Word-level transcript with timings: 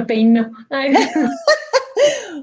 peino. 0.00 0.50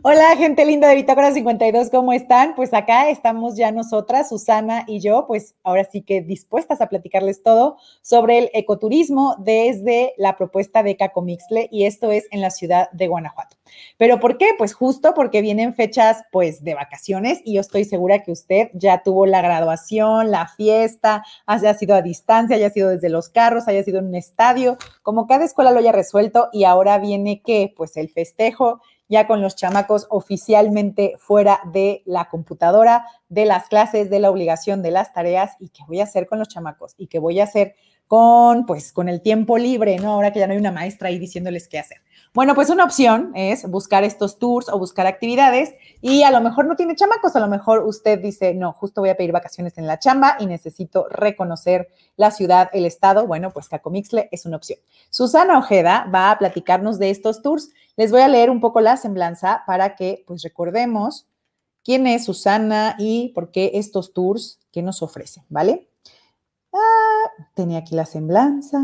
Hola, 0.03 0.35
gente 0.37 0.65
linda 0.65 0.87
de 0.87 0.95
Bitácora 0.95 1.33
52, 1.33 1.89
¿cómo 1.89 2.13
están? 2.13 2.55
Pues 2.55 2.73
acá 2.73 3.09
estamos 3.09 3.57
ya 3.57 3.71
nosotras, 3.71 4.29
Susana 4.29 4.85
y 4.87 4.99
yo, 4.99 5.25
pues 5.27 5.55
ahora 5.63 5.83
sí 5.83 6.01
que 6.01 6.21
dispuestas 6.21 6.79
a 6.81 6.87
platicarles 6.87 7.43
todo 7.43 7.77
sobre 8.01 8.37
el 8.37 8.49
ecoturismo 8.53 9.35
desde 9.39 10.13
la 10.17 10.37
propuesta 10.37 10.83
de 10.83 10.95
Cacomixle 10.95 11.67
y 11.71 11.85
esto 11.85 12.11
es 12.11 12.27
en 12.31 12.41
la 12.41 12.51
ciudad 12.51 12.89
de 12.91 13.07
Guanajuato. 13.07 13.57
¿Pero 13.97 14.19
por 14.19 14.37
qué? 14.37 14.51
Pues 14.57 14.73
justo 14.73 15.13
porque 15.13 15.41
vienen 15.41 15.73
fechas 15.73 16.23
pues 16.31 16.63
de 16.63 16.75
vacaciones 16.75 17.41
y 17.43 17.55
yo 17.55 17.61
estoy 17.61 17.83
segura 17.83 18.23
que 18.23 18.31
usted 18.31 18.69
ya 18.73 19.03
tuvo 19.03 19.25
la 19.25 19.41
graduación, 19.41 20.31
la 20.31 20.47
fiesta, 20.47 21.23
haya 21.45 21.73
sido 21.73 21.95
a 21.95 22.01
distancia, 22.01 22.55
haya 22.55 22.69
sido 22.69 22.89
desde 22.89 23.09
los 23.09 23.29
carros, 23.29 23.67
haya 23.67 23.83
sido 23.83 23.99
en 23.99 24.07
un 24.07 24.15
estadio, 24.15 24.77
como 25.01 25.27
cada 25.27 25.45
escuela 25.45 25.71
lo 25.71 25.79
haya 25.79 25.91
resuelto 25.91 26.49
y 26.53 26.63
ahora 26.63 26.99
viene 26.99 27.41
que 27.41 27.73
pues 27.75 27.97
el 27.97 28.09
festejo 28.09 28.81
ya 29.09 29.27
con 29.27 29.41
los 29.41 29.55
chamacos 29.55 30.07
oficialmente 30.09 31.15
fuera 31.17 31.59
de 31.73 32.03
la 32.05 32.29
computadora, 32.29 33.05
de 33.27 33.45
las 33.45 33.67
clases, 33.67 34.09
de 34.09 34.19
la 34.19 34.29
obligación, 34.29 34.81
de 34.81 34.91
las 34.91 35.11
tareas 35.11 35.57
y 35.59 35.69
qué 35.69 35.83
voy 35.87 35.99
a 35.99 36.03
hacer 36.03 36.27
con 36.27 36.39
los 36.39 36.47
chamacos 36.47 36.95
y 36.97 37.07
qué 37.07 37.19
voy 37.19 37.39
a 37.39 37.43
hacer 37.43 37.75
con, 38.07 38.65
pues, 38.65 38.91
con 38.93 39.09
el 39.09 39.21
tiempo 39.21 39.57
libre, 39.57 39.97
¿no? 39.97 40.13
Ahora 40.13 40.31
que 40.31 40.39
ya 40.39 40.47
no 40.47 40.53
hay 40.53 40.59
una 40.59 40.71
maestra 40.71 41.09
ahí 41.09 41.19
diciéndoles 41.19 41.67
qué 41.67 41.79
hacer. 41.79 41.97
Bueno, 42.31 42.53
pues 42.53 42.69
una 42.69 42.83
opción 42.83 43.31
es 43.33 43.67
buscar 43.67 44.03
estos 44.03 44.37
tours 44.37 44.69
o 44.69 44.77
buscar 44.77 45.07
actividades 45.07 45.73
y 45.99 46.21
a 46.21 46.29
lo 46.29 46.41
mejor 46.41 46.67
no 46.67 46.75
tiene 46.75 46.95
chamacos, 46.95 47.35
a 47.35 47.39
lo 47.39 47.47
mejor 47.47 47.83
usted 47.83 48.19
dice, 48.21 48.53
no, 48.53 48.71
justo 48.71 49.01
voy 49.01 49.09
a 49.09 49.17
pedir 49.17 49.31
vacaciones 49.31 49.79
en 49.79 49.87
la 49.87 49.97
chamba 49.97 50.37
y 50.39 50.45
necesito 50.45 51.07
reconocer 51.09 51.87
la 52.17 52.29
ciudad, 52.29 52.69
el 52.71 52.85
estado. 52.85 53.25
Bueno, 53.25 53.49
pues 53.49 53.67
Cacomixle 53.67 54.29
es 54.31 54.45
una 54.45 54.57
opción. 54.57 54.77
Susana 55.09 55.57
Ojeda 55.57 56.07
va 56.13 56.29
a 56.29 56.37
platicarnos 56.37 56.99
de 56.99 57.09
estos 57.09 57.41
tours. 57.41 57.71
Les 57.97 58.11
voy 58.11 58.21
a 58.21 58.27
leer 58.27 58.51
un 58.51 58.59
poco 58.59 58.79
la 58.79 58.95
semblanza 58.95 59.63
para 59.65 59.95
que 59.95 60.23
pues 60.27 60.43
recordemos 60.43 61.27
quién 61.83 62.05
es 62.05 62.25
Susana 62.25 62.95
y 62.99 63.29
por 63.29 63.49
qué 63.49 63.71
estos 63.73 64.13
tours 64.13 64.59
que 64.71 64.83
nos 64.83 65.01
ofrecen, 65.01 65.45
¿vale? 65.49 65.89
Ah, 66.71 67.31
tenía 67.55 67.79
aquí 67.79 67.95
la 67.95 68.05
semblanza. 68.05 68.79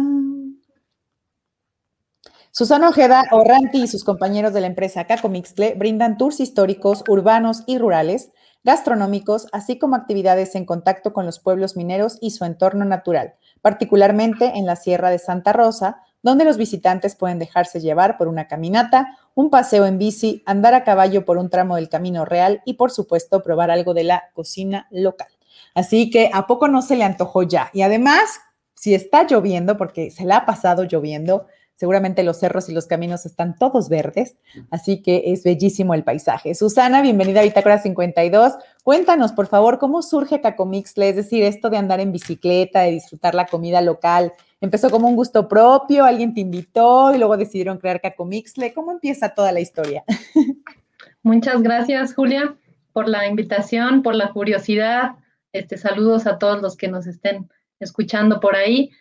Susana 2.58 2.88
Ojeda 2.88 3.25
Orranti 3.31 3.84
y 3.84 3.88
sus 3.89 4.06
compañeros 4.06 4.53
de 4.53 4.61
la 4.61 4.67
empresa 4.67 5.03
Cacomixtle 5.03 5.75
brindan 5.75 6.17
tours 6.17 6.39
históricos, 6.39 7.03
urbanos 7.09 7.64
y 7.67 7.78
rurales, 7.78 8.31
gastronómicos, 8.64 9.48
así 9.52 9.78
como 9.78 9.98
actividades 9.98 10.56
en 10.56 10.64
contacto 10.64 11.11
con 11.11 11.26
los 11.26 11.39
pueblos 11.39 11.76
mineros 11.76 12.17
y 12.22 12.31
su 12.31 12.45
entorno 12.45 12.86
natural, 12.86 13.33
particularmente 13.61 14.53
en 14.56 14.66
la 14.66 14.78
Sierra 14.78 15.09
de 15.09 15.20
Santa 15.20 15.52
Rosa, 15.52 15.98
donde 16.23 16.45
los 16.45 16.56
visitantes 16.56 17.17
pueden 17.17 17.39
dejarse 17.39 17.81
llevar 17.81 18.17
por 18.17 18.30
una 18.30 18.48
caminata, 18.48 19.17
un 19.33 19.50
paseo 19.50 19.86
en 19.86 19.98
bici, 19.98 20.42
andar 20.45 20.76
a 20.76 20.86
caballo 20.86 21.26
por 21.26 21.38
un 21.38 21.50
tramo 21.50 21.76
del 21.76 21.89
camino 21.89 22.23
real 22.23 22.61
y, 22.64 22.76
por 22.76 22.89
supuesto, 22.89 23.44
probar 23.44 23.70
algo 23.70 23.94
de 23.94 24.06
la 24.06 24.30
cocina 24.33 24.88
local. 24.92 25.28
Así 25.73 26.09
que 26.09 26.30
a 26.33 26.48
poco 26.48 26.70
no 26.70 26.81
se 26.81 26.95
le 26.95 27.03
antojó 27.03 27.44
ya. 27.44 27.70
Y 27.73 27.81
además, 27.81 28.39
si 28.76 28.95
está 28.95 29.28
lloviendo, 29.28 29.76
porque 29.76 30.09
se 30.09 30.23
la 30.23 30.38
ha 30.38 30.45
pasado 30.45 30.86
lloviendo, 30.86 31.48
Seguramente 31.75 32.23
los 32.23 32.37
cerros 32.37 32.69
y 32.69 32.73
los 32.73 32.87
caminos 32.87 33.25
están 33.25 33.57
todos 33.57 33.89
verdes, 33.89 34.37
así 34.71 35.01
que 35.01 35.23
es 35.27 35.43
bellísimo 35.43 35.93
el 35.93 36.05
paisaje. 36.05 36.55
Susana, 36.55 37.01
bienvenida 37.01 37.41
a 37.41 37.43
Bitácora 37.43 37.79
52. 37.79 38.53
Cuéntanos, 38.81 39.33
por 39.33 39.47
favor, 39.47 39.77
cómo 39.77 40.01
surge 40.01 40.39
Cacomixle, 40.39 41.09
es 41.09 41.17
decir, 41.17 41.43
esto 41.43 41.69
de 41.69 41.75
andar 41.75 41.99
en 41.99 42.13
bicicleta, 42.13 42.81
de 42.81 42.91
disfrutar 42.91 43.35
la 43.35 43.47
comida 43.47 43.81
local. 43.81 44.31
¿Empezó 44.61 44.89
como 44.89 45.09
un 45.09 45.17
gusto 45.17 45.49
propio? 45.49 46.05
¿Alguien 46.05 46.33
te 46.33 46.39
invitó 46.39 47.13
y 47.13 47.17
luego 47.17 47.35
decidieron 47.35 47.77
crear 47.77 47.99
Cacomixle? 47.99 48.73
¿Cómo 48.73 48.93
empieza 48.93 49.35
toda 49.35 49.51
la 49.51 49.59
historia? 49.59 50.05
Muchas 51.23 51.61
gracias, 51.61 52.13
Julia, 52.13 52.55
por 52.93 53.09
la 53.09 53.27
invitación, 53.27 54.01
por 54.01 54.15
la 54.15 54.31
curiosidad. 54.31 55.15
Este, 55.51 55.77
saludos 55.77 56.25
a 56.25 56.39
todos 56.39 56.61
los 56.61 56.77
que 56.77 56.87
nos 56.87 57.05
estén 57.05 57.49
escuchando 57.81 58.39
por 58.39 58.55
ahí. 58.55 58.91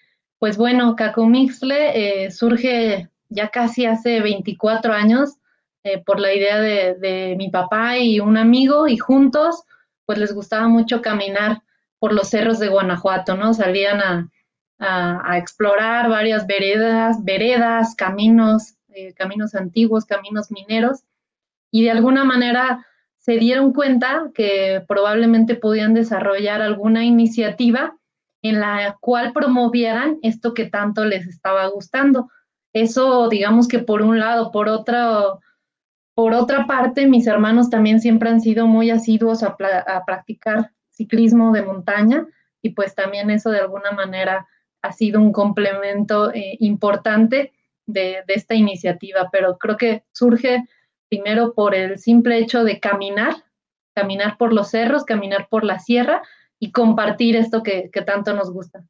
Pues 0.44 0.58
bueno, 0.58 0.94
Cacomixle 0.94 2.26
eh, 2.26 2.30
surge 2.30 3.08
ya 3.30 3.48
casi 3.48 3.86
hace 3.86 4.20
24 4.20 4.92
años 4.92 5.38
eh, 5.84 6.02
por 6.04 6.20
la 6.20 6.34
idea 6.34 6.60
de, 6.60 7.34
mi 7.38 7.48
papá 7.48 7.96
y 7.96 8.20
un 8.20 8.36
amigo 8.36 8.86
y 8.86 8.98
juntos 8.98 9.62
pues 10.04 10.18
les 10.18 10.34
gustaba 10.34 10.68
mucho 10.68 11.00
caminar 11.00 11.62
por 11.98 12.12
los 12.12 12.28
cerros 12.28 12.58
de 12.58 12.68
Guanajuato, 12.68 13.38
¿no? 13.38 13.54
Salían 13.54 14.28
a, 14.78 15.38
explorar 15.38 16.10
varias 16.10 16.46
veredas, 16.46 17.24
veredas, 17.24 17.94
caminos, 17.94 18.74
eh, 18.88 19.14
caminos 19.14 19.54
antiguos, 19.54 20.04
caminos 20.04 20.50
mineros 20.50 21.04
y 21.70 21.84
de 21.84 21.90
alguna 21.90 22.24
manera 22.24 22.84
se 23.16 23.38
dieron 23.38 23.72
cuenta 23.72 24.30
que 24.34 24.84
probablemente 24.86 25.54
podían 25.54 25.94
desarrollar 25.94 26.60
alguna 26.60 27.02
iniciativa 27.02 27.96
en 28.44 28.60
la 28.60 28.98
cual 29.00 29.32
promovieran 29.32 30.18
esto 30.20 30.52
que 30.52 30.66
tanto 30.66 31.06
les 31.06 31.26
estaba 31.26 31.66
gustando. 31.68 32.28
Eso, 32.74 33.30
digamos 33.30 33.68
que 33.68 33.78
por 33.78 34.02
un 34.02 34.20
lado, 34.20 34.52
por 34.52 34.68
otro, 34.68 35.40
por 36.14 36.34
otra 36.34 36.66
parte, 36.66 37.06
mis 37.06 37.26
hermanos 37.26 37.70
también 37.70 38.00
siempre 38.00 38.28
han 38.28 38.42
sido 38.42 38.66
muy 38.66 38.90
asiduos 38.90 39.42
a, 39.42 39.56
practicar 39.56 40.72
ciclismo 40.90 41.52
de 41.52 41.62
montaña 41.62 42.26
y 42.60 42.70
pues 42.70 42.94
también 42.94 43.30
eso 43.30 43.50
de 43.50 43.60
alguna 43.60 43.92
manera 43.92 44.46
ha 44.82 44.92
sido 44.92 45.22
un 45.22 45.32
complemento 45.32 46.30
eh, 46.34 46.58
importante 46.60 47.54
de, 47.86 48.24
de, 48.26 48.34
esta 48.34 48.54
iniciativa, 48.54 49.30
pero 49.32 49.56
creo 49.56 49.78
que 49.78 50.04
surge 50.12 50.68
primero 51.08 51.54
por 51.54 51.74
el 51.74 51.98
simple 51.98 52.36
hecho 52.36 52.62
de 52.62 52.78
caminar, 52.78 53.36
caminar 53.94 54.36
por 54.36 54.52
los 54.52 54.68
cerros, 54.68 55.04
caminar 55.04 55.48
por 55.48 55.64
la 55.64 55.78
sierra 55.78 56.22
y 56.58 56.72
compartir 56.72 57.36
esto 57.36 57.62
que, 57.62 57.90
tanto 58.06 58.32
nos 58.34 58.52
gusta. 58.52 58.84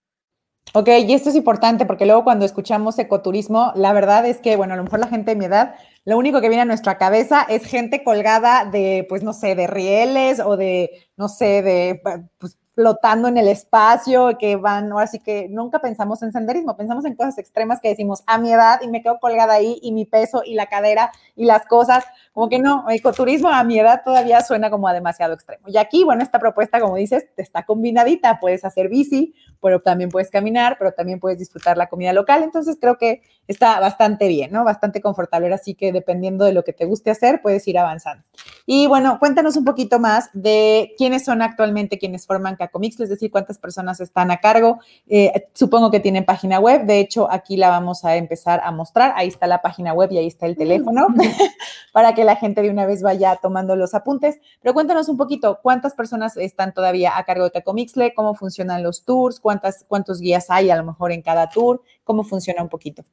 Ok, 0.73 0.89
y 1.07 1.13
esto 1.13 1.29
es 1.29 1.37
importante 1.37 1.87
porque 1.87 2.07
luego 2.07 2.25
cuando 2.25 2.45
escuchamos 2.45 2.99
ecoturismo, 2.99 3.73
la 3.77 3.93
verdad 3.93 4.27
es 4.27 4.39
que, 4.39 4.57
bueno, 4.57 4.75
a 4.75 4.77
lo 4.77 4.85
mejor 4.85 4.99
la 4.99 5.07
gente 5.07 5.33
de 5.33 5.37
mi 5.37 5.45
edad, 5.45 5.77
lo 6.05 6.17
único 6.19 6.41
que 6.41 6.49
viene 6.49 6.63
a 6.63 6.67
nuestra 6.67 6.99
cabeza 6.99 7.43
es 7.43 7.65
gente 7.65 8.03
colgada 8.03 8.65
de, 8.65 9.07
pues, 9.09 9.23
no 9.23 9.33
sé, 9.33 9.55
de 9.55 9.67
rieles 9.67 10.41
o 10.41 10.57
de, 10.57 11.09
no 11.17 11.29
sé, 11.29 11.63
de, 11.63 12.03
pues, 12.39 12.59
flotando 12.75 13.29
en 13.29 13.39
el 13.39 13.47
espacio, 13.47 14.37
que 14.39 14.57
van, 14.57 14.91
ahora 14.91 15.07
sí 15.07 15.21
que 15.21 15.49
nunca 15.49 15.79
pensamos 15.79 16.23
en 16.23 16.33
senderismo, 16.33 16.77
pensamos 16.77 17.05
en 17.05 17.15
cosas 17.15 17.39
extremas 17.39 17.81
que 17.81 17.89
decimos 17.89 18.25
a 18.27 18.39
mi 18.39 18.53
edad 18.53 18.81
y 18.83 18.89
me 18.89 19.01
quedo 19.01 19.19
colgada 19.21 19.55
ahí 19.55 19.79
y 19.81 19.93
mi 19.93 20.07
peso 20.07 20.43
y 20.45 20.55
la 20.55 20.67
cadera 20.67 21.13
y 21.37 21.45
las 21.45 21.67
cosas, 21.67 22.05
como 22.33 22.49
que 22.49 22.59
no, 22.59 22.85
ecoturismo 22.91 23.49
a 23.49 23.63
mi 23.63 23.79
edad 23.79 24.03
todavía 24.05 24.43
suena 24.43 24.71
como 24.71 24.89
a 24.89 24.93
demasiado 24.93 25.35
extremo. 25.35 25.69
Y 25.69 25.77
aquí, 25.77 26.03
bueno, 26.03 26.23
esta 26.23 26.41
propuesta, 26.41 26.81
como 26.81 26.97
dices, 26.97 27.27
está 27.37 27.65
combinadita, 27.65 28.41
puedes 28.41 28.65
hacer 28.65 28.89
bici, 28.89 29.35
pero 29.63 29.81
también 29.81 30.11
puedes 30.11 30.31
caminar, 30.31 30.77
pero 30.79 30.93
también 30.93 31.21
puedes 31.21 31.39
disfrutar 31.39 31.79
la 31.79 31.89
comida 31.89 32.13
local, 32.13 32.43
entonces 32.43 32.77
creo 32.81 32.99
que 32.99 33.23
está 33.47 33.79
bastante 33.79 34.27
bien, 34.27 34.51
¿no? 34.51 34.65
Bastante 34.65 35.01
confortable, 35.01 35.53
así 35.55 35.75
que 35.75 35.93
dependiendo 35.93 36.45
de 36.45 36.53
lo 36.53 36.65
que 36.65 36.73
te 36.73 36.87
guste 36.87 37.11
hacer, 37.11 37.41
puedes 37.41 37.67
ir 37.69 37.79
avanzando. 37.79 38.25
Y 38.67 38.87
bueno, 38.89 39.19
cuéntanos 39.21 39.57
un 39.57 39.65
poquito 39.65 40.01
más 40.01 40.31
de 40.33 40.95
quiénes 40.97 41.25
son 41.25 41.41
actualmente 41.41 41.99
quienes 41.99 42.27
forman 42.27 42.57
Cacomix, 42.67 43.01
es 43.01 43.09
decir, 43.09 43.31
cuántas 43.31 43.59
personas 43.59 44.01
están 44.01 44.31
a 44.31 44.39
cargo. 44.39 44.79
Eh, 45.07 45.49
supongo 45.53 45.91
que 45.91 46.01
tienen 46.01 46.25
página 46.25 46.59
web, 46.61 46.85
de 46.87 47.01
hecho, 47.01 47.31
aquí 47.31 47.57
la 47.57 47.69
vamos 47.69 48.05
a 48.05 48.17
empezar 48.17 48.61
a 48.65 48.71
mostrar, 48.71 49.13
ahí 49.17 49.29
está 49.29 49.47
la 49.47 49.63
página 49.63 49.93
web 49.93 50.11
y 50.13 50.19
ahí 50.19 50.27
está 50.27 50.47
el 50.47 50.57
teléfono, 50.57 51.07
para 51.93 52.15
que 52.15 52.25
la 52.25 52.37
gente 52.37 52.63
de 52.63 52.71
una 52.71 52.87
vez 52.87 53.03
vaya 53.03 53.37
tomando 53.41 53.77
los 53.77 53.95
apuntes. 53.95 54.39
Pero 54.61 54.75
cuéntanos 54.75 55.09
un 55.09 55.17
poquito, 55.17 55.61
¿cuántas 55.63 55.95
personas 55.95 56.37
están 56.37 56.73
todavía 56.75 57.17
a 57.17 57.25
cargo 57.25 57.45
de 57.45 57.51
Cacomixle? 57.51 58.15
¿Cómo 58.15 58.35
funcionan 58.35 58.83
los 58.83 59.05
tours? 59.05 59.41
¿Cuántas, 59.41 59.85
¿Cuántos 59.89 60.21
guías 60.21 60.51
hay 60.51 60.71
a 60.71 60.77
lo 60.77 60.85
mejor 60.85 61.13
en 61.13 61.23
cada 61.23 61.49
tour? 61.49 61.83
¿Cómo 62.05 62.25
funciona 62.25 62.63
un 62.63 62.69
poquito? 62.69 63.05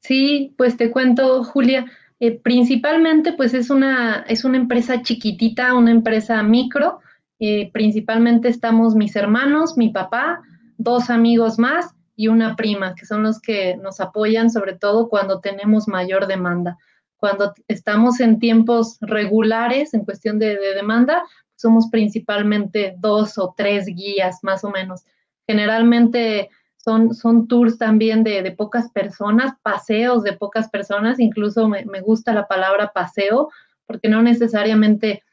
Sí, 0.00 0.54
pues 0.56 0.76
te 0.76 0.90
cuento, 0.90 1.42
Julia. 1.42 1.86
Eh, 2.18 2.38
principalmente, 2.38 3.32
pues 3.32 3.52
es 3.54 3.70
una, 3.70 4.24
es 4.28 4.44
una 4.44 4.56
empresa 4.56 5.02
chiquitita, 5.02 5.74
una 5.74 5.90
empresa 5.90 6.42
micro. 6.42 7.00
Eh, 7.38 7.70
principalmente 7.72 8.48
estamos 8.48 8.94
mis 8.94 9.14
hermanos, 9.16 9.76
mi 9.76 9.90
papá, 9.90 10.40
dos 10.78 11.10
amigos 11.10 11.58
más 11.58 11.94
y 12.16 12.28
una 12.28 12.56
prima, 12.56 12.94
que 12.94 13.04
son 13.04 13.22
los 13.22 13.40
que 13.40 13.76
nos 13.76 14.00
apoyan 14.00 14.50
sobre 14.50 14.74
todo 14.74 15.08
cuando 15.08 15.40
tenemos 15.40 15.86
mayor 15.88 16.26
demanda. 16.26 16.78
Cuando 17.18 17.54
estamos 17.68 18.20
en 18.20 18.38
tiempos 18.38 18.98
regulares 19.00 19.94
en 19.94 20.04
cuestión 20.04 20.38
de 20.38 20.56
demanda, 20.74 21.22
somos 21.56 21.88
principalmente 21.90 22.94
dos 22.98 23.38
o 23.38 23.54
tres 23.56 23.86
guías 23.86 24.38
más 24.42 24.64
o 24.64 24.70
menos. 24.70 25.04
Generalmente 25.46 26.50
son, 26.86 27.48
tours 27.48 27.78
también 27.78 28.22
de, 28.22 28.48
pocas 28.52 28.90
personas, 28.92 29.54
paseos 29.62 30.22
de 30.22 30.34
pocas 30.34 30.68
personas, 30.68 31.18
incluso 31.18 31.68
me, 31.68 31.82
gusta 32.00 32.32
la 32.32 32.46
palabra 32.46 32.92
paseo, 32.92 33.50
porque 33.86 34.08
no 34.08 34.22
necesariamente 34.22 35.24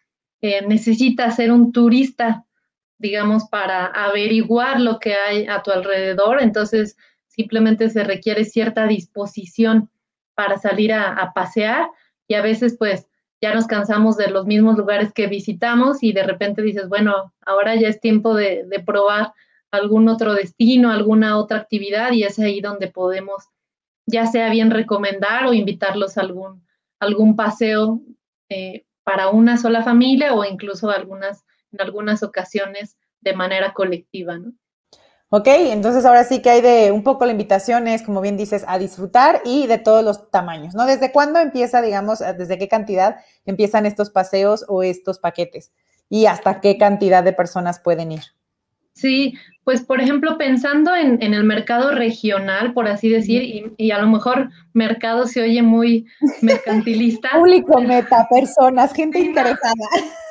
eh, 0.44 0.62
necesita 0.68 1.32
ser 1.32 1.54
un 1.54 1.72
turista, 1.72 2.46
digamos, 2.98 3.46
para 3.46 3.86
averiguar 3.86 4.82
lo 4.82 5.00
que 5.00 5.16
hay 5.16 5.48
a 5.48 5.64
tu 5.64 5.72
alrededor, 5.72 6.44
entonces 6.44 6.98
simplemente 7.28 7.90
se 7.90 8.04
requiere 8.04 8.44
cierta 8.44 8.86
disposición 8.86 9.90
para 10.36 10.58
salir 10.58 10.92
a, 10.92 11.32
pasear 11.34 11.88
y 12.28 12.34
a 12.34 12.42
veces 12.42 12.76
pues 12.78 13.08
ya 13.42 13.54
nos 13.54 13.68
cansamos 13.68 14.18
de 14.18 14.30
los 14.32 14.46
mismos 14.46 14.78
lugares 14.78 15.14
que 15.14 15.28
visitamos 15.28 16.04
y 16.04 16.12
de 16.12 16.24
repente 16.24 16.62
dices, 16.62 16.90
bueno, 16.90 17.34
ahora 17.46 17.76
ya 17.76 17.88
es 17.88 18.02
tiempo 18.02 18.36
de, 18.36 18.66
de 18.66 18.80
probar 18.82 19.32
algún 19.72 20.10
otro 20.10 20.34
destino, 20.34 20.92
alguna 20.92 21.38
otra 21.38 21.60
actividad 21.60 22.12
y 22.12 22.24
es 22.24 22.38
ahí 22.38 22.60
donde 22.60 22.90
podemos 22.90 23.46
ya 24.06 24.26
sea 24.26 24.50
bien 24.50 24.72
recomendar 24.72 25.46
o 25.46 25.54
invitarlos 25.54 26.18
a 26.18 26.22
algún, 26.22 26.68
algún 27.00 27.38
paseo 27.38 28.02
eh, 28.50 28.84
para 29.04 29.30
una 29.30 29.58
sola 29.58 29.84
familia 29.84 30.34
o 30.34 30.46
incluso 30.46 30.90
algunas, 30.90 31.46
en 31.72 31.82
algunas 31.82 32.24
ocasiones 32.24 32.98
de 33.22 33.34
manera 33.34 33.74
colectiva, 33.74 34.38
¿no? 34.38 34.54
Ok, 35.36 35.48
entonces 35.48 36.06
ahora 36.06 36.24
sí 36.26 36.44
que 36.44 36.52
hay 36.52 36.62
de 36.62 36.92
un 36.92 37.04
poco 37.04 37.26
la 37.26 37.32
invitación 37.32 37.88
es, 37.88 38.04
como 38.04 38.22
bien 38.22 38.38
dices, 38.38 38.64
a 38.68 38.78
disfrutar 38.78 39.42
y 39.44 39.66
de 39.66 39.80
todos 39.80 40.04
los 40.04 40.30
tamaños, 40.30 40.76
¿no? 40.76 40.86
¿Desde 40.86 41.12
cuándo 41.12 41.40
empieza, 41.40 41.82
digamos, 41.82 42.20
desde 42.20 42.60
qué 42.60 42.68
cantidad 42.68 43.16
empiezan 43.44 43.88
estos 43.88 44.12
paseos 44.12 44.64
o 44.68 44.84
estos 44.84 45.18
paquetes? 45.18 45.72
¿Y 46.08 46.28
hasta 46.28 46.62
qué 46.62 46.78
cantidad 46.78 47.24
de 47.24 47.34
personas 47.34 47.80
pueden 47.80 48.12
ir? 48.12 48.22
Sí, 48.94 49.34
pues 49.64 49.82
por 49.82 50.02
ejemplo, 50.02 50.38
pensando 50.38 50.94
en, 50.96 51.22
el 51.22 51.44
mercado 51.44 51.92
regional, 51.92 52.74
por 52.74 52.88
así 52.88 53.10
decir, 53.10 53.74
y, 53.78 53.92
a 53.92 54.00
lo 54.00 54.08
mejor 54.08 54.50
mercado 54.74 55.26
se 55.26 55.42
oye 55.42 55.62
muy 55.62 56.06
mercantilista. 56.42 57.30
Público 57.34 57.82
meta, 57.82 58.28
personas, 58.30 58.94
gente 58.94 59.20
interesada. 59.20 59.74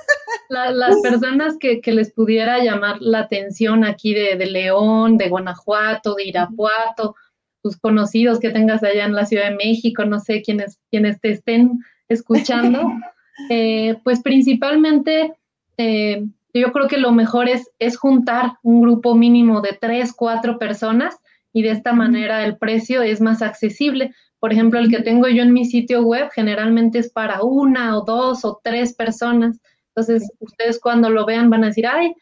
las 0.48 1.00
personas 1.00 1.56
que, 1.58 1.80
les 1.86 2.12
pudiera 2.12 2.62
llamar 2.62 2.96
la 3.00 3.20
atención 3.20 3.84
aquí 3.84 4.12
de, 4.12 4.36
León, 4.46 5.16
de 5.16 5.28
Guanajuato, 5.28 6.14
de 6.14 6.24
Irapuato, 6.24 7.16
tus 7.62 7.78
conocidos 7.78 8.38
que 8.38 8.50
tengas 8.50 8.82
allá 8.82 9.06
en 9.06 9.14
la 9.14 9.24
Ciudad 9.24 9.48
de 9.48 9.56
México, 9.56 10.04
no 10.04 10.20
sé 10.20 10.42
quiénes, 10.42 10.78
quienes 10.90 11.20
te 11.20 11.30
estén 11.30 11.78
escuchando, 12.08 12.92
eh, 13.50 13.96
pues 14.04 14.20
principalmente 14.20 15.32
eh, 15.78 16.26
yo 16.60 16.72
creo 16.72 16.88
que 16.88 16.98
lo 16.98 17.12
mejor 17.12 17.48
es, 17.48 17.70
es 17.78 17.96
juntar 17.96 18.58
un 18.62 18.82
grupo 18.82 19.14
mínimo 19.14 19.60
de 19.60 19.76
tres, 19.80 20.12
cuatro 20.12 20.58
personas 20.58 21.16
y 21.52 21.62
de 21.62 21.70
esta 21.70 21.92
manera 21.92 22.44
el 22.44 22.58
precio 22.58 23.02
es 23.02 23.20
más 23.20 23.42
accesible. 23.42 24.14
Por 24.38 24.52
ejemplo, 24.52 24.78
el 24.78 24.90
que 24.90 25.02
tengo 25.02 25.28
yo 25.28 25.42
en 25.42 25.52
mi 25.52 25.64
sitio 25.64 26.02
web 26.02 26.30
generalmente 26.34 26.98
es 26.98 27.10
para 27.10 27.42
una 27.42 27.96
o 27.96 28.04
dos 28.04 28.44
o 28.44 28.60
tres 28.62 28.94
personas. 28.94 29.60
Entonces, 29.88 30.30
ustedes 30.40 30.80
cuando 30.80 31.10
lo 31.10 31.24
vean 31.24 31.48
van 31.48 31.64
a 31.64 31.68
decir, 31.68 31.86
ay, 31.86 32.14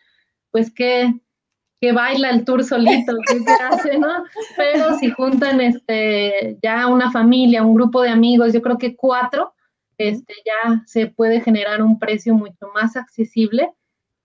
pues 0.51 0.73
que, 0.73 1.13
que 1.81 1.93
baila 1.93 2.31
el 2.31 2.45
tour 2.45 2.63
solito, 2.63 3.15
¿qué 3.27 3.41
se 3.41 3.53
hace, 3.53 3.99
no? 3.99 4.25
Pero 4.57 4.97
si 4.99 5.11
juntan 5.11 5.61
este, 5.61 6.59
ya 6.63 6.87
una 6.87 7.11
familia, 7.11 7.65
un 7.65 7.75
grupo 7.75 8.03
de 8.03 8.11
amigos, 8.11 8.53
yo 8.53 8.63
creo 8.63 8.79
que 8.79 8.97
cuatro, 8.97 9.55
este, 9.99 10.35
ya 10.45 10.83
se 10.87 11.07
puede 11.07 11.41
generar 11.41 11.83
un 11.83 11.99
precio 11.99 12.35
mucho 12.35 12.69
más 12.75 12.97
accesible 12.97 13.73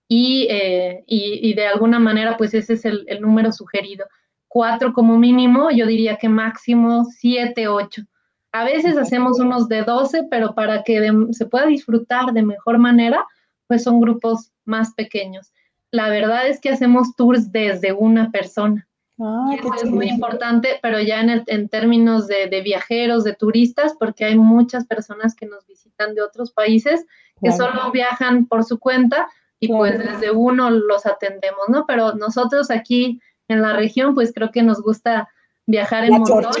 eh, 0.08 1.02
y, 1.06 1.50
y, 1.50 1.54
de 1.54 1.66
alguna 1.66 1.98
manera 1.98 2.36
pues 2.36 2.54
ese 2.54 2.74
es 2.74 2.84
el, 2.84 3.06
número 3.20 3.52
sugerido. 3.52 4.06
Cuatro 4.48 4.92
como 4.92 5.18
mínimo, 5.18 5.70
yo 5.70 5.86
diría 5.86 6.16
que 6.16 6.28
máximo 6.28 7.04
siete, 7.04 7.68
ocho. 7.68 8.02
A 8.52 8.64
veces 8.64 8.96
hacemos 8.96 9.40
unos 9.40 9.68
de 9.68 9.82
doce, 9.82 10.22
pero 10.30 10.54
para 10.54 10.82
que 10.82 11.12
se 11.32 11.46
pueda 11.46 11.66
disfrutar 11.66 12.32
de 12.32 12.42
mejor 12.42 12.78
manera, 12.78 13.26
pues 13.66 13.82
son 13.82 14.00
grupos 14.00 14.52
más 14.64 14.94
pequeños. 14.94 15.52
La 15.90 16.08
verdad 16.08 16.46
es 16.46 16.60
que 16.60 16.70
hacemos 16.70 17.14
tours 17.16 17.52
desde 17.52 17.92
una 17.92 18.30
persona. 18.30 18.88
Ah, 19.18 19.46
eso 19.58 19.74
es 19.74 19.90
muy 19.90 20.08
importante, 20.08 20.78
pero 20.82 21.00
ya 21.00 21.20
en, 21.20 21.42
en 21.46 21.68
términos 21.68 22.26
de, 22.28 22.48
de, 22.48 22.60
viajeros, 22.60 23.24
de 23.24 23.34
turistas, 23.34 23.94
porque 23.98 24.24
hay 24.24 24.36
muchas 24.38 24.86
personas 24.86 25.34
que 25.34 25.46
nos 25.46 25.66
visitan 25.66 26.14
de 26.14 26.22
otros 26.22 26.52
países 26.52 27.04
que 27.42 27.52
solo 27.52 27.90
viajan 27.92 28.46
por 28.46 28.64
su 28.64 28.78
cuenta 28.78 29.28
y 29.60 29.68
pues 29.68 29.98
desde 29.98 30.30
uno 30.30 30.70
los 30.70 31.06
atendemos, 31.06 31.68
¿no? 31.68 31.86
Pero 31.86 32.14
nosotros 32.14 32.70
aquí 32.70 33.20
en 33.48 33.62
la 33.62 33.72
región, 33.72 34.14
pues 34.14 34.32
creo 34.34 34.50
que 34.50 34.62
nos 34.62 34.82
gusta 34.82 35.28
viajar 35.66 36.04
en 36.04 36.18
montón. 36.18 36.52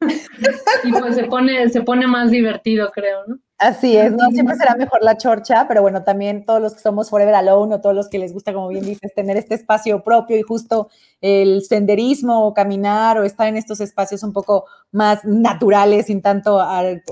y 0.84 0.92
pues 0.92 1.14
se 1.14 1.24
pone, 1.24 1.68
se 1.68 1.82
pone 1.82 2.06
más 2.06 2.30
divertido, 2.30 2.90
creo, 2.92 3.26
¿no? 3.26 3.38
Así 3.62 3.96
es, 3.96 4.10
no 4.10 4.28
siempre 4.32 4.56
será 4.56 4.74
mejor 4.74 5.04
la 5.04 5.16
chorcha, 5.16 5.66
pero 5.68 5.82
bueno, 5.82 6.02
también 6.02 6.44
todos 6.44 6.60
los 6.60 6.74
que 6.74 6.80
somos 6.80 7.08
Forever 7.10 7.36
Alone 7.36 7.76
o 7.76 7.80
todos 7.80 7.94
los 7.94 8.08
que 8.08 8.18
les 8.18 8.32
gusta, 8.32 8.52
como 8.52 8.66
bien 8.66 8.84
dices, 8.84 9.14
tener 9.14 9.36
este 9.36 9.54
espacio 9.54 10.02
propio 10.02 10.36
y 10.36 10.42
justo 10.42 10.88
el 11.20 11.62
senderismo 11.62 12.44
o 12.44 12.54
caminar 12.54 13.18
o 13.18 13.22
estar 13.22 13.46
en 13.46 13.56
estos 13.56 13.80
espacios 13.80 14.24
un 14.24 14.32
poco 14.32 14.64
más 14.90 15.24
naturales, 15.24 16.06
sin 16.06 16.22
tanto, 16.22 16.60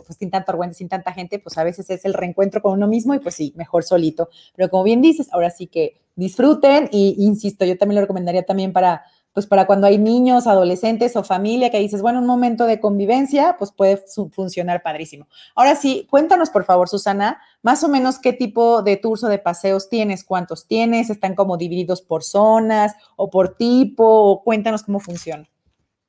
pues, 0.05 0.19
sin 0.19 0.32
tanto 0.32 0.50
argüente, 0.50 0.75
sin 0.75 0.88
tanta 0.88 1.12
gente, 1.12 1.38
pues 1.38 1.56
a 1.56 1.62
veces 1.62 1.88
es 1.88 2.05
el 2.05 2.14
reencuentro 2.14 2.61
con 2.61 2.73
uno 2.73 2.88
mismo 2.88 3.14
y 3.14 3.20
pues 3.20 3.37
sí, 3.37 3.52
mejor 3.56 3.85
solito. 3.85 4.29
Pero 4.56 4.69
como 4.70 4.82
bien 4.82 5.00
dices, 5.00 5.29
ahora 5.32 5.50
sí 5.50 5.69
que 5.69 6.00
disfruten 6.17 6.88
y 6.91 7.14
insisto, 7.19 7.64
yo 7.64 7.79
también 7.79 7.94
lo 7.94 8.00
recomendaría 8.00 8.43
también 8.43 8.73
para 8.73 9.05
pues 9.32 9.46
para 9.46 9.66
cuando 9.66 9.86
hay 9.86 9.98
niños, 9.98 10.46
adolescentes 10.46 11.14
o 11.16 11.22
familia 11.22 11.70
que 11.70 11.78
dices, 11.78 12.02
bueno, 12.02 12.18
un 12.18 12.26
momento 12.26 12.66
de 12.66 12.80
convivencia, 12.80 13.56
pues 13.58 13.70
puede 13.72 14.02
funcionar 14.32 14.82
padrísimo. 14.82 15.28
Ahora 15.54 15.76
sí, 15.76 16.06
cuéntanos 16.10 16.50
por 16.50 16.64
favor, 16.64 16.88
Susana, 16.88 17.40
más 17.62 17.84
o 17.84 17.88
menos 17.88 18.18
qué 18.18 18.32
tipo 18.32 18.82
de 18.82 18.96
tours 18.96 19.24
o 19.24 19.28
de 19.28 19.38
paseos 19.38 19.88
tienes, 19.88 20.24
cuántos 20.24 20.66
tienes, 20.66 21.10
están 21.10 21.34
como 21.34 21.56
divididos 21.56 22.02
por 22.02 22.24
zonas 22.24 22.94
o 23.16 23.30
por 23.30 23.56
tipo, 23.56 24.04
o 24.04 24.42
cuéntanos 24.42 24.82
cómo 24.82 25.00
funciona. 25.00 25.48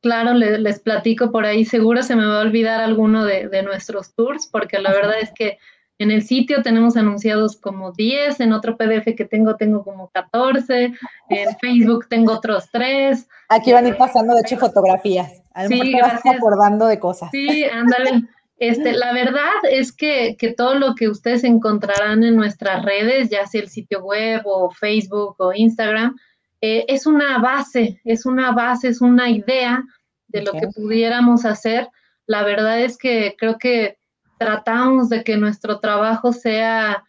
Claro, 0.02 0.34
les, 0.34 0.80
platico 0.80 1.32
por 1.32 1.46
ahí, 1.46 1.64
seguro 1.64 2.02
se 2.02 2.16
me 2.16 2.26
va 2.26 2.40
a 2.40 2.42
olvidar 2.42 2.82
alguno 2.82 3.24
de, 3.24 3.50
de 3.50 3.62
nuestros 3.62 4.16
tours, 4.16 4.48
porque 4.48 4.80
la 4.80 4.92
verdad 4.92 5.20
es 5.22 5.32
que 5.32 5.60
en 6.04 6.12
el 6.12 6.24
sitio 6.24 6.62
tenemos 6.62 6.98
anunciados 6.98 7.58
como 7.58 7.92
10, 7.92 8.40
en 8.40 8.54
otro 8.54 8.76
PDF 8.76 9.16
que 9.16 9.26
tengo 9.26 9.56
tengo 9.56 9.84
como 9.84 10.10
14, 10.10 10.94
en 11.30 11.58
Facebook 11.60 12.08
tengo 12.10 12.34
otros 12.34 12.70
3. 12.72 13.28
Aquí 13.50 13.72
van 13.72 13.86
a 13.86 13.90
ir 13.90 13.98
pasando, 13.98 14.34
de 14.34 14.42
hecho, 14.42 14.58
fotografías. 14.58 15.42
A 15.54 15.64
lo 15.64 15.70
sí, 15.70 15.94
acordando 16.26 16.88
de 16.88 17.00
cosas. 17.00 17.30
Sí, 17.32 17.66
ándale. 17.66 18.24
Este, 18.58 18.94
la 18.94 19.12
verdad 19.12 19.50
es 19.72 19.92
que, 19.92 20.38
todo 20.56 20.76
lo 20.76 20.94
que 20.94 21.10
ustedes 21.10 21.44
encontrarán 21.44 22.24
en 22.24 22.36
nuestras 22.36 22.86
redes, 22.86 23.30
ya 23.30 23.48
sea 23.48 23.62
el 23.62 23.70
sitio 23.70 24.04
web 24.04 24.44
o 24.46 24.70
Facebook 24.70 25.36
o 25.40 25.52
Instagram, 25.52 26.16
eh, 26.62 26.86
es 26.88 27.08
una 27.08 27.40
base, 27.40 28.00
es 28.06 28.26
una 28.26 28.52
base, 28.52 28.90
es 28.90 29.02
una 29.02 29.30
idea 29.32 29.84
de 30.28 30.44
lo 30.44 30.52
que 30.52 30.68
pudiéramos 30.68 31.44
hacer. 31.44 31.90
La 32.28 32.44
verdad 32.44 32.80
es 32.80 32.98
que 32.98 33.36
creo 33.38 33.58
que 33.58 33.98
tratamos 34.42 35.08
de 35.10 35.24
que 35.24 35.38
nuestro 35.38 35.80
trabajo 35.80 36.34
sea 36.34 37.04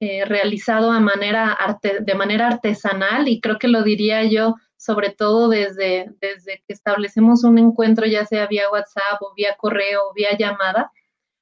eh, 0.00 0.24
realizado 0.24 0.90
a 0.90 1.00
manera 1.00 1.58
de 1.82 2.14
manera 2.14 2.46
artesanal 2.46 3.28
y 3.28 3.42
creo 3.42 3.58
que 3.58 3.68
lo 3.68 3.82
diría 3.82 4.24
yo 4.24 4.54
sobre 4.78 5.10
todo 5.10 5.50
desde, 5.50 6.10
desde 6.18 6.62
que 6.66 6.72
establecemos 6.72 7.44
un 7.44 7.58
encuentro, 7.58 8.06
ya 8.06 8.24
sea 8.24 8.46
vía 8.46 8.70
WhatsApp 8.72 9.20
o 9.20 9.34
vía 9.36 9.54
correo 9.58 10.00
o 10.08 10.14
vía 10.14 10.34
llamada. 10.38 10.90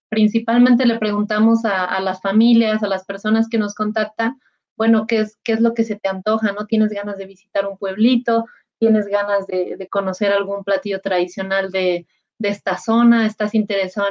Principalmente 0.08 0.84
le 0.84 0.98
preguntamos 0.98 1.64
a, 1.64 2.00
las 2.00 2.20
familias, 2.20 2.82
a 2.82 2.88
las 2.88 3.04
personas 3.04 3.48
que 3.48 3.58
nos 3.58 3.74
contactan, 3.74 4.40
bueno, 4.76 5.06
¿qué 5.06 5.20
es, 5.20 5.38
qué 5.44 5.52
es 5.52 5.60
lo 5.60 5.74
que 5.74 5.84
se 5.84 5.94
te 5.94 6.08
antoja? 6.08 6.50
¿No 6.50 6.66
tienes 6.66 6.90
ganas 6.90 7.18
de 7.18 7.26
visitar 7.26 7.66
un 7.66 7.78
pueblito? 7.78 8.46
¿Tienes 8.80 9.06
ganas 9.06 9.46
de 9.46 9.88
conocer 9.90 10.32
algún 10.32 10.64
platillo 10.64 11.00
tradicional 11.00 11.70
de, 11.70 12.06
de 12.38 12.48
esta 12.48 12.78
zona, 12.78 13.26
estás 13.26 13.54
interesado 13.54 14.08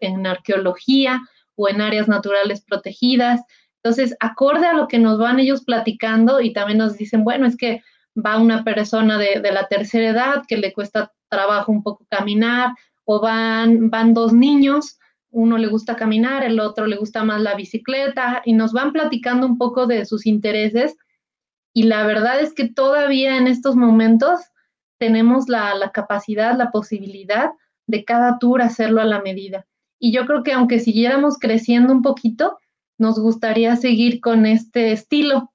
en, 0.00 0.26
arqueología 0.26 1.20
o 1.54 1.68
en 1.68 1.80
áreas 1.80 2.08
naturales 2.08 2.62
protegidas. 2.62 3.40
Entonces, 3.82 4.16
acorde 4.20 4.66
a 4.66 4.74
lo 4.74 4.88
que 4.88 4.98
nos 4.98 5.18
van 5.18 5.38
ellos 5.38 5.64
platicando 5.64 6.40
y 6.40 6.52
también 6.52 6.78
nos 6.78 6.96
dicen, 6.96 7.24
bueno, 7.24 7.46
es 7.46 7.56
que 7.56 7.82
va 8.14 8.38
una 8.38 8.64
persona 8.64 9.18
de, 9.18 9.40
la 9.52 9.68
tercera 9.68 10.08
edad 10.08 10.42
que 10.46 10.56
le 10.56 10.72
cuesta 10.72 11.12
trabajo 11.28 11.70
un 11.70 11.82
poco 11.82 12.06
caminar, 12.10 12.72
o 13.04 13.20
van, 13.20 13.90
van 13.90 14.12
dos 14.12 14.32
niños, 14.32 14.98
uno 15.30 15.56
le 15.56 15.68
gusta 15.68 15.96
caminar, 15.96 16.44
el 16.44 16.60
otro 16.60 16.86
le 16.86 16.96
gusta 16.96 17.24
más 17.24 17.40
la 17.40 17.54
bicicleta, 17.54 18.42
y 18.44 18.52
nos 18.52 18.72
van 18.72 18.92
platicando 18.92 19.46
un 19.46 19.56
poco 19.56 19.86
de 19.86 20.04
sus 20.04 20.26
intereses. 20.26 20.96
Y 21.72 21.84
la 21.84 22.06
verdad 22.06 22.40
es 22.40 22.52
que 22.54 22.68
todavía 22.68 23.36
en 23.36 23.46
estos 23.46 23.76
momentos 23.76 24.40
tenemos 24.98 25.48
la, 25.48 25.74
la 25.74 25.92
capacidad, 25.92 26.56
la 26.56 26.70
posibilidad 26.70 27.50
de 27.88 28.04
cada 28.04 28.38
tour 28.38 28.62
hacerlo 28.62 29.00
a 29.00 29.06
la 29.06 29.20
medida. 29.20 29.66
Y 29.98 30.12
yo 30.12 30.26
creo 30.26 30.44
que 30.44 30.52
aunque 30.52 30.78
siguiéramos 30.78 31.38
creciendo 31.38 31.92
un 31.92 32.02
poquito, 32.02 32.58
nos 32.98 33.18
gustaría 33.18 33.74
seguir 33.76 34.20
con 34.20 34.46
este 34.46 34.92
estilo. 34.92 35.52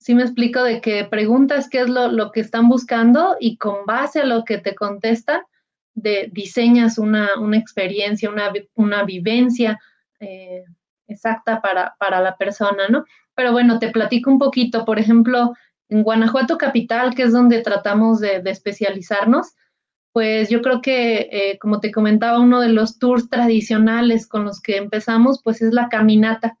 Si 0.00 0.14
me 0.14 0.22
explico 0.22 0.64
de 0.64 0.80
que 0.80 1.04
preguntas 1.04 1.68
qué 1.68 1.80
es 1.80 1.88
lo, 1.88 2.32
que 2.32 2.40
están 2.40 2.68
buscando 2.68 3.36
y 3.38 3.56
con 3.56 3.84
base 3.86 4.20
a 4.20 4.24
lo 4.24 4.44
que 4.44 4.58
te 4.58 4.74
contestan, 4.74 5.42
de, 5.94 6.30
diseñas 6.32 6.98
una, 6.98 7.28
experiencia, 7.54 8.30
una, 8.30 8.52
una 8.74 9.02
vivencia 9.04 9.78
eh, 10.20 10.64
exacta 11.06 11.60
para, 11.60 11.96
para, 11.98 12.20
la 12.20 12.36
persona, 12.36 12.88
¿no? 12.88 13.04
Pero 13.34 13.52
bueno, 13.52 13.78
te 13.78 13.90
platico 13.90 14.30
un 14.30 14.38
poquito. 14.38 14.84
Por 14.84 14.98
ejemplo, 14.98 15.54
en 15.88 16.02
Guanajuato 16.02 16.56
Capital, 16.56 17.14
que 17.14 17.24
es 17.24 17.32
donde 17.32 17.60
tratamos 17.60 18.20
de 18.20 18.42
especializarnos, 18.46 19.54
pues 20.18 20.48
yo 20.48 20.62
creo 20.62 20.82
que, 20.82 21.28
eh, 21.30 21.58
como 21.60 21.78
te 21.78 21.92
comentaba, 21.92 22.40
uno 22.40 22.60
de 22.60 22.70
los 22.70 22.98
tours 22.98 23.28
tradicionales 23.30 24.26
con 24.26 24.44
los 24.44 24.60
que 24.60 24.76
empezamos, 24.76 25.40
pues 25.44 25.62
es 25.62 25.72
la 25.72 25.88
caminata. 25.88 26.58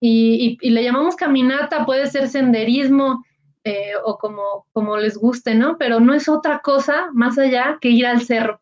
Y, 0.00 0.56
le 0.62 0.84
llamamos 0.84 1.16
caminata, 1.16 1.84
puede 1.84 2.06
ser 2.06 2.28
senderismo 2.28 3.24
eh, 3.64 3.94
o 4.04 4.18
como, 4.18 4.96
les 4.98 5.18
guste, 5.18 5.56
¿no? 5.56 5.76
Pero 5.78 5.98
no 5.98 6.14
es 6.14 6.28
otra 6.28 6.60
cosa 6.60 7.08
más 7.12 7.36
allá 7.38 7.78
que 7.80 7.88
ir 7.88 8.06
al 8.06 8.20
cerro. 8.20 8.60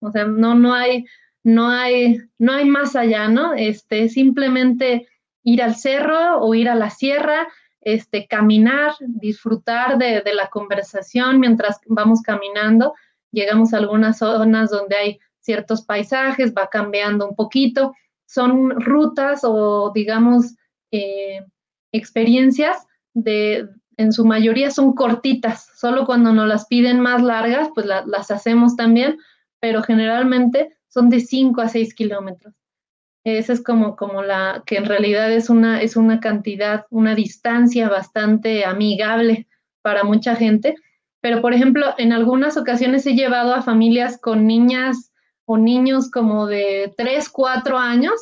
O 0.00 0.10
sea, 0.10 0.24
no, 0.24 0.54
no 0.54 0.72
hay, 0.72 1.04
no 1.44 1.68
hay, 1.68 2.18
no 2.38 2.54
hay 2.54 2.64
más 2.64 2.96
allá, 2.96 3.28
¿no? 3.28 3.52
Este, 3.52 4.08
simplemente 4.08 5.06
ir 5.42 5.62
al 5.62 5.74
cerro 5.74 6.38
o 6.38 6.54
ir 6.54 6.70
a 6.70 6.74
la 6.74 6.88
sierra, 6.88 7.46
este, 7.82 8.26
caminar, 8.26 8.94
disfrutar 9.00 9.98
de 9.98 10.32
la 10.34 10.48
conversación 10.48 11.40
mientras 11.40 11.78
vamos 11.84 12.22
caminando 12.22 12.94
llegamos 13.32 13.72
a 13.72 13.78
algunas 13.78 14.18
zonas 14.18 14.70
donde 14.70 14.96
hay 14.96 15.18
ciertos 15.40 15.82
paisajes, 15.82 16.54
va 16.56 16.68
cambiando 16.68 17.28
un 17.28 17.34
poquito. 17.34 17.94
Son 18.26 18.80
rutas 18.80 19.40
o, 19.42 19.90
digamos, 19.94 20.54
eh, 20.92 21.40
experiencias 21.92 22.86
de, 23.14 23.68
en 23.96 24.12
su 24.12 24.24
mayoría 24.24 24.70
son 24.70 24.94
cortitas, 24.94 25.70
solo 25.76 26.06
cuando 26.06 26.32
nos 26.32 26.48
las 26.48 26.66
piden 26.66 27.00
más 27.00 27.22
largas, 27.22 27.68
pues 27.74 27.86
las 27.86 28.30
hacemos 28.30 28.76
también, 28.76 29.18
pero 29.60 29.82
generalmente 29.82 30.76
son 30.88 31.10
de 31.10 31.20
5 31.20 31.60
a 31.60 31.68
6 31.68 31.94
kilómetros. 31.94 32.54
Esa 33.24 33.52
es 33.52 33.62
como, 33.62 33.96
como 33.96 34.22
la 34.22 34.62
que 34.64 34.76
en 34.76 34.86
realidad 34.86 35.30
es 35.30 35.50
una, 35.50 35.82
es 35.82 35.96
una 35.96 36.20
cantidad, 36.20 36.86
una 36.88 37.14
distancia 37.14 37.88
bastante 37.88 38.64
amigable 38.64 39.46
para 39.82 40.04
mucha 40.04 40.34
gente 40.34 40.76
pero 41.20 41.42
por 41.42 41.52
ejemplo, 41.52 41.94
en 41.98 42.12
algunas 42.12 42.56
ocasiones 42.56 43.06
he 43.06 43.14
llevado 43.14 43.54
a 43.54 43.62
familias 43.62 44.18
con 44.18 44.46
niñas 44.46 45.12
o 45.44 45.58
niños 45.58 46.10
como 46.10 46.46
de 46.46 46.94
3, 46.96 47.28
4 47.28 47.78
años 47.78 48.14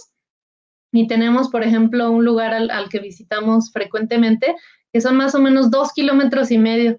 y 0.92 1.06
tenemos, 1.06 1.48
por 1.48 1.62
ejemplo, 1.62 2.10
un 2.10 2.24
lugar 2.24 2.54
al, 2.54 2.88
que 2.88 2.98
visitamos 2.98 3.70
frecuentemente 3.72 4.56
que 4.92 5.00
son 5.02 5.16
más 5.16 5.34
o 5.34 5.38
menos 5.38 5.70
dos 5.70 5.92
kilómetros 5.92 6.50
y 6.50 6.56
medio, 6.56 6.98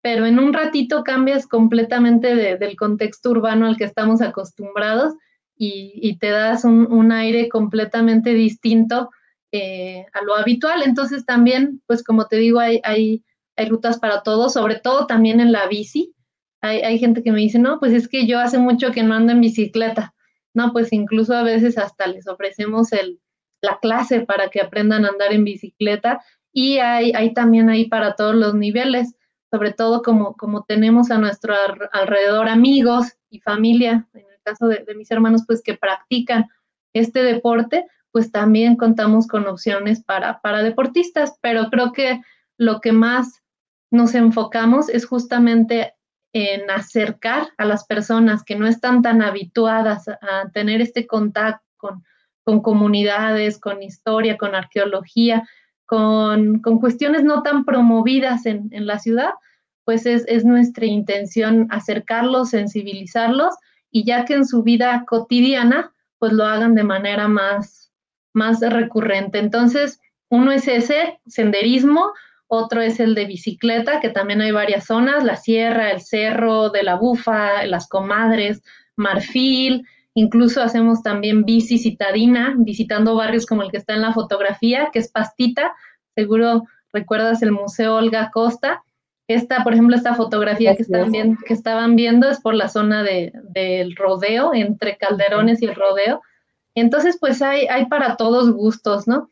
pero 0.00 0.24
en 0.24 0.38
un 0.38 0.54
ratito 0.54 1.04
cambias 1.04 1.46
completamente 1.46 2.34
del 2.56 2.76
contexto 2.76 3.30
urbano 3.30 3.66
al 3.66 3.76
que 3.76 3.84
estamos 3.84 4.22
acostumbrados 4.22 5.12
y, 5.54 6.16
te 6.18 6.30
das 6.30 6.64
un, 6.64 7.12
aire 7.12 7.50
completamente 7.50 8.32
distinto 8.32 9.10
eh, 9.52 10.06
a 10.14 10.22
lo 10.22 10.36
habitual. 10.36 10.82
Entonces 10.82 11.26
también, 11.26 11.82
pues 11.86 12.02
como 12.02 12.26
te 12.26 12.36
digo, 12.36 12.60
hay 12.60 13.22
hay 13.58 13.68
rutas 13.68 13.98
para 13.98 14.22
todos, 14.22 14.52
sobre 14.52 14.76
todo 14.76 15.06
también 15.06 15.40
en 15.40 15.52
la 15.52 15.66
bici. 15.66 16.14
Hay, 16.60 16.98
gente 16.98 17.22
que 17.22 17.30
me 17.30 17.40
dice, 17.40 17.58
no, 17.58 17.78
pues 17.78 17.92
es 17.92 18.08
que 18.08 18.26
yo 18.26 18.40
hace 18.40 18.58
mucho 18.58 18.90
que 18.90 19.02
no 19.02 19.14
ando 19.14 19.32
en 19.32 19.40
bicicleta. 19.40 20.14
No, 20.54 20.72
pues 20.72 20.92
incluso 20.92 21.34
a 21.34 21.42
veces 21.42 21.78
hasta 21.78 22.06
les 22.06 22.26
ofrecemos 22.26 22.92
el, 22.92 23.20
la 23.60 23.78
clase 23.80 24.20
para 24.20 24.48
que 24.48 24.60
aprendan 24.60 25.04
a 25.04 25.08
andar 25.08 25.32
en 25.32 25.44
bicicleta 25.44 26.20
y 26.52 26.78
hay, 26.78 27.12
hay 27.12 27.32
también 27.32 27.68
ahí 27.68 27.86
para 27.86 28.14
todos 28.14 28.34
los 28.34 28.54
niveles, 28.54 29.14
sobre 29.50 29.72
todo 29.72 30.02
como, 30.02 30.34
como 30.36 30.64
tenemos 30.64 31.10
a 31.10 31.18
nuestro 31.18 31.54
alrededor 31.92 32.48
amigos 32.48 33.06
y 33.30 33.40
familia, 33.40 34.08
en 34.14 34.20
el 34.20 34.42
caso 34.42 34.66
de, 34.66 34.84
de 34.84 34.94
mis 34.94 35.10
hermanos, 35.10 35.42
pues 35.46 35.62
que 35.62 35.74
practican 35.74 36.46
este 36.92 37.22
deporte, 37.22 37.86
pues 38.10 38.32
también 38.32 38.76
contamos 38.76 39.26
con 39.28 39.46
opciones 39.46 40.02
para, 40.02 40.40
para 40.40 40.62
deportistas, 40.62 41.38
pero 41.40 41.70
creo 41.70 41.92
que 41.92 42.20
lo 42.56 42.80
que 42.80 42.92
más 42.92 43.42
nos 43.90 44.14
enfocamos 44.14 44.88
es 44.88 45.06
justamente 45.06 45.94
en 46.32 46.70
acercar 46.70 47.48
a 47.56 47.64
las 47.64 47.86
personas 47.86 48.44
que 48.44 48.56
no 48.56 48.66
están 48.66 49.02
tan 49.02 49.22
habituadas 49.22 50.08
a 50.08 50.50
tener 50.52 50.80
este 50.80 51.06
contacto 51.06 51.64
con, 51.78 52.62
comunidades, 52.62 53.58
con 53.58 53.82
historia, 53.82 54.36
con 54.38 54.54
arqueología, 54.54 55.46
con, 55.84 56.60
cuestiones 56.60 57.24
no 57.24 57.42
tan 57.42 57.64
promovidas 57.64 58.46
en, 58.46 58.70
la 58.86 58.98
ciudad, 58.98 59.30
pues 59.84 60.06
es, 60.06 60.44
nuestra 60.44 60.86
intención 60.86 61.66
acercarlos, 61.70 62.50
sensibilizarlos 62.50 63.54
y 63.90 64.04
ya 64.04 64.24
que 64.24 64.34
en 64.34 64.46
su 64.46 64.62
vida 64.62 65.04
cotidiana, 65.06 65.92
pues 66.18 66.32
lo 66.32 66.44
hagan 66.44 66.74
de 66.74 66.84
manera 66.84 67.28
más, 67.28 67.92
más 68.34 68.60
recurrente. 68.60 69.38
Entonces, 69.38 70.00
uno 70.30 70.52
es 70.52 70.68
ese 70.68 71.20
senderismo, 71.26 72.12
otro 72.48 72.80
es 72.80 72.98
el 72.98 73.14
de 73.14 73.26
bicicleta, 73.26 74.00
que 74.00 74.08
también 74.08 74.40
hay 74.40 74.50
varias 74.50 74.86
zonas, 74.86 75.22
la 75.22 75.36
sierra, 75.36 75.90
el 75.90 76.00
cerro 76.00 76.70
de 76.70 76.82
la 76.82 76.96
bufa, 76.96 77.64
las 77.66 77.88
comadres, 77.88 78.62
marfil, 78.96 79.86
incluso 80.14 80.62
hacemos 80.62 81.02
también 81.02 81.44
bici 81.44 81.78
citadina, 81.78 82.54
visitando 82.58 83.14
barrios 83.14 83.46
como 83.46 83.62
el 83.62 83.70
que 83.70 83.76
está 83.76 83.94
en 83.94 84.02
la 84.02 84.12
fotografía, 84.12 84.88
que 84.92 84.98
es 84.98 85.08
Pastita, 85.08 85.74
seguro 86.14 86.64
recuerdas 86.92 87.42
el 87.42 87.52
Museo 87.52 87.96
Olga 87.96 88.30
Costa. 88.32 88.82
Esta, 89.28 89.62
por 89.62 89.74
ejemplo, 89.74 89.94
esta 89.94 90.14
fotografía 90.14 90.74
que, 90.74 90.82
están 90.82 91.12
viendo, 91.12 91.38
que 91.46 91.52
estaban 91.52 91.96
viendo 91.96 92.30
es 92.30 92.40
por 92.40 92.54
la 92.54 92.68
zona 92.68 93.02
de, 93.02 93.32
del 93.50 93.94
rodeo, 93.94 94.54
entre 94.54 94.96
Calderones 94.96 95.60
y 95.60 95.66
el 95.66 95.74
rodeo. 95.74 96.22
Entonces, 96.74 97.18
pues 97.20 97.42
hay, 97.42 97.66
hay 97.66 97.86
para 97.86 98.16
todos 98.16 98.50
gustos, 98.50 99.06
¿no? 99.06 99.28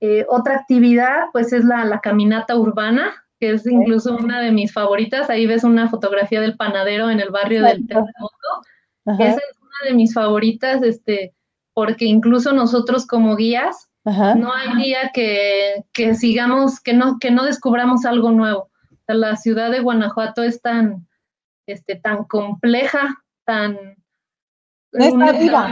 Eh, 0.00 0.26
otra 0.28 0.56
actividad, 0.56 1.26
pues, 1.32 1.52
es 1.52 1.64
la, 1.64 2.00
caminata 2.00 2.56
urbana, 2.56 3.14
que 3.40 3.50
es 3.50 3.66
incluso 3.66 4.16
una 4.16 4.40
de 4.40 4.52
mis 4.52 4.72
favoritas. 4.72 5.30
Ahí 5.30 5.46
ves 5.46 5.64
una 5.64 5.88
fotografía 5.88 6.40
del 6.40 6.56
panadero 6.56 7.10
en 7.10 7.20
el 7.20 7.30
barrio 7.30 7.62
del 7.62 7.86
terremoto. 7.86 8.62
Esa 9.06 9.36
es 9.36 9.58
una 9.60 9.88
de 9.88 9.94
mis 9.94 10.14
favoritas, 10.14 10.82
este, 10.82 11.34
porque 11.74 12.06
incluso 12.06 12.52
nosotros 12.52 13.06
como 13.06 13.36
guías, 13.36 13.88
no 14.04 14.52
hay 14.54 14.76
día 14.76 15.10
que, 15.12 16.14
sigamos, 16.14 16.80
que 16.80 16.92
no, 16.94 17.18
que 17.18 17.32
no 17.32 17.44
descubramos 17.44 18.04
algo 18.04 18.30
nuevo. 18.30 18.70
la 19.08 19.36
ciudad 19.36 19.70
de 19.70 19.80
Guanajuato 19.80 20.42
es 20.42 20.62
tan, 20.62 21.08
este, 21.66 21.96
tan 21.96 22.24
compleja, 22.24 23.22
tan, 23.44 23.96
no 24.92 25.04
está 25.04 25.38
viva, 25.38 25.68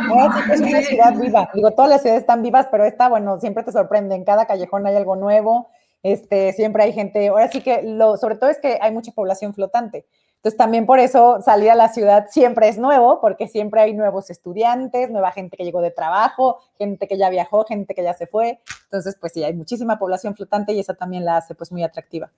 es 0.53 0.61
una 0.61 0.83
ciudad 0.83 1.15
viva. 1.15 1.51
Digo, 1.55 1.71
todas 1.73 1.91
las 1.91 2.03
ciudades 2.03 2.23
están 2.23 2.43
vivas, 2.43 2.69
pero 2.71 2.85
esta, 2.85 3.09
bueno, 3.09 3.41
siempre 3.41 3.63
te 3.63 3.73
sorprende. 3.73 4.15
En 4.15 4.25
cada 4.25 4.47
callejón 4.47 4.87
hay 4.87 4.97
algo 4.97 5.17
nuevo, 5.17 5.69
este, 6.03 6.53
siempre 6.53 6.85
hay 6.85 6.93
gente. 6.93 7.29
Ahora 7.29 7.51
sí 7.51 7.61
que 7.61 7.83
lo, 7.83 8.17
sobre 8.17 8.37
todo 8.37 8.51
es 8.51 8.59
que 8.59 8.79
hay 8.81 8.93
mucha 8.93 9.13
población 9.13 9.55
flotante. 9.55 10.07
Entonces 10.45 10.59
también 10.59 10.85
por 10.85 10.99
eso 10.99 11.41
salir 11.41 11.71
a 11.71 11.75
la 11.75 11.89
ciudad 11.89 12.27
siempre 12.29 12.69
es 12.69 12.77
nuevo, 12.77 13.19
porque 13.23 13.49
siempre 13.49 13.81
hay 13.81 13.95
nuevos 13.95 14.29
estudiantes, 14.29 15.11
nueva 15.11 15.33
gente 15.33 15.57
que 15.57 15.65
llegó 15.65 15.81
de 15.81 15.91
trabajo, 15.91 16.61
gente 16.77 17.09
que 17.09 17.17
ya 17.17 17.31
viajó, 17.31 17.65
gente 17.65 17.95
que 17.95 18.03
ya 18.03 18.13
se 18.13 18.27
fue. 18.27 18.61
Entonces, 18.85 19.17
pues 19.19 19.33
sí, 19.33 19.43
hay 19.43 19.55
muchísima 19.55 19.99
población 19.99 20.37
flotante 20.37 20.75
y 20.75 20.81
eso 20.81 20.93
también 20.93 21.25
la 21.25 21.39
hace 21.39 21.55
pues 21.55 21.73
muy 21.73 21.83
atractiva. 21.83 22.31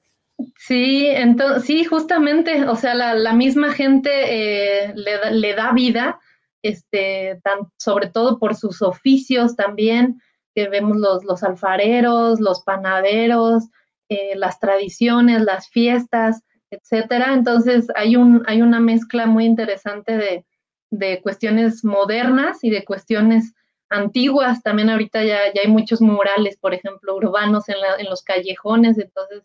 Sí, 0.57 1.09
entonces, 1.09 1.65
sí, 1.65 1.83
justamente, 1.85 2.69
o 2.69 2.77
sea, 2.77 2.95
la, 2.95 3.33
misma 3.33 3.73
gente 3.73 4.11
eh, 4.13 4.93
le, 4.95 5.33
le, 5.33 5.55
da 5.55 5.73
vida 5.73 6.21
este, 6.69 7.41
tan, 7.43 7.71
sobre 7.79 8.09
todo 8.09 8.39
por 8.39 8.55
sus 8.55 8.83
oficios 8.83 9.57
también, 9.57 10.21
que 10.55 10.69
vemos 10.69 10.97
los, 10.97 11.25
los 11.25 11.43
alfareros, 11.43 12.41
los 12.41 12.63
panaderos, 12.63 13.65
eh, 14.09 14.35
las 14.37 14.59
tradiciones, 14.59 15.43
las 15.43 15.69
fiestas, 15.69 16.43
etcétera. 16.71 17.35
Entonces 17.35 17.89
hay, 17.95 18.17
un, 18.17 18.43
hay 18.47 18.63
una 18.63 18.81
mezcla 18.81 19.27
muy 19.27 19.45
interesante 19.45 20.17
de, 20.17 20.45
de 20.91 21.21
cuestiones 21.21 21.85
modernas 21.85 22.65
y 22.65 22.71
de 22.71 22.85
cuestiones 22.85 23.53
antiguas. 23.91 24.63
También 24.63 24.91
ahorita 24.91 25.23
ya, 25.25 25.39
ya 25.55 25.61
hay 25.65 25.71
muchos 25.71 26.01
murales, 26.01 26.57
por 26.57 26.73
ejemplo, 26.73 27.17
urbanos 27.17 27.69
en, 27.69 27.77
en 27.99 28.07
los 28.07 28.23
callejones, 28.23 28.99
entonces 28.99 29.43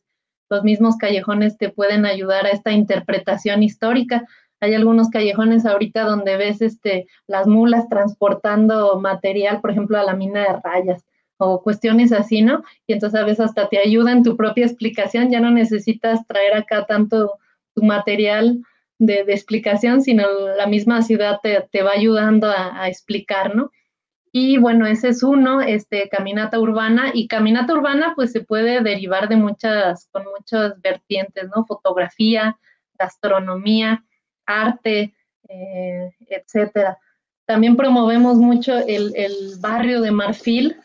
los 0.49 0.63
mismos 0.63 0.97
callejones 0.97 1.57
te 1.57 1.69
pueden 1.69 2.05
ayudar 2.05 2.45
a 2.45 2.49
esta 2.49 2.71
interpretación 2.71 3.63
histórica. 3.63 4.25
Hay 4.61 4.75
algunos 4.75 5.09
callejones 5.09 5.65
ahorita 5.65 6.03
donde 6.03 6.37
ves 6.37 6.61
este, 6.61 7.07
las 7.27 7.47
mulas 7.47 7.89
transportando 7.89 8.99
material, 8.99 9.59
por 9.59 9.71
ejemplo, 9.71 9.97
a 9.97 10.03
la 10.03 10.15
mina 10.15 10.41
de 10.41 10.59
rayas 10.63 11.03
o 11.37 11.63
cuestiones 11.63 12.11
así, 12.11 12.43
¿no? 12.43 12.63
Y 12.85 12.93
entonces 12.93 13.19
a 13.19 13.25
veces 13.25 13.45
hasta 13.45 13.67
te 13.67 13.79
ayuda 13.79 14.11
en 14.11 14.23
tu 14.23 14.37
propia 14.37 14.65
explicación, 14.65 15.31
ya 15.31 15.39
no 15.39 15.49
necesitas 15.49 16.25
traer 16.27 16.53
acá 16.53 16.85
tanto 16.85 17.33
tu 17.73 17.81
material 17.81 18.61
de, 18.99 19.21
explicación, 19.21 20.03
sino 20.03 20.23
la 20.55 20.67
misma 20.67 21.01
ciudad 21.01 21.39
te, 21.41 21.81
va 21.81 21.91
ayudando 21.93 22.47
a, 22.47 22.83
a, 22.83 22.87
explicar, 22.87 23.55
¿no? 23.55 23.71
Y 24.31 24.59
bueno, 24.59 24.85
ese 24.85 25.09
es 25.09 25.23
uno, 25.23 25.61
este, 25.61 26.07
caminata 26.09 26.59
urbana, 26.59 27.09
y 27.13 27.27
caminata 27.27 27.73
urbana 27.73 28.13
pues 28.15 28.31
se 28.31 28.41
puede 28.41 28.81
derivar 28.81 29.27
de 29.27 29.37
muchas, 29.37 30.07
con 30.11 30.23
muchas 30.37 30.79
vertientes, 30.81 31.49
¿no? 31.53 31.65
Fotografía, 31.65 32.59
gastronomía, 32.99 34.05
arte, 34.45 35.13
eh, 35.47 36.11
etcétera. 36.29 36.97
También 37.45 37.75
promovemos 37.75 38.37
mucho 38.37 38.77
el, 38.77 39.13
barrio 39.59 40.01
de 40.01 40.11
Marfil, 40.11 40.77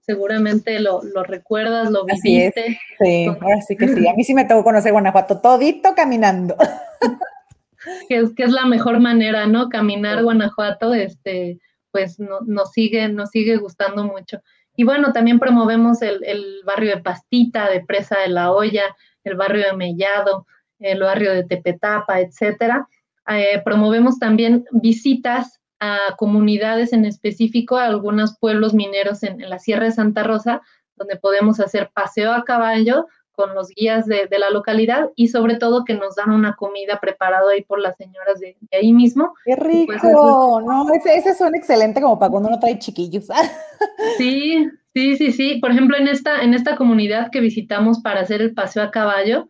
seguramente 0.00 0.78
lo, 0.80 1.00
recuerdas, 1.24 1.90
lo 1.90 2.04
viviste. 2.04 2.78
Sí, 2.98 3.26
ahora 3.26 3.60
sí 3.66 3.76
que 3.76 3.88
sí. 3.88 4.06
A 4.06 4.14
mí 4.14 4.24
sí 4.24 4.34
me 4.34 4.44
tocó 4.44 4.64
conocer 4.64 4.92
Guanajuato, 4.92 5.40
todito 5.40 5.94
caminando. 5.94 6.56
que 8.08 8.16
es, 8.16 8.34
que 8.34 8.42
es 8.42 8.52
la 8.52 8.66
mejor 8.66 9.00
manera, 9.00 9.46
¿no? 9.46 9.68
Caminar 9.68 10.22
Guanajuato, 10.22 10.92
este, 10.92 11.58
pues 11.90 12.18
no, 12.18 12.40
nos, 12.46 12.72
sigue, 12.72 13.08
nos 13.08 13.30
sigue 13.30 13.56
gustando 13.56 14.04
mucho. 14.04 14.42
Y 14.76 14.84
bueno, 14.84 15.12
también 15.12 15.38
promovemos 15.38 16.02
el, 16.02 16.22
el, 16.24 16.60
barrio 16.64 16.96
de 16.96 17.02
Pastita, 17.02 17.70
de 17.70 17.80
Presa 17.80 18.18
de 18.20 18.28
la 18.28 18.52
Olla, 18.52 18.96
el 19.24 19.36
barrio 19.36 19.64
de 19.66 19.76
Mellado, 19.76 20.46
el 20.78 21.00
barrio 21.00 21.32
de 21.32 21.44
Tepetapa, 21.44 22.20
etcétera. 22.20 22.86
Eh, 23.30 23.62
promovemos 23.64 24.18
también 24.18 24.64
visitas 24.72 25.60
a 25.78 25.98
comunidades 26.18 26.92
en 26.92 27.04
específico, 27.04 27.76
a 27.76 27.86
algunos 27.86 28.36
pueblos 28.38 28.74
mineros 28.74 29.22
en, 29.22 29.38
la 29.48 29.58
Sierra 29.58 29.84
de 29.84 29.92
Santa 29.92 30.22
Rosa, 30.22 30.60
donde 30.96 31.16
podemos 31.16 31.60
hacer 31.60 31.90
paseo 31.94 32.32
a 32.32 32.44
caballo 32.44 33.06
con 33.32 33.54
los 33.54 33.68
guías 33.68 34.04
de, 34.04 34.28
la 34.38 34.50
localidad 34.50 35.10
y 35.16 35.28
sobre 35.28 35.56
todo 35.56 35.84
que 35.86 35.94
nos 35.94 36.16
dan 36.16 36.30
una 36.30 36.56
comida 36.56 37.00
preparada 37.00 37.52
ahí 37.52 37.62
por 37.62 37.80
las 37.80 37.96
señoras 37.96 38.38
de, 38.38 38.56
ahí 38.72 38.92
mismo. 38.92 39.32
¡Qué 39.46 39.54
pues 39.56 40.02
rico! 40.02 40.60
no, 40.60 40.92
ese, 40.92 41.16
ese 41.16 41.34
suena 41.34 41.56
excelente 41.56 42.02
como 42.02 42.18
para 42.18 42.30
cuando 42.30 42.50
uno 42.50 42.60
trae 42.60 42.78
chiquillos. 42.78 43.28
sí, 44.18 44.68
sí, 44.92 45.16
sí, 45.16 45.32
sí. 45.32 45.58
Por 45.60 45.70
ejemplo, 45.70 45.96
en 45.96 46.08
esta, 46.08 46.42
en 46.42 46.52
esta 46.52 46.76
comunidad 46.76 47.30
que 47.30 47.40
visitamos 47.40 48.00
para 48.00 48.20
hacer 48.20 48.42
el 48.42 48.52
paseo 48.52 48.82
a 48.82 48.90
caballo, 48.90 49.48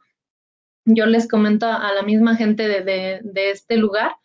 yo 0.84 1.06
les 1.06 1.28
comento 1.28 1.66
a 1.66 1.92
la 1.92 2.02
misma 2.02 2.36
gente 2.36 2.68
de, 2.68 3.20
este 3.34 3.76
lugar 3.76 4.16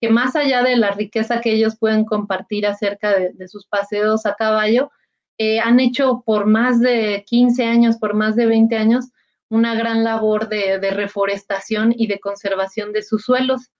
que 0.00 0.08
más 0.10 0.36
allá 0.36 0.62
de 0.62 0.76
la 0.76 0.90
riqueza 0.90 1.40
que 1.40 1.52
ellos 1.52 1.76
pueden 1.78 2.04
compartir 2.04 2.66
acerca 2.66 3.18
de, 3.18 3.48
sus 3.48 3.66
paseos 3.66 4.26
a 4.26 4.34
caballo, 4.34 4.90
eh, 5.38 5.60
han 5.60 5.80
hecho 5.80 6.22
por 6.24 6.46
más 6.46 6.80
de 6.80 7.24
15 7.26 7.64
años, 7.64 7.96
por 7.96 8.14
más 8.14 8.36
de 8.36 8.46
20 8.46 8.76
años, 8.76 9.06
una 9.48 9.74
gran 9.74 10.04
labor 10.04 10.48
de, 10.48 10.78
reforestación 10.90 11.94
y 11.96 12.06
de 12.06 12.20
conservación 12.20 12.92
de 12.92 13.02
sus 13.02 13.24
suelos, 13.24 13.70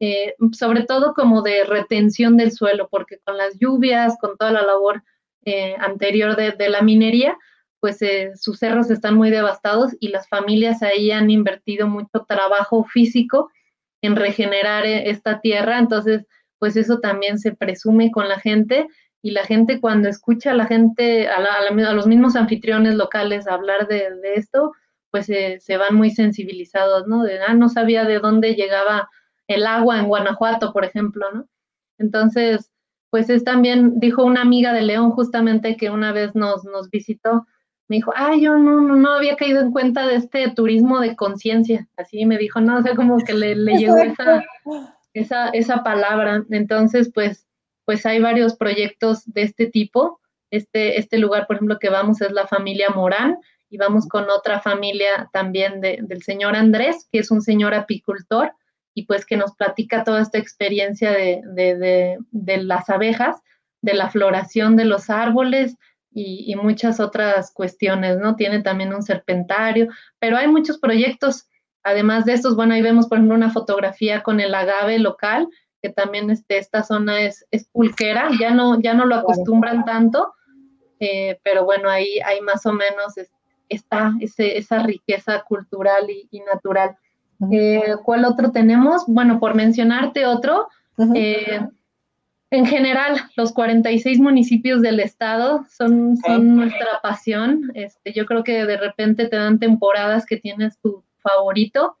eh, 0.00 0.34
sobre 0.52 0.84
todo 0.84 1.12
como 1.12 1.42
de 1.42 1.64
retención 1.64 2.36
del 2.36 2.52
suelo, 2.52 2.88
porque 2.88 3.18
con 3.18 3.36
las 3.36 3.58
lluvias, 3.58 4.16
con 4.20 4.36
toda 4.36 4.52
la 4.52 4.62
labor 4.62 5.02
eh, 5.44 5.74
anterior 5.78 6.36
de, 6.36 6.68
la 6.68 6.82
minería, 6.82 7.36
pues 7.80 8.02
eh, 8.02 8.32
sus 8.34 8.58
cerros 8.58 8.90
están 8.90 9.14
muy 9.14 9.30
devastados 9.30 9.96
y 10.00 10.08
las 10.08 10.28
familias 10.28 10.82
ahí 10.82 11.10
han 11.10 11.30
invertido 11.30 11.86
mucho 11.86 12.24
trabajo 12.26 12.84
físico 12.84 13.50
en 14.02 14.16
regenerar 14.16 14.86
eh, 14.86 15.10
esta 15.10 15.40
tierra, 15.40 15.78
entonces 15.78 16.26
pues 16.58 16.76
eso 16.76 16.98
también 16.98 17.38
se 17.38 17.52
presume 17.52 18.10
con 18.10 18.28
la 18.28 18.40
gente 18.40 18.88
y 19.22 19.32
la 19.32 19.44
gente 19.44 19.80
cuando 19.80 20.08
escucha 20.08 20.52
a 20.52 20.54
la 20.54 20.66
gente, 20.66 21.28
a, 21.28 21.70
los 21.92 22.06
mismos 22.06 22.36
anfitriones 22.36 22.94
locales 22.94 23.48
hablar 23.48 23.88
de, 23.88 24.08
esto, 24.34 24.72
pues 25.10 25.28
eh, 25.28 25.58
se 25.60 25.76
van 25.76 25.94
muy 25.94 26.10
sensibilizados, 26.10 27.06
¿no? 27.06 27.22
De, 27.22 27.40
ah, 27.40 27.54
no 27.54 27.68
sabía 27.68 28.04
de 28.04 28.20
dónde 28.20 28.54
llegaba 28.54 29.08
el 29.48 29.66
agua 29.66 29.98
en 29.98 30.06
Guanajuato, 30.06 30.72
por 30.72 30.84
ejemplo, 30.84 31.26
¿no? 31.32 31.48
Entonces, 31.98 32.70
pues 33.10 33.30
es 33.30 33.42
también, 33.42 33.98
dijo 33.98 34.22
una 34.24 34.42
amiga 34.42 34.72
de 34.72 34.82
León 34.82 35.10
justamente 35.10 35.76
que 35.76 35.90
una 35.90 36.12
vez 36.12 36.34
nos, 36.34 36.64
nos 36.64 36.90
visitó, 36.90 37.46
me 37.88 37.96
dijo, 37.96 38.12
ay, 38.14 38.42
yo 38.42 38.56
no, 38.58 38.82
no, 38.82 38.96
no 38.96 39.12
había 39.12 39.36
caído 39.36 39.60
en 39.60 39.72
cuenta 39.72 40.06
de 40.06 40.16
este 40.16 40.50
turismo 40.50 41.00
de 41.00 41.16
conciencia. 41.16 41.88
Así 41.96 42.26
me 42.26 42.36
dijo, 42.36 42.60
no, 42.60 42.78
o 42.78 42.82
sea, 42.82 42.94
como 42.94 43.18
que 43.24 43.32
le, 43.32 43.56
le 43.56 43.78
llegó 43.78 43.96
esa, 43.96 44.44
esa, 45.14 45.48
esa 45.48 45.82
palabra. 45.82 46.44
Entonces, 46.50 47.10
pues, 47.12 47.46
pues 47.86 48.04
hay 48.04 48.20
varios 48.20 48.56
proyectos 48.56 49.24
de 49.24 49.42
este 49.42 49.66
tipo. 49.66 50.20
Este, 50.50 50.98
este 50.98 51.18
lugar, 51.18 51.46
por 51.46 51.56
ejemplo, 51.56 51.78
que 51.78 51.88
vamos 51.88 52.20
es 52.20 52.30
la 52.32 52.46
familia 52.46 52.90
Morán 52.90 53.38
y 53.70 53.78
vamos 53.78 54.06
con 54.06 54.28
otra 54.28 54.60
familia 54.60 55.30
también 55.32 55.80
de, 55.80 55.98
del 56.02 56.22
señor 56.22 56.56
Andrés, 56.56 57.08
que 57.10 57.20
es 57.20 57.30
un 57.30 57.40
señor 57.40 57.74
apicultor 57.74 58.52
y 58.94 59.06
pues 59.06 59.24
que 59.24 59.36
nos 59.36 59.54
platica 59.54 60.04
toda 60.04 60.20
esta 60.20 60.38
experiencia 60.38 61.12
de, 61.12 61.40
de, 61.54 62.18
de 62.30 62.56
las 62.58 62.90
abejas, 62.90 63.36
de 63.80 63.94
la 63.94 64.10
floración 64.10 64.76
de 64.76 64.84
los 64.84 65.08
árboles, 65.08 65.76
y, 66.18 66.56
muchas 66.56 67.00
otras 67.00 67.52
cuestiones, 67.52 68.18
¿no? 68.18 68.36
Tiene 68.36 68.62
también 68.62 68.92
un 68.92 69.02
serpentario, 69.02 69.88
pero 70.18 70.36
hay 70.36 70.48
muchos 70.48 70.78
proyectos. 70.78 71.48
Además 71.82 72.24
de 72.24 72.32
estos, 72.32 72.56
bueno, 72.56 72.74
ahí 72.74 72.82
vemos, 72.82 73.06
por 73.06 73.18
ejemplo, 73.18 73.36
una 73.36 73.50
fotografía 73.50 74.22
con 74.22 74.40
el 74.40 74.54
agave 74.54 74.98
local, 74.98 75.48
que 75.80 75.90
también 75.90 76.30
este, 76.30 76.58
esta 76.58 76.82
zona 76.82 77.20
es, 77.20 77.46
es 77.50 77.68
pulquera, 77.68 78.28
ya 78.40 78.50
no, 78.50 78.80
ya 78.80 78.94
no 78.94 79.06
lo 79.06 79.14
acostumbran 79.14 79.84
tanto, 79.84 80.34
eh, 80.98 81.38
pero 81.44 81.64
bueno, 81.64 81.88
ahí 81.88 82.18
hay 82.24 82.40
más 82.40 82.66
o 82.66 82.72
menos 82.72 83.14
está 83.68 84.12
ese, 84.20 84.58
esa 84.58 84.80
riqueza 84.80 85.42
cultural 85.42 86.08
y, 86.08 86.40
natural. 86.40 86.96
Eh, 87.52 87.94
¿Cuál 88.04 88.24
otro 88.24 88.50
tenemos? 88.50 89.04
Bueno, 89.06 89.38
por 89.38 89.54
mencionarte 89.54 90.26
otro, 90.26 90.68
en 92.50 92.64
general, 92.64 93.18
los 93.36 93.52
46 93.52 94.20
municipios 94.20 94.80
del 94.80 95.00
estado 95.00 95.66
son, 95.70 96.16
son 96.16 96.56
nuestra 96.56 97.00
pasión. 97.02 97.70
Este, 97.74 98.12
yo 98.12 98.24
creo 98.24 98.42
que 98.42 98.64
de 98.64 98.78
repente 98.78 99.28
te 99.28 99.36
dan 99.36 99.58
temporadas 99.58 100.24
que 100.24 100.38
tienes 100.38 100.78
tu 100.80 101.04
favorito. 101.18 101.98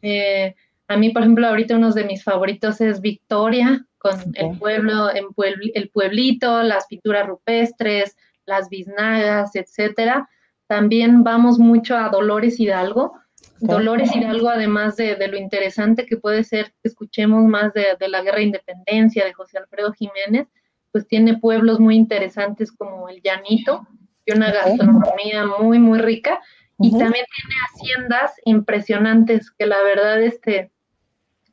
Eh, 0.00 0.54
a 0.88 0.96
mí, 0.96 1.10
por 1.10 1.22
ejemplo, 1.22 1.46
ahorita 1.46 1.76
uno 1.76 1.92
de 1.92 2.04
mis 2.04 2.24
favoritos 2.24 2.80
es 2.80 3.00
Victoria, 3.00 3.86
con 3.98 4.14
el 4.34 4.58
pueblo, 4.58 5.10
en 5.10 5.26
el 5.74 5.90
pueblito, 5.90 6.62
las 6.62 6.86
pinturas 6.86 7.26
rupestres, 7.26 8.16
las 8.46 8.68
biznagas, 8.68 9.54
etcétera. 9.54 10.28
También 10.66 11.24
vamos 11.24 11.58
mucho 11.58 11.96
a 11.96 12.08
Dolores 12.08 12.58
Hidalgo, 12.58 13.18
Dolores 13.66 14.14
Hidalgo, 14.14 14.48
además 14.48 14.96
de, 14.96 15.16
lo 15.28 15.36
interesante 15.36 16.06
que 16.06 16.16
puede 16.16 16.44
ser 16.44 16.66
que 16.82 16.88
escuchemos 16.88 17.44
más 17.44 17.72
de, 17.72 17.96
la 18.08 18.22
guerra 18.22 18.38
de 18.38 18.44
independencia 18.44 19.24
de 19.24 19.32
José 19.32 19.58
Alfredo 19.58 19.92
Jiménez, 19.92 20.48
pues 20.92 21.06
tiene 21.08 21.38
pueblos 21.38 21.80
muy 21.80 21.96
interesantes 21.96 22.70
como 22.70 23.08
el 23.08 23.20
Llanito 23.22 23.86
y 24.26 24.32
una 24.32 24.52
gastronomía 24.52 25.46
muy, 25.58 25.78
muy 25.78 25.98
rica. 25.98 26.40
Y 26.78 26.90
también 26.90 27.24
tiene 27.34 27.54
haciendas 27.68 28.32
impresionantes 28.44 29.50
que 29.50 29.66
la 29.66 29.82
verdad, 29.82 30.20
este, 30.22 30.72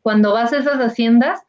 cuando 0.01 0.33
vas 0.33 0.51
a 0.51 0.57
esas 0.57 0.79
haciendas, 0.79 1.41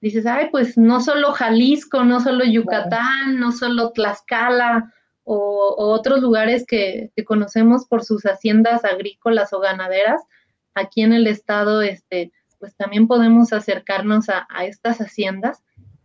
dices, 0.00 0.26
ay, 0.26 0.48
pues 0.50 0.76
no 0.76 1.00
solo 1.00 1.32
Jalisco, 1.32 2.04
no 2.04 2.20
solo 2.20 2.44
Yucatán, 2.44 3.38
no 3.40 3.52
solo 3.52 3.90
Tlaxcala, 3.92 4.92
o, 5.24 5.74
otros 5.76 6.20
lugares 6.20 6.64
que, 6.66 7.10
conocemos 7.26 7.86
por 7.86 8.04
sus 8.04 8.24
haciendas 8.24 8.84
agrícolas 8.84 9.52
o 9.52 9.60
ganaderas, 9.60 10.22
aquí 10.74 11.02
en 11.02 11.12
el 11.12 11.26
estado, 11.26 11.82
este, 11.82 12.32
pues 12.58 12.76
también 12.76 13.06
podemos 13.06 13.52
acercarnos 13.52 14.28
a, 14.28 14.46
estas 14.64 14.98
haciendas, 14.98 15.62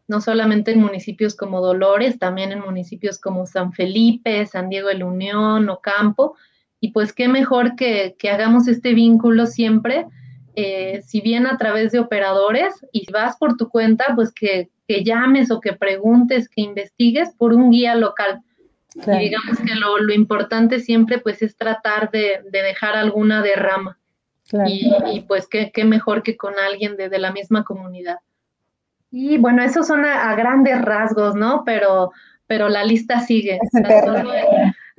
no 0.07 0.21
solamente 0.21 0.71
en 0.71 0.79
municipios 0.79 1.35
como 1.35 1.61
Dolores, 1.61 2.17
también 2.17 2.51
en 2.51 2.61
municipios 2.61 3.19
como 3.19 3.45
San 3.45 3.73
Felipe, 3.73 4.45
San 4.47 4.69
Diego 4.69 4.87
de 4.87 4.95
la 4.95 5.05
Unión, 5.05 5.69
Ocampo, 5.69 6.35
y 6.79 6.91
pues 6.91 7.13
qué 7.13 7.27
mejor 7.27 7.75
que, 7.75 8.15
hagamos 8.31 8.67
este 8.67 8.93
vínculo 8.93 9.45
siempre, 9.45 10.07
eh, 10.55 11.01
si 11.05 11.21
bien 11.21 11.45
a 11.45 11.57
través 11.57 11.91
de 11.91 11.99
operadores, 11.99 12.73
y 12.91 13.11
vas 13.11 13.37
por 13.37 13.57
tu 13.57 13.69
cuenta, 13.69 14.13
pues 14.15 14.31
que, 14.33 14.69
que 14.87 15.03
llames 15.03 15.51
o 15.51 15.59
que 15.59 15.73
preguntes, 15.73 16.49
que 16.49 16.61
investigues 16.61 17.29
por 17.37 17.53
un 17.53 17.69
guía 17.69 17.95
local 17.95 18.41
y 18.95 19.19
digamos 19.19 19.59
que 19.59 19.75
lo, 19.75 20.13
importante 20.13 20.79
siempre 20.79 21.19
pues 21.19 21.41
es 21.41 21.55
tratar 21.55 22.09
de, 22.11 22.41
dejar 22.51 22.95
alguna 22.95 23.41
derrama. 23.41 23.97
Y, 24.65 25.21
pues 25.27 25.47
qué, 25.47 25.71
mejor 25.85 26.23
que 26.23 26.35
con 26.35 26.57
alguien 26.57 26.97
de, 26.97 27.19
la 27.19 27.31
misma 27.31 27.63
comunidad. 27.63 28.17
Y 29.11 29.37
bueno, 29.37 29.63
eso 29.63 29.83
son 29.83 30.05
a, 30.05 30.33
grandes 30.35 30.81
rasgos, 30.81 31.35
¿no? 31.35 31.63
Pero, 31.65 32.11
pero 32.47 32.67
la 32.67 32.83
lista 32.83 33.19
sigue. 33.19 33.59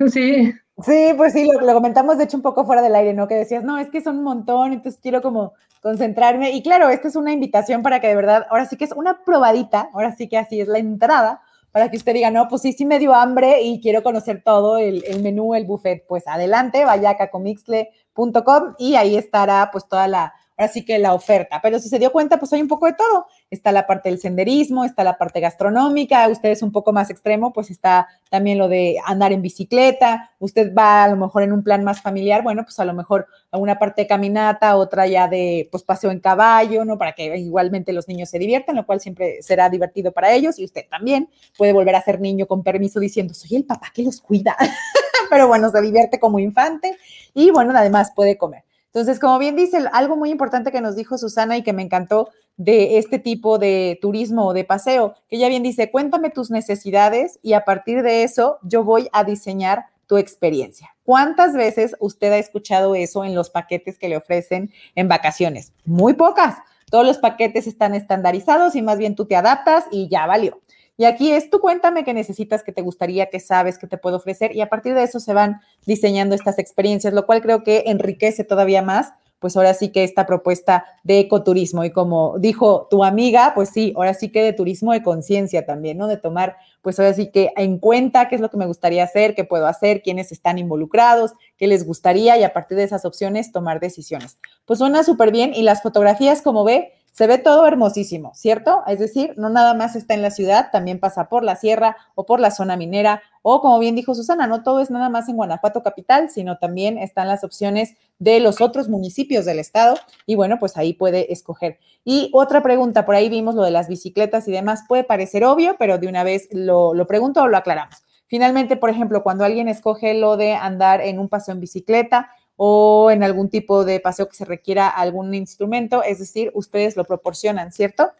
sí. 0.07 0.53
Sí, 0.83 1.13
pues 1.15 1.33
sí, 1.33 1.45
lo, 1.45 1.61
lo, 1.61 1.73
comentamos 1.73 2.17
de 2.17 2.23
hecho 2.23 2.37
un 2.37 2.41
poco 2.41 2.65
fuera 2.65 2.81
del 2.81 2.95
aire, 2.95 3.13
¿no? 3.13 3.27
Que 3.27 3.35
decías, 3.35 3.63
no, 3.63 3.77
es 3.77 3.91
que 3.91 4.01
son 4.01 4.17
un 4.17 4.23
montón, 4.23 4.73
entonces 4.73 4.99
quiero 4.99 5.21
como 5.21 5.53
concentrarme. 5.81 6.51
Y 6.51 6.63
claro, 6.63 6.89
esta 6.89 7.07
es 7.07 7.15
una 7.15 7.33
invitación 7.33 7.83
para 7.83 7.99
que 7.99 8.07
de 8.07 8.15
verdad, 8.15 8.47
ahora 8.49 8.65
sí 8.65 8.77
que 8.77 8.85
es 8.85 8.91
una 8.93 9.23
probadita, 9.23 9.89
ahora 9.93 10.15
sí 10.15 10.27
que 10.27 10.39
así 10.39 10.59
es 10.59 10.67
la 10.67 10.79
entrada 10.79 11.41
para 11.71 11.89
que 11.89 11.97
usted 11.97 12.13
diga, 12.13 12.31
no, 12.31 12.47
pues 12.47 12.61
sí, 12.61 12.73
sí 12.73 12.85
me 12.85 12.99
dio 12.99 13.13
hambre 13.13 13.61
y 13.61 13.79
quiero 13.81 14.03
conocer 14.03 14.41
todo 14.43 14.77
el, 14.77 15.03
menú, 15.21 15.55
el 15.55 15.65
buffet. 15.65 16.05
Pues 16.07 16.27
adelante, 16.27 16.85
vaya 16.85 17.11
a 17.11 17.17
cacomixle.com 17.17 18.75
y 18.77 18.95
ahí 18.95 19.15
estará 19.15 19.69
pues 19.71 19.87
toda 19.87 20.07
la, 20.07 20.33
Así 20.63 20.85
que 20.85 20.99
la 20.99 21.13
oferta. 21.13 21.59
Pero 21.61 21.79
si 21.79 21.89
se 21.89 21.99
dio 21.99 22.11
cuenta, 22.11 22.37
pues 22.37 22.53
hay 22.53 22.61
un 22.61 22.67
poco 22.67 22.85
de 22.85 22.93
todo. 22.93 23.25
Está 23.49 23.71
la 23.71 23.87
parte 23.87 24.09
del 24.09 24.19
senderismo, 24.19 24.85
está 24.85 25.03
la 25.03 25.17
parte 25.17 25.39
gastronómica, 25.39 26.27
usted 26.29 26.49
es 26.49 26.61
un 26.61 26.71
poco 26.71 26.93
más 26.93 27.09
extremo, 27.09 27.51
pues 27.51 27.69
está 27.71 28.07
también 28.29 28.57
lo 28.57 28.67
de 28.67 28.97
andar 29.05 29.33
en 29.33 29.41
bicicleta, 29.41 30.31
usted 30.39 30.73
va 30.73 31.03
a 31.03 31.09
lo 31.09 31.17
mejor 31.17 31.43
en 31.43 31.51
un 31.51 31.63
plan 31.63 31.83
más 31.83 32.01
familiar, 32.01 32.43
bueno, 32.43 32.63
pues 32.63 32.79
a 32.79 32.85
lo 32.85 32.93
mejor 32.93 33.27
una 33.51 33.77
parte 33.77 34.03
de 34.03 34.07
caminata, 34.07 34.77
otra 34.77 35.07
ya 35.07 35.27
de 35.27 35.67
pues 35.71 35.83
paseo 35.83 36.11
en 36.11 36.19
caballo, 36.19 36.85
¿no? 36.85 36.97
Para 36.97 37.13
que 37.13 37.37
igualmente 37.37 37.91
los 37.91 38.07
niños 38.07 38.29
se 38.29 38.39
diviertan, 38.39 38.75
lo 38.75 38.85
cual 38.85 39.01
siempre 39.01 39.41
será 39.41 39.69
divertido 39.69 40.11
para 40.11 40.31
ellos 40.31 40.59
y 40.59 40.63
usted 40.63 40.85
también 40.89 41.29
puede 41.57 41.73
volver 41.73 41.95
a 41.95 42.01
ser 42.01 42.21
niño 42.21 42.45
con 42.47 42.63
permiso 42.63 42.99
diciendo, 42.99 43.33
soy 43.33 43.57
el 43.57 43.65
papá 43.65 43.91
que 43.93 44.03
los 44.03 44.21
cuida, 44.21 44.55
pero 45.29 45.47
bueno, 45.47 45.69
se 45.69 45.81
divierte 45.81 46.19
como 46.19 46.39
infante 46.39 46.97
y 47.33 47.51
bueno, 47.51 47.73
además 47.75 48.11
puede 48.15 48.37
comer. 48.37 48.63
Entonces, 48.93 49.19
como 49.19 49.39
bien 49.39 49.55
dice, 49.55 49.85
algo 49.93 50.17
muy 50.17 50.31
importante 50.31 50.71
que 50.71 50.81
nos 50.81 50.97
dijo 50.97 51.17
Susana 51.17 51.55
y 51.55 51.63
que 51.63 51.71
me 51.71 51.81
encantó 51.81 52.29
de 52.57 52.97
este 52.97 53.19
tipo 53.19 53.57
de 53.57 53.97
turismo 54.01 54.47
o 54.47 54.53
de 54.53 54.65
paseo, 54.65 55.15
que 55.29 55.37
ella 55.37 55.47
bien 55.47 55.63
dice, 55.63 55.89
cuéntame 55.89 56.29
tus 56.29 56.51
necesidades 56.51 57.39
y 57.41 57.53
a 57.53 57.63
partir 57.63 58.03
de 58.03 58.23
eso 58.23 58.59
yo 58.63 58.83
voy 58.83 59.07
a 59.13 59.23
diseñar 59.23 59.85
tu 60.07 60.17
experiencia. 60.17 60.89
¿Cuántas 61.05 61.53
veces 61.53 61.95
usted 62.01 62.33
ha 62.33 62.37
escuchado 62.37 62.95
eso 62.95 63.23
en 63.23 63.33
los 63.33 63.49
paquetes 63.49 63.97
que 63.97 64.09
le 64.09 64.17
ofrecen 64.17 64.71
en 64.95 65.07
vacaciones? 65.07 65.71
Muy 65.85 66.13
pocas. 66.13 66.57
Todos 66.89 67.05
los 67.05 67.17
paquetes 67.17 67.67
están 67.67 67.95
estandarizados 67.95 68.75
y 68.75 68.81
más 68.81 68.97
bien 68.97 69.15
tú 69.15 69.25
te 69.25 69.37
adaptas 69.37 69.85
y 69.89 70.09
ya 70.09 70.27
valió. 70.27 70.59
Y 71.01 71.05
aquí 71.05 71.31
es 71.31 71.49
tú 71.49 71.59
cuéntame 71.59 72.03
qué 72.03 72.13
necesitas, 72.13 72.61
qué 72.61 72.71
te 72.71 72.83
gustaría, 72.83 73.31
qué 73.31 73.39
sabes, 73.39 73.79
qué 73.79 73.87
te 73.87 73.97
puedo 73.97 74.17
ofrecer 74.17 74.55
y 74.55 74.61
a 74.61 74.69
partir 74.69 74.93
de 74.93 75.01
eso 75.01 75.19
se 75.19 75.33
van 75.33 75.59
diseñando 75.87 76.35
estas 76.35 76.59
experiencias, 76.59 77.11
lo 77.11 77.25
cual 77.25 77.41
creo 77.41 77.63
que 77.63 77.85
enriquece 77.87 78.43
todavía 78.43 78.83
más 78.83 79.11
pues 79.39 79.57
ahora 79.57 79.73
sí 79.73 79.89
que 79.89 80.03
esta 80.03 80.27
propuesta 80.27 80.85
de 81.03 81.17
ecoturismo. 81.17 81.83
Y 81.83 81.89
como 81.89 82.37
dijo 82.37 82.87
tu 82.91 83.03
amiga, 83.03 83.53
pues 83.55 83.69
sí, 83.69 83.91
ahora 83.95 84.13
sí 84.13 84.29
que 84.29 84.43
de 84.43 84.53
turismo 84.53 84.93
de 84.93 85.01
conciencia 85.01 85.65
también, 85.65 85.97
¿no? 85.97 86.05
De 86.05 86.17
tomar, 86.17 86.57
pues 86.83 86.99
ahora 86.99 87.15
sí 87.15 87.31
que 87.31 87.51
en 87.57 87.79
cuenta 87.79 88.29
qué 88.29 88.35
es 88.35 88.41
lo 88.41 88.51
que 88.51 88.57
me 88.57 88.67
gustaría 88.67 89.03
hacer, 89.03 89.33
qué 89.33 89.43
puedo 89.43 89.65
hacer, 89.65 90.03
quiénes 90.03 90.31
están 90.31 90.59
involucrados, 90.59 91.33
qué 91.57 91.65
les 91.65 91.87
gustaría 91.87 92.37
y 92.37 92.43
a 92.43 92.53
partir 92.53 92.77
de 92.77 92.83
esas 92.83 93.03
opciones 93.03 93.51
tomar 93.51 93.79
decisiones. 93.79 94.37
Pues 94.65 94.77
suena 94.77 95.01
súper 95.01 95.31
bien 95.31 95.55
y 95.55 95.63
las 95.63 95.81
fotografías, 95.81 96.43
como 96.43 96.63
ve, 96.63 96.93
se 97.11 97.27
ve 97.27 97.37
todo 97.37 97.67
hermosísimo, 97.67 98.33
¿cierto? 98.33 98.83
Es 98.87 98.99
decir, 98.99 99.33
no 99.37 99.49
nada 99.49 99.73
más 99.73 99.95
está 99.95 100.13
en 100.13 100.21
la 100.21 100.31
ciudad, 100.31 100.69
también 100.71 100.99
pasa 100.99 101.27
por 101.27 101.43
la 101.43 101.55
sierra 101.55 101.97
o 102.15 102.25
por 102.25 102.39
la 102.39 102.51
zona 102.51 102.77
minera 102.77 103.21
o 103.41 103.61
como 103.61 103.79
bien 103.79 103.95
dijo 103.95 104.13
Susana, 104.15 104.47
no 104.47 104.63
todo 104.63 104.81
es 104.81 104.91
nada 104.91 105.09
más 105.09 105.27
en 105.27 105.35
Guanajuato 105.35 105.81
capital, 105.83 106.29
sino 106.29 106.57
también 106.57 106.97
están 106.97 107.27
las 107.27 107.43
opciones 107.43 107.95
de 108.19 108.39
los 108.39 108.61
otros 108.61 108.87
municipios 108.87 109.45
del 109.45 109.59
estado 109.59 109.95
y 110.25 110.35
bueno, 110.35 110.57
pues 110.59 110.77
ahí 110.77 110.93
puede 110.93 111.33
escoger. 111.33 111.79
Y 112.05 112.29
otra 112.33 112.61
pregunta, 112.61 113.05
por 113.05 113.15
ahí 113.15 113.29
vimos 113.29 113.55
lo 113.55 113.63
de 113.63 113.71
las 113.71 113.87
bicicletas 113.87 114.47
y 114.47 114.51
demás, 114.51 114.83
puede 114.87 115.03
parecer 115.03 115.43
obvio, 115.43 115.75
pero 115.77 115.97
de 115.97 116.07
una 116.07 116.23
vez 116.23 116.47
lo, 116.51 116.93
lo 116.93 117.07
pregunto 117.07 117.41
o 117.41 117.47
lo 117.47 117.57
aclaramos. 117.57 118.03
Finalmente, 118.27 118.77
por 118.77 118.89
ejemplo, 118.89 119.23
cuando 119.23 119.43
alguien 119.43 119.67
escoge 119.67 120.13
lo 120.13 120.37
de 120.37 120.53
andar 120.53 121.01
en 121.01 121.19
un 121.19 121.27
paseo 121.27 121.53
en 121.53 121.59
bicicleta, 121.59 122.29
o 122.63 123.09
en 123.09 123.23
algún 123.23 123.49
tipo 123.49 123.83
de 123.85 123.99
paseo 123.99 124.29
que 124.29 124.35
se 124.35 124.45
requiera 124.45 124.87
algún 124.87 125.33
instrumento, 125.33 126.03
es 126.03 126.19
decir, 126.19 126.51
ustedes 126.53 126.95
lo 126.95 127.05
proporcionan, 127.05 127.71
¿cierto? 127.71 128.11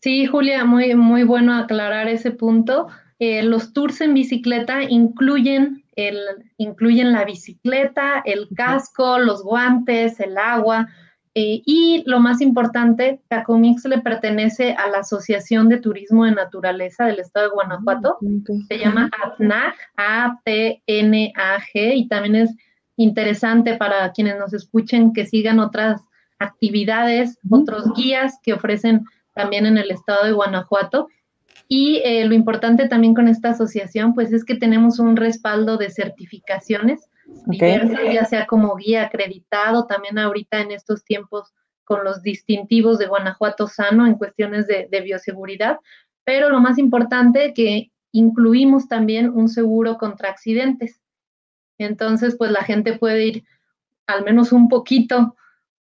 Sí, 0.00 0.24
Julia, 0.24 0.64
muy, 0.64 0.94
muy 0.94 1.22
bueno 1.22 1.54
aclarar 1.54 2.08
ese 2.08 2.30
punto. 2.30 2.86
Eh, 3.18 3.42
los 3.42 3.74
tours 3.74 4.00
en 4.00 4.14
bicicleta 4.14 4.82
incluyen, 4.84 5.84
el, 5.96 6.16
incluyen 6.56 7.12
la 7.12 7.26
bicicleta, 7.26 8.22
el 8.24 8.48
casco, 8.56 9.18
los 9.18 9.42
guantes, 9.42 10.18
el 10.18 10.38
agua. 10.38 10.88
Eh, 11.34 11.60
y 11.66 12.04
lo 12.06 12.20
más 12.20 12.40
importante, 12.40 13.20
Cacomix 13.28 13.84
le 13.84 14.00
pertenece 14.00 14.72
a 14.72 14.88
la 14.88 15.00
Asociación 15.00 15.68
de 15.68 15.76
Turismo 15.76 16.24
de 16.24 16.30
Naturaleza 16.30 17.04
del 17.04 17.20
Estado 17.20 17.50
de 17.50 17.54
Guanajuato. 17.54 18.16
Ah, 18.18 18.54
se 18.66 18.78
llama 18.78 19.10
ATNAG, 19.22 19.74
A-T-N-A-G, 19.98 21.72
y 21.74 22.08
también 22.08 22.36
es 22.36 22.56
interesante 22.96 23.76
para 23.76 24.12
quienes 24.12 24.38
nos 24.38 24.52
escuchen 24.52 25.12
que 25.12 25.26
sigan 25.26 25.58
otras 25.58 26.00
actividades, 26.38 27.38
otros 27.50 27.92
guías 27.94 28.38
que 28.42 28.52
ofrecen 28.52 29.04
también 29.34 29.66
en 29.66 29.78
el 29.78 29.90
estado 29.90 30.24
de 30.24 30.32
Guanajuato. 30.32 31.08
Y 31.68 32.02
eh, 32.04 32.24
lo 32.26 32.34
importante 32.34 32.88
también 32.88 33.14
con 33.14 33.28
esta 33.28 33.50
asociación, 33.50 34.14
pues 34.14 34.32
es 34.32 34.44
que 34.44 34.54
tenemos 34.54 34.98
un 34.98 35.16
respaldo 35.16 35.76
de 35.76 35.90
certificaciones 35.90 37.08
diversas, 37.46 38.00
ya 38.12 38.24
sea 38.26 38.46
como 38.46 38.76
guía 38.76 39.04
acreditado, 39.04 39.86
también 39.86 40.18
ahorita 40.18 40.60
en 40.60 40.72
estos 40.72 41.04
tiempos 41.04 41.52
con 41.84 42.04
los 42.04 42.22
distintivos 42.22 42.98
de 42.98 43.06
Guanajuato 43.06 43.66
Sano 43.66 44.06
en 44.06 44.14
cuestiones 44.14 44.66
de, 44.66 44.88
de 44.90 45.00
bioseguridad, 45.00 45.78
pero 46.24 46.50
lo 46.50 46.60
más 46.60 46.78
importante 46.78 47.52
que 47.54 47.92
incluimos 48.12 48.88
también 48.88 49.30
un 49.30 49.48
seguro 49.48 49.98
contra 49.98 50.30
accidentes. 50.30 51.00
Entonces, 51.78 52.36
pues 52.36 52.50
la 52.50 52.62
gente 52.62 52.98
puede 52.98 53.26
ir 53.26 53.44
al 54.06 54.24
menos 54.24 54.52
un 54.52 54.68
poquito 54.68 55.34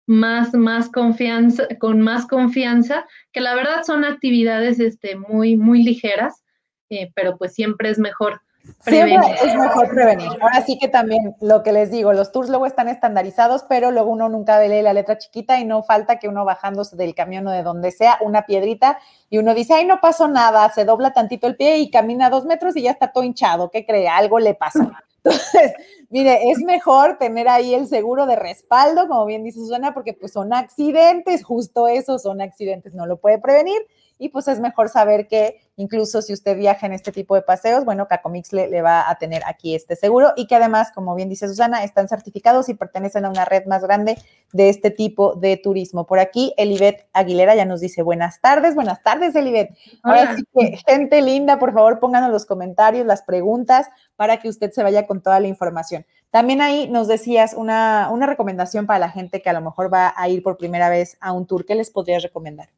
más, 0.06 0.52
más 0.54 0.88
confianza, 0.90 1.64
con 1.78 2.00
más 2.00 2.26
confianza, 2.26 3.06
que 3.32 3.40
la 3.40 3.54
verdad 3.54 3.82
son 3.84 4.04
actividades 4.04 4.80
este, 4.80 5.16
muy, 5.16 5.56
muy 5.56 5.82
ligeras, 5.82 6.42
eh, 6.90 7.10
pero 7.14 7.36
pues 7.36 7.54
siempre 7.54 7.90
es 7.90 7.98
mejor 7.98 8.40
prevenir. 8.84 9.20
Siempre 9.20 9.48
es 9.48 9.56
mejor 9.56 9.88
prevenir. 9.88 10.28
Ahora 10.40 10.62
sí 10.64 10.78
que 10.78 10.88
también 10.88 11.34
lo 11.40 11.62
que 11.62 11.72
les 11.72 11.90
digo, 11.90 12.12
los 12.12 12.32
tours 12.32 12.48
luego 12.48 12.66
están 12.66 12.88
estandarizados, 12.88 13.64
pero 13.68 13.90
luego 13.90 14.10
uno 14.10 14.28
nunca 14.28 14.60
lee 14.60 14.82
la 14.82 14.92
letra 14.92 15.18
chiquita 15.18 15.58
y 15.58 15.64
no 15.64 15.82
falta 15.82 16.18
que 16.18 16.28
uno 16.28 16.44
bajándose 16.44 16.96
del 16.96 17.14
camión 17.14 17.46
o 17.46 17.50
de 17.50 17.62
donde 17.62 17.90
sea, 17.90 18.18
una 18.20 18.42
piedrita, 18.42 18.98
y 19.30 19.38
uno 19.38 19.54
dice, 19.54 19.74
ay, 19.74 19.86
no 19.86 20.00
pasó 20.00 20.28
nada, 20.28 20.68
se 20.70 20.84
dobla 20.84 21.12
tantito 21.12 21.46
el 21.46 21.56
pie 21.56 21.78
y 21.78 21.90
camina 21.90 22.30
dos 22.30 22.44
metros 22.44 22.76
y 22.76 22.82
ya 22.82 22.90
está 22.90 23.12
todo 23.12 23.24
hinchado, 23.24 23.70
¿qué 23.70 23.86
cree? 23.86 24.08
Algo 24.08 24.38
le 24.38 24.54
pasa. 24.54 25.04
Entonces, 25.24 25.72
mire, 26.10 26.50
es 26.50 26.58
mejor 26.58 27.18
tener 27.18 27.48
ahí 27.48 27.74
el 27.74 27.86
seguro 27.86 28.26
de 28.26 28.36
respaldo, 28.36 29.06
como 29.08 29.24
bien 29.26 29.44
dice 29.44 29.60
Susana, 29.60 29.94
porque 29.94 30.14
pues 30.14 30.32
son 30.32 30.52
accidentes, 30.52 31.44
justo 31.44 31.86
eso, 31.88 32.18
son 32.18 32.40
accidentes, 32.40 32.94
no 32.94 33.06
lo 33.06 33.18
puede 33.18 33.38
prevenir 33.38 33.80
y 34.22 34.28
pues 34.28 34.46
es 34.46 34.60
mejor 34.60 34.88
saber 34.88 35.26
que 35.26 35.60
incluso 35.74 36.22
si 36.22 36.32
usted 36.32 36.56
viaja 36.56 36.86
en 36.86 36.92
este 36.92 37.10
tipo 37.10 37.34
de 37.34 37.42
paseos, 37.42 37.84
bueno, 37.84 38.06
Cacomix 38.06 38.52
le, 38.52 38.68
le, 38.68 38.80
va 38.80 39.10
a 39.10 39.16
tener 39.16 39.42
aquí 39.46 39.74
este 39.74 39.96
seguro 39.96 40.32
y 40.36 40.46
que 40.46 40.54
además, 40.54 40.92
como 40.94 41.16
bien 41.16 41.28
dice 41.28 41.48
Susana, 41.48 41.82
están 41.82 42.08
certificados 42.08 42.68
y 42.68 42.74
pertenecen 42.74 43.24
a 43.24 43.30
una 43.30 43.44
red 43.44 43.66
más 43.66 43.82
grande 43.82 44.16
de 44.52 44.68
este 44.68 44.92
tipo 44.92 45.34
de 45.34 45.56
turismo. 45.56 46.06
Por 46.06 46.20
aquí, 46.20 46.54
Elibet 46.56 47.08
Aguilera 47.12 47.56
ya 47.56 47.64
nos 47.64 47.80
dice 47.80 48.02
buenas 48.02 48.40
tardes, 48.40 48.76
buenas 48.76 49.02
tardes, 49.02 49.34
Elibet. 49.34 49.76
Ahora 50.04 50.36
sí 50.36 50.44
que, 50.56 50.76
gente 50.86 51.20
linda, 51.20 51.58
por 51.58 51.72
favor, 51.72 51.98
pónganos 51.98 52.30
los 52.30 52.46
comentarios, 52.46 53.04
las 53.04 53.22
preguntas 53.22 53.88
para 54.14 54.36
que 54.36 54.48
usted 54.48 54.70
se 54.70 54.84
vaya 54.84 55.04
con 55.08 55.20
toda 55.20 55.40
la 55.40 55.48
información. 55.48 56.06
También 56.30 56.60
ahí 56.60 56.88
nos 56.88 57.08
decías 57.08 57.54
una, 57.54 58.08
una 58.12 58.26
recomendación 58.26 58.86
para 58.86 59.00
la 59.00 59.10
gente 59.10 59.42
que 59.42 59.50
a 59.50 59.52
lo 59.52 59.62
mejor 59.62 59.92
va 59.92 60.14
a 60.16 60.28
ir 60.28 60.44
por 60.44 60.58
primera 60.58 60.88
vez 60.90 61.16
a 61.20 61.32
un 61.32 61.44
tour. 61.44 61.66
¿Qué 61.66 61.74
les 61.74 61.90
podrías 61.90 62.22
recomendar? 62.22 62.68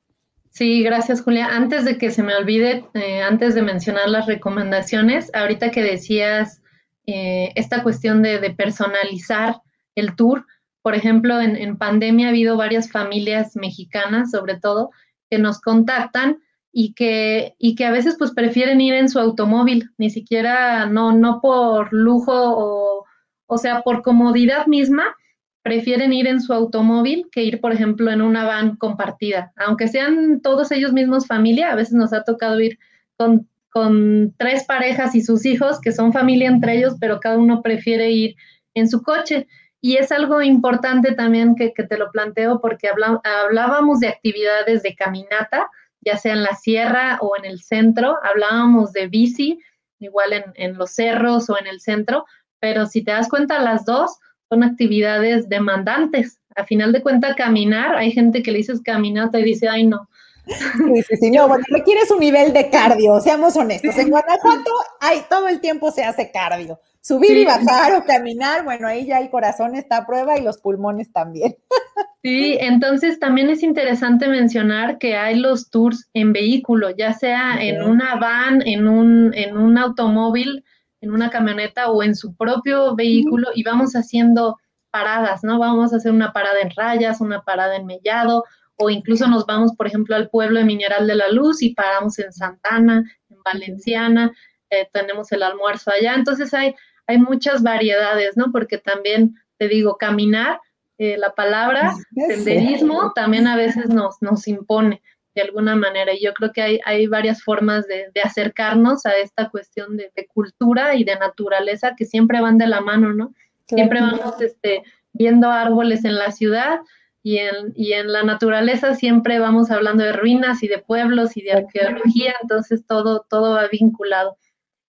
Sí, 0.55 0.85
gracias 0.85 1.21
Julia. 1.21 1.49
Antes 1.49 1.85
de 1.85 1.99
que 1.99 2.13
se 2.13 2.23
me 2.23 2.37
olvide, 2.37 2.85
eh, 2.95 3.23
antes 3.23 3.57
de 3.57 3.63
mencionar 3.63 4.09
las 4.09 4.27
recomendaciones, 4.27 5.33
ahorita 5.35 5.73
que 5.73 5.83
decías 5.83 6.63
eh, 7.07 7.51
esta 7.57 7.83
cuestión 7.83 8.23
de, 8.23 8.39
personalizar 8.57 9.61
el 9.97 10.15
tour, 10.15 10.47
por 10.81 10.95
ejemplo, 10.95 11.41
en, 11.41 11.57
en, 11.57 11.77
pandemia 11.77 12.29
ha 12.29 12.31
habido 12.31 12.57
varias 12.57 12.89
familias 12.93 13.57
mexicanas, 13.57 14.31
sobre 14.31 14.57
todo, 14.61 14.91
que 15.29 15.39
nos 15.39 15.61
contactan 15.61 16.39
y 16.71 16.95
que, 16.95 17.57
y 17.59 17.75
que 17.75 17.87
a 17.87 17.91
veces 17.91 18.15
pues 18.17 18.31
prefieren 18.31 18.81
ir 18.81 18.95
en 18.95 19.09
su 19.09 19.19
automóvil, 19.19 19.91
ni 19.99 20.09
siquiera, 20.09 20.87
no, 20.87 21.11
no 21.11 21.41
por 21.41 21.93
lujo 21.93 22.33
o, 22.33 23.05
o 23.47 23.59
sea, 23.59 23.83
por 23.83 24.03
comodidad 24.03 24.69
misma, 24.69 25.17
prefieren 25.65 26.13
ir 26.13 26.27
en 26.27 26.43
su 26.43 26.53
automóvil 26.53 27.27
que 27.33 27.43
ir, 27.43 27.59
por 27.59 27.73
ejemplo, 27.73 28.11
en 28.11 28.21
una 28.21 28.45
van 28.45 28.77
compartida. 28.77 29.51
Aunque 29.57 29.89
sean 29.89 30.43
todos 30.43 30.71
ellos 30.71 30.93
mismos 30.93 31.27
familia, 31.27 31.73
a 31.73 31.75
veces 31.75 31.95
nos 31.95 32.13
ha 32.13 32.23
tocado 32.23 32.61
ir 32.61 32.79
con, 33.17 33.49
con, 33.71 34.35
tres 34.37 34.65
parejas 34.65 35.15
y 35.15 35.23
sus 35.23 35.47
hijos, 35.47 35.81
que 35.81 35.91
son 35.91 36.13
familia 36.13 36.51
entre 36.51 36.77
ellos, 36.77 36.97
pero 37.01 37.19
cada 37.19 37.39
uno 37.39 37.63
prefiere 37.63 38.11
ir 38.11 38.37
en 38.75 38.91
su 38.91 39.03
coche. 39.03 39.49
Y 39.81 39.97
es 39.97 40.13
algo 40.13 40.43
importante 40.43 41.13
también 41.13 41.55
que, 41.55 41.71
te 41.71 41.97
lo 41.97 42.11
planteo 42.11 42.61
porque 42.61 42.91
hablábamos 43.25 44.01
de 44.01 44.09
actividades 44.09 44.83
de 44.83 44.95
caminata, 44.95 45.67
ya 46.03 46.19
sea 46.19 46.35
en 46.35 46.43
la 46.43 46.55
sierra 46.57 47.19
o 47.23 47.39
en 47.39 47.47
el 47.47 47.63
centro, 47.63 48.19
hablábamos 48.23 48.93
de 48.93 49.09
bici, 49.09 49.59
igual 49.99 50.45
en 50.57 50.77
los 50.77 50.91
cerros 50.91 51.49
o 51.49 51.59
en 51.59 51.67
el 51.67 51.81
centro, 51.81 52.27
pero 52.61 52.85
si 52.85 53.03
te 53.03 53.13
das 53.13 53.31
cuenta, 53.31 53.63
las 53.63 53.87
dos 53.87 54.19
son 54.55 54.63
actividades 54.63 55.49
demandantes. 55.49 56.39
A 56.55 56.65
final 56.65 56.93
de 56.93 57.03
cuentas, 57.03 57.35
caminar, 57.35 57.97
hay 57.97 58.13
gente 58.13 58.43
que 58.43 58.53
le 58.53 58.59
dices 58.59 58.81
caminata 58.81 59.41
y 59.41 59.45
dice, 59.45 59.69
ay, 59.69 59.87
no. 59.87 60.09
Sí, 60.47 61.03
sí, 61.09 61.17
sí, 61.17 61.31
no, 61.31 61.49
bueno, 61.49 61.65
requieres 61.69 62.11
un 62.11 62.21
nivel 62.21 62.53
de 62.53 62.71
cardio, 62.71 63.21
seamos 63.21 63.57
honestos. 63.57 63.97
En 63.99 64.11
Guanajuato, 64.11 64.71
hay, 65.01 65.23
todo 65.29 65.49
el 65.49 65.61
tiempo 65.61 65.91
se 65.91 66.05
hace 66.05 66.31
cardio. 66.31 66.79
Subir 67.01 67.31
sí. 67.31 67.41
y 67.41 67.45
bajar 67.45 67.97
o 67.97 68.05
caminar, 68.05 68.65
bueno, 68.65 68.87
ahí 68.87 69.07
ya 69.07 69.19
el 69.19 69.29
corazón 69.29 69.75
está 69.75 69.99
a 69.99 70.07
prueba 70.07 70.39
y 70.39 70.43
los 70.43 70.59
pulmones 70.59 71.13
también. 71.13 71.57
Sí, 72.23 72.57
entonces 72.59 73.21
también 73.21 73.51
es 73.51 73.63
interesante 73.63 74.29
mencionar 74.29 74.97
que 74.97 75.15
hay 75.15 75.39
los 75.39 75.69
tours 75.69 76.09
en 76.15 76.33
vehículo, 76.33 76.89
ya 76.89 77.13
sea 77.13 77.63
en 77.63 77.83
una 77.83 78.15
van, 78.17 78.67
en 78.67 78.89
un, 78.89 79.35
en 79.35 79.59
un 79.59 79.77
automóvil, 79.77 80.65
en 81.05 81.13
una 81.13 81.31
camioneta 81.31 81.91
o 81.91 82.03
en 82.03 82.15
su 82.15 82.35
propio 82.35 82.97
vehículo 82.97 83.49
y 83.55 83.63
vamos 83.63 83.93
haciendo 83.93 84.59
paradas, 84.91 85.45
¿no? 85.45 85.59
Vamos 85.59 85.93
a 85.93 85.97
hacer 85.97 86.13
una 86.13 86.33
parada 86.33 86.61
en 86.61 86.71
Rayas, 86.71 87.21
una 87.21 87.43
parada 87.43 87.77
en 87.77 87.87
Mellado, 87.87 88.45
o 88.77 88.91
incluso 88.91 89.29
nos 89.29 89.45
vamos, 89.45 89.75
por 89.77 89.87
ejemplo, 89.87 90.17
al 90.17 90.31
pueblo 90.31 90.59
de 90.59 90.65
Mineral 90.65 91.07
de 91.07 91.15
la 91.15 91.29
Luz 91.29 91.63
y 91.63 91.75
paramos 91.75 92.19
en 92.19 92.33
Santana, 92.33 93.05
en 93.29 93.43
Valenciana, 93.45 94.33
eh, 94.71 94.89
tenemos 94.93 95.31
el 95.33 95.43
almuerzo 95.43 95.91
allá. 95.91 96.15
Entonces 96.15 96.55
hay, 96.55 96.75
hay 97.07 97.19
muchas 97.19 97.63
variedades, 97.63 98.37
¿no? 98.37 98.51
Porque 98.51 98.79
también, 98.79 99.35
te 99.59 99.69
digo, 99.69 99.97
caminar, 99.97 100.61
eh, 100.97 101.17
la 101.19 101.35
palabra 101.35 101.93
senderismo 102.15 103.13
también 103.15 103.49
a 103.49 103.57
veces 103.57 103.89
nos, 103.89 104.23
nos 104.23 104.47
impone 104.47 105.03
de 105.35 105.43
alguna 105.43 105.77
manera. 105.77 106.15
Y 106.15 106.23
yo 106.23 106.33
creo 106.35 106.53
que 106.53 106.63
hay, 106.63 106.81
hay 106.85 107.07
varias 107.07 107.43
formas 107.43 107.87
de, 107.87 108.11
acercarnos 108.23 109.07
a 109.07 109.13
esta 109.13 109.51
cuestión 109.51 109.97
de, 109.97 110.11
cultura 110.33 110.95
y 110.95 111.05
de 111.05 111.17
naturaleza 111.17 111.95
que 111.97 112.05
siempre 112.05 112.41
van 112.41 112.59
de 112.59 112.67
la 112.67 112.81
mano, 112.81 113.13
¿no? 113.13 113.35
Siempre 113.67 114.01
vamos 114.01 114.41
este, 114.41 114.83
viendo 115.13 115.51
árboles 115.51 116.05
en 116.05 116.17
la 116.17 116.31
ciudad 116.31 116.81
y 117.23 117.39
en, 117.39 117.73
y 117.75 117.93
en 117.93 118.13
la 118.13 118.23
naturaleza 118.23 118.95
siempre 118.95 119.39
vamos 119.39 119.71
hablando 119.71 120.05
de 120.05 120.13
ruinas 120.13 120.63
y 120.63 120.69
de 120.69 120.79
pueblos 120.79 121.37
y 121.37 121.43
de 121.43 121.53
arqueología, 121.53 122.35
entonces 122.43 122.85
todo, 122.87 123.25
todo 123.29 123.55
va 123.55 123.69
vinculado. 123.69 124.37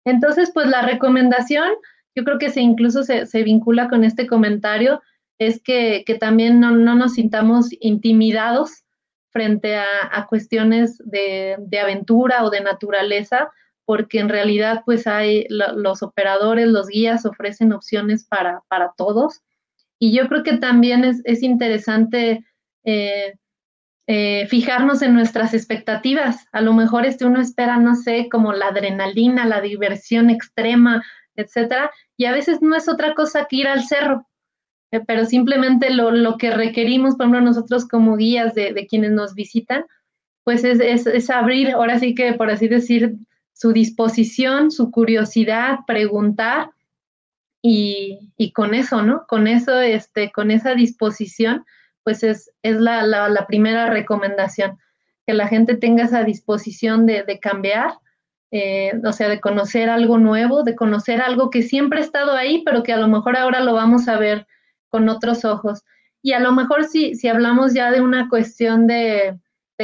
Entonces, 0.05 0.51
pues 0.55 0.69
la 0.69 0.83
recomendación, 0.83 1.71
yo 2.15 2.25
creo 2.25 2.39
que 2.39 2.51
se 2.51 2.61
incluso 2.61 3.03
se, 3.03 3.27
se 3.27 3.43
vincula 3.43 3.89
con 3.89 4.05
este 4.05 4.27
comentario, 4.27 5.01
es 5.39 5.61
que, 5.63 6.05
que 6.07 6.15
también 6.15 6.61
no, 6.61 6.71
no, 6.71 6.95
nos 6.95 7.15
sintamos 7.15 7.71
intimidados 7.81 8.85
frente 9.31 9.77
a, 9.77 10.27
cuestiones 10.29 10.99
de, 11.05 11.57
aventura 11.81 12.45
o 12.45 12.51
de 12.51 12.61
naturaleza, 12.61 13.51
porque 13.85 14.21
en 14.21 14.29
realidad 14.29 14.83
pues 14.85 15.07
hay 15.07 15.47
los 15.49 16.03
operadores, 16.03 16.69
los 16.69 16.89
guías 16.89 17.27
ofrecen 17.27 17.73
opciones 17.73 18.25
para, 18.25 18.63
para 18.69 18.93
todos. 18.97 19.41
Y 19.99 20.13
yo 20.13 20.29
creo 20.29 20.43
que 20.43 20.57
también 20.57 21.05
es, 21.05 21.43
interesante 21.43 22.45
eh, 22.85 23.35
eh, 24.07 24.47
fijarnos 24.49 25.03
en 25.03 25.15
nuestras 25.15 25.55
expectativas. 25.55 26.47
A 26.53 26.61
lo 26.61 26.73
mejor 26.73 27.07
este 27.07 27.25
uno 27.25 27.41
espera, 27.41 27.77
no 27.77 27.95
sé, 27.95 28.29
como 28.31 28.53
la 28.53 28.69
adrenalina, 28.69 29.47
la 29.47 29.61
diversión 29.61 30.31
extrema, 30.31 31.05
etcétera, 31.37 31.91
y 32.17 32.27
a 32.27 32.33
veces 32.33 32.61
no 32.63 32.77
es 32.77 32.89
otra 32.89 33.15
cosa 33.15 33.47
que 33.49 33.57
ir 33.57 33.69
al 33.69 33.85
cerro. 33.85 34.27
Eh, 34.93 35.01
pero 35.07 35.25
simplemente 35.25 35.91
lo, 35.91 36.37
que 36.37 36.51
requerimos, 36.51 37.15
por 37.15 37.27
ejemplo, 37.27 37.41
nosotros 37.41 37.87
como 37.87 38.17
guías 38.17 38.55
de, 38.55 38.87
quienes 38.89 39.13
nos 39.13 39.35
visitan, 39.35 39.85
pues 40.45 40.65
es, 40.65 41.31
abrir, 41.31 41.71
ahora 41.71 41.99
sí 41.99 42.15
que, 42.15 42.33
por 42.33 42.51
así 42.51 42.67
decir, 42.67 43.17
su 43.53 43.73
disposición, 43.73 44.71
su 44.71 44.91
curiosidad, 44.91 45.81
preguntar, 45.87 46.71
y, 47.63 48.53
con 48.55 48.75
eso, 48.75 49.03
¿no? 49.03 49.27
Con 49.29 49.47
eso, 49.47 49.81
este, 49.81 50.33
con 50.33 50.51
esa 50.51 50.75
disposición, 50.75 51.67
pues 52.03 52.23
es, 52.23 52.51
es 52.63 52.81
la, 52.81 53.45
primera 53.47 53.91
recomendación, 53.91 54.79
que 55.27 55.35
la 55.35 55.47
gente 55.47 55.77
tenga 55.77 56.05
esa 56.05 56.25
disposición 56.25 57.05
de, 57.05 57.39
cambiar, 57.41 57.99
eh, 58.51 58.93
o 59.05 59.13
sea, 59.13 59.29
de 59.29 59.41
conocer 59.41 59.91
algo 59.91 60.19
nuevo, 60.19 60.65
de 60.65 60.75
conocer 60.75 61.21
algo 61.21 61.51
que 61.51 61.63
siempre 61.63 62.01
ha 62.01 62.05
estado 62.05 62.33
ahí, 62.33 62.63
pero 62.65 62.83
que 62.83 62.95
a 62.95 62.97
lo 62.97 63.09
mejor 63.09 63.37
ahora 63.37 63.61
lo 63.61 63.75
vamos 63.75 64.09
a 64.09 64.19
ver 64.19 64.47
con 64.91 65.09
otros 65.09 65.45
ojos. 65.45 65.83
Y 66.23 66.33
a 66.33 66.41
lo 66.41 66.53
mejor 66.53 66.85
si, 66.85 67.15
si 67.15 67.29
hablamos 67.29 67.73
ya 67.73 67.91
de 67.91 68.01
una 68.01 68.29
cuestión 68.29 68.87
de, 68.87 69.39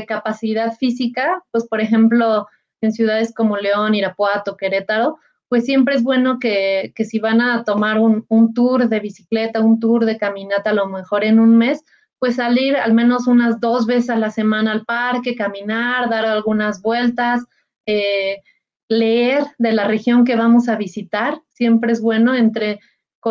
capacidad 0.06 0.76
física, 0.76 1.42
pues 1.52 1.66
por 1.66 1.80
ejemplo, 1.80 2.46
en 2.82 2.92
ciudades 2.92 3.32
como 3.34 3.56
León, 3.56 3.94
Irapuato, 3.94 4.54
Querétaro, 4.54 5.16
pues 5.48 5.64
siempre 5.64 5.94
es 5.94 6.02
bueno 6.02 6.38
que, 6.38 6.92
si 6.98 7.18
van 7.18 7.40
a 7.40 7.64
tomar 7.64 7.98
un, 7.98 8.26
tour 8.52 8.90
de 8.90 9.00
bicicleta, 9.00 9.60
un 9.60 9.80
tour 9.80 10.04
de 10.04 10.18
caminata, 10.18 10.68
a 10.68 10.74
lo 10.74 10.86
mejor 10.86 11.24
en 11.24 11.40
un 11.40 11.56
mes, 11.56 11.82
pues 12.18 12.36
salir 12.36 12.76
al 12.76 12.92
menos 12.92 13.26
unas 13.26 13.58
dos 13.58 13.86
veces 13.86 14.10
a 14.10 14.16
la 14.16 14.30
semana 14.30 14.72
al 14.72 14.84
parque, 14.84 15.34
caminar, 15.34 16.10
dar 16.10 16.26
algunas 16.26 16.82
vueltas, 16.82 17.44
eh, 17.86 18.42
leer 18.88 19.44
de 19.58 19.72
la 19.72 19.86
región 19.86 20.24
que 20.24 20.36
vamos 20.36 20.68
a 20.68 20.76
visitar. 20.76 21.40
Siempre 21.48 21.92
es 21.92 22.00
bueno 22.00 22.34
entre 22.34 22.80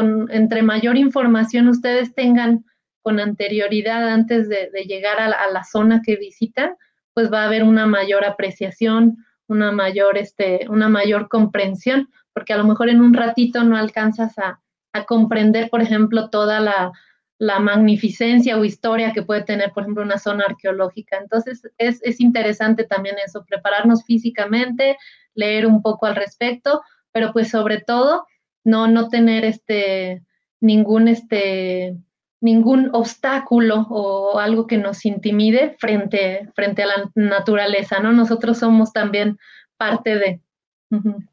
entre 0.02 0.62
mayor 0.62 0.98
información 0.98 1.68
ustedes 1.68 2.14
tengan 2.14 2.66
con 3.02 3.20
anterioridad 3.20 4.10
antes 4.10 4.50
de, 4.50 4.70
llegar 4.88 5.20
a 5.20 5.28
la, 5.28 5.64
zona 5.64 6.02
que 6.04 6.16
visitan, 6.16 6.76
pues 7.14 7.32
va 7.32 7.44
a 7.44 7.46
haber 7.46 7.64
una 7.64 7.86
mayor 7.86 8.26
apreciación, 8.26 9.18
una 9.48 9.72
mayor, 9.72 10.18
este, 10.18 10.66
una 10.70 10.90
mayor 10.90 11.30
comprensión, 11.30 12.10
porque 12.34 12.54
a 12.54 12.58
lo 12.58 12.64
mejor 12.64 12.90
en 12.90 13.02
un 13.02 13.14
ratito 13.14 13.64
no 13.64 13.78
alcanzas 13.78 14.34
a, 14.40 14.60
comprender, 15.08 15.70
por 15.70 15.82
ejemplo, 15.82 16.30
toda 16.30 16.60
la, 16.60 16.92
magnificencia 17.60 18.58
o 18.58 18.64
historia 18.66 19.14
que 19.14 19.22
puede 19.22 19.44
tener, 19.44 19.72
por 19.72 19.84
ejemplo, 19.84 20.02
una 20.02 20.18
zona 20.18 20.46
arqueológica. 20.48 21.18
Entonces, 21.18 21.62
es, 21.78 22.02
es, 22.02 22.20
interesante 22.22 22.86
también 22.86 23.18
eso, 23.24 23.46
prepararnos 23.46 24.04
físicamente, 24.06 24.98
leer 25.36 25.68
un 25.68 25.82
poco 25.82 26.06
al 26.08 26.16
respecto, 26.16 26.82
pero 27.12 27.34
pues 27.34 27.52
sobre 27.52 27.82
todo 27.82 28.26
no, 28.66 28.88
no 28.88 29.08
tener 29.08 29.46
este, 29.46 30.24
ningún, 30.60 31.08
este, 31.08 31.96
ningún 32.42 32.90
obstáculo 32.94 33.88
o 33.90 34.40
algo 34.40 34.68
que 34.68 34.78
nos 34.78 35.06
intimide 35.06 35.78
frente, 35.80 36.50
frente 36.54 36.84
a 36.84 36.88
la 36.88 37.12
naturaleza, 37.16 38.00
¿no? 38.00 38.12
Nosotros 38.12 38.58
somos 38.58 38.92
también 38.92 39.38
parte 39.78 40.16
de. 40.16 40.42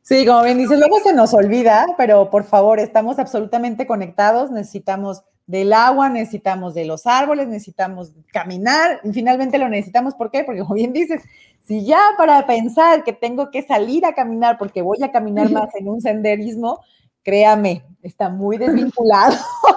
Sí, 0.03 0.25
como 0.27 0.43
bien 0.43 0.59
dices, 0.59 0.79
luego 0.79 0.99
se 1.01 1.15
nos 1.15 1.35
olvida, 1.35 1.87
pero 1.97 2.31
por 2.31 2.45
favor, 2.45 2.81
estamos 2.81 3.19
absolutamente 3.19 3.87
conectados, 3.87 4.51
necesitamos 4.51 5.23
del 5.47 5.73
agua, 5.73 6.09
necesitamos 6.09 6.75
de 6.75 6.85
los 6.85 7.07
árboles, 7.07 7.49
necesitamos 7.49 8.13
caminar, 8.33 9.01
y 9.05 9.13
finalmente 9.13 9.59
lo 9.59 9.69
necesitamos, 9.69 10.15
¿por 10.15 10.31
qué? 10.31 10.45
Porque 10.45 10.63
como 10.63 10.75
bien 10.75 10.93
dices, 10.93 11.23
si 11.61 11.85
ya 11.85 12.01
para 12.17 12.47
pensar 12.47 13.05
que 13.05 13.13
tengo 13.13 13.51
que 13.51 13.63
salir 13.63 14.05
a 14.07 14.15
caminar 14.15 14.57
porque 14.59 14.83
voy 14.83 15.03
a 15.03 15.13
caminar 15.13 15.51
más 15.51 15.75
en 15.75 15.89
un 15.89 16.01
senderismo, 16.01 16.81
créame, 17.23 17.85
está 18.03 18.29
muy 18.29 18.59
desvinculado. 18.59 19.37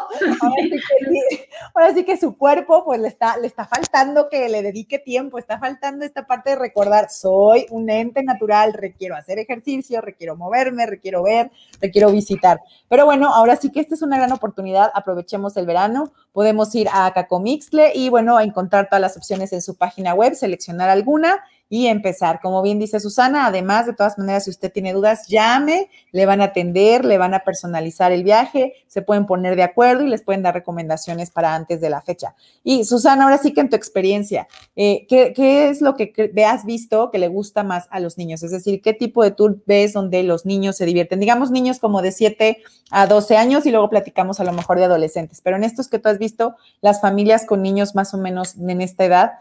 ahora, 1.74 1.94
sí 1.94 2.04
que, 2.04 2.18
su 2.18 2.38
cuerpo 2.38 2.84
pues 2.86 3.00
le 3.00 3.08
está, 3.08 3.38
le 3.38 3.48
está 3.48 3.66
faltando 3.66 4.30
que 4.30 4.50
le 4.50 4.62
dedique 4.62 4.98
tiempo, 4.98 5.38
está 5.38 5.60
faltando 5.60 6.06
esta 6.06 6.26
parte 6.26 6.52
de 6.52 6.56
recordar, 6.56 7.10
soy 7.10 7.68
un 7.70 7.90
ente 7.90 8.24
natural, 8.24 8.74
requiero 8.74 9.16
hacer 9.16 9.38
ejercicio, 9.40 10.02
requiero 10.02 10.36
moverme, 10.36 10.86
requiero 10.86 11.24
ver, 11.24 11.52
requiero 11.80 12.12
visitar. 12.12 12.62
Pero 12.90 13.06
bueno, 13.06 13.34
ahora 13.34 13.56
sí 13.56 13.72
que 13.72 13.80
esta 13.80 13.94
es 13.96 14.02
una 14.02 14.18
gran 14.18 14.32
oportunidad, 14.32 14.92
aprovechemos 14.94 15.56
el 15.58 15.66
verano, 15.66 16.12
podemos 16.32 16.74
ir 16.76 16.88
a 16.92 17.12
Cacomixle 17.14 17.92
y 17.94 18.10
bueno, 18.10 18.38
a 18.38 18.44
encontrar 18.44 18.88
todas 18.88 19.02
las 19.02 19.18
opciones 19.18 19.54
en 19.54 19.62
su 19.62 19.76
página 19.76 20.14
web, 20.14 20.34
seleccionar 20.34 20.90
alguna 20.90 21.44
y 21.70 21.88
empezar. 21.88 22.40
Como 22.42 22.62
bien 22.62 22.80
dice 22.80 23.00
Susana, 23.00 23.48
además, 23.48 23.86
de 23.86 23.94
todas 23.94 24.18
maneras, 24.18 24.46
si 24.46 24.52
usted 24.52 24.72
tiene 24.72 24.94
dudas, 24.94 25.28
llame, 25.28 25.90
le 26.12 26.26
van 26.26 26.42
a 26.42 26.46
atender, 26.46 27.04
le 27.06 27.18
van 27.18 27.34
a 27.34 27.40
personalizar 27.40 28.12
el 28.12 28.24
viaje, 28.24 28.74
se 28.88 29.02
pueden 29.02 29.26
poner 29.26 29.56
de 29.56 29.64
acuerdo 29.64 30.04
y 30.04 30.10
les 30.10 30.22
pueden 30.22 30.44
dar 30.44 30.54
recomendaciones 30.54 31.32
para 31.32 31.56
antes 31.56 31.82
de 31.82 31.90
la 31.90 32.02
fecha. 32.02 32.36
Y 32.64 32.86
Susana, 32.86 33.24
ahora 33.24 33.40
sí 33.40 33.54
que 33.54 33.62
en 33.62 33.70
tu 33.70 33.76
experiencia, 33.76 34.48
eh, 34.76 35.06
¿qué, 35.08 35.70
es 35.70 35.82
lo 35.82 35.96
que 35.96 36.32
has 36.46 36.66
visto 36.66 37.10
que 37.12 37.18
le 37.18 37.28
gusta 37.28 37.64
más 37.64 37.88
a 37.90 38.00
los 38.00 38.18
niños? 38.18 38.44
Es 38.44 38.52
decir, 38.52 38.82
¿qué 38.82 38.94
tipo 38.94 39.24
de 39.24 39.32
tour 39.32 39.62
ves 39.66 39.94
donde 39.94 40.22
los 40.24 40.46
niños 40.46 40.78
se 40.78 40.86
divierten? 40.86 41.20
Digamos 41.20 41.52
niños 41.52 41.80
como 41.80 42.02
de 42.02 42.12
7 42.12 42.58
a 42.92 43.08
12 43.08 43.38
años 43.38 43.66
y 43.66 43.72
luego 43.72 43.90
platicamos 43.90 44.40
a 44.40 44.44
lo 44.44 44.54
mejor 44.54 44.78
de 44.78 44.86
adolescentes, 44.86 45.42
pero 45.42 45.58
en 45.58 45.64
estos 45.64 45.88
que 45.88 45.98
tú 45.98 46.10
has 46.10 46.20
visto, 46.20 46.56
las 46.82 47.02
familias 47.02 47.46
con 47.46 47.62
niños 47.64 47.96
más 47.96 48.14
o 48.14 48.18
menos 48.18 48.56
en 48.56 48.82
esta 48.82 49.06
edad, 49.06 49.32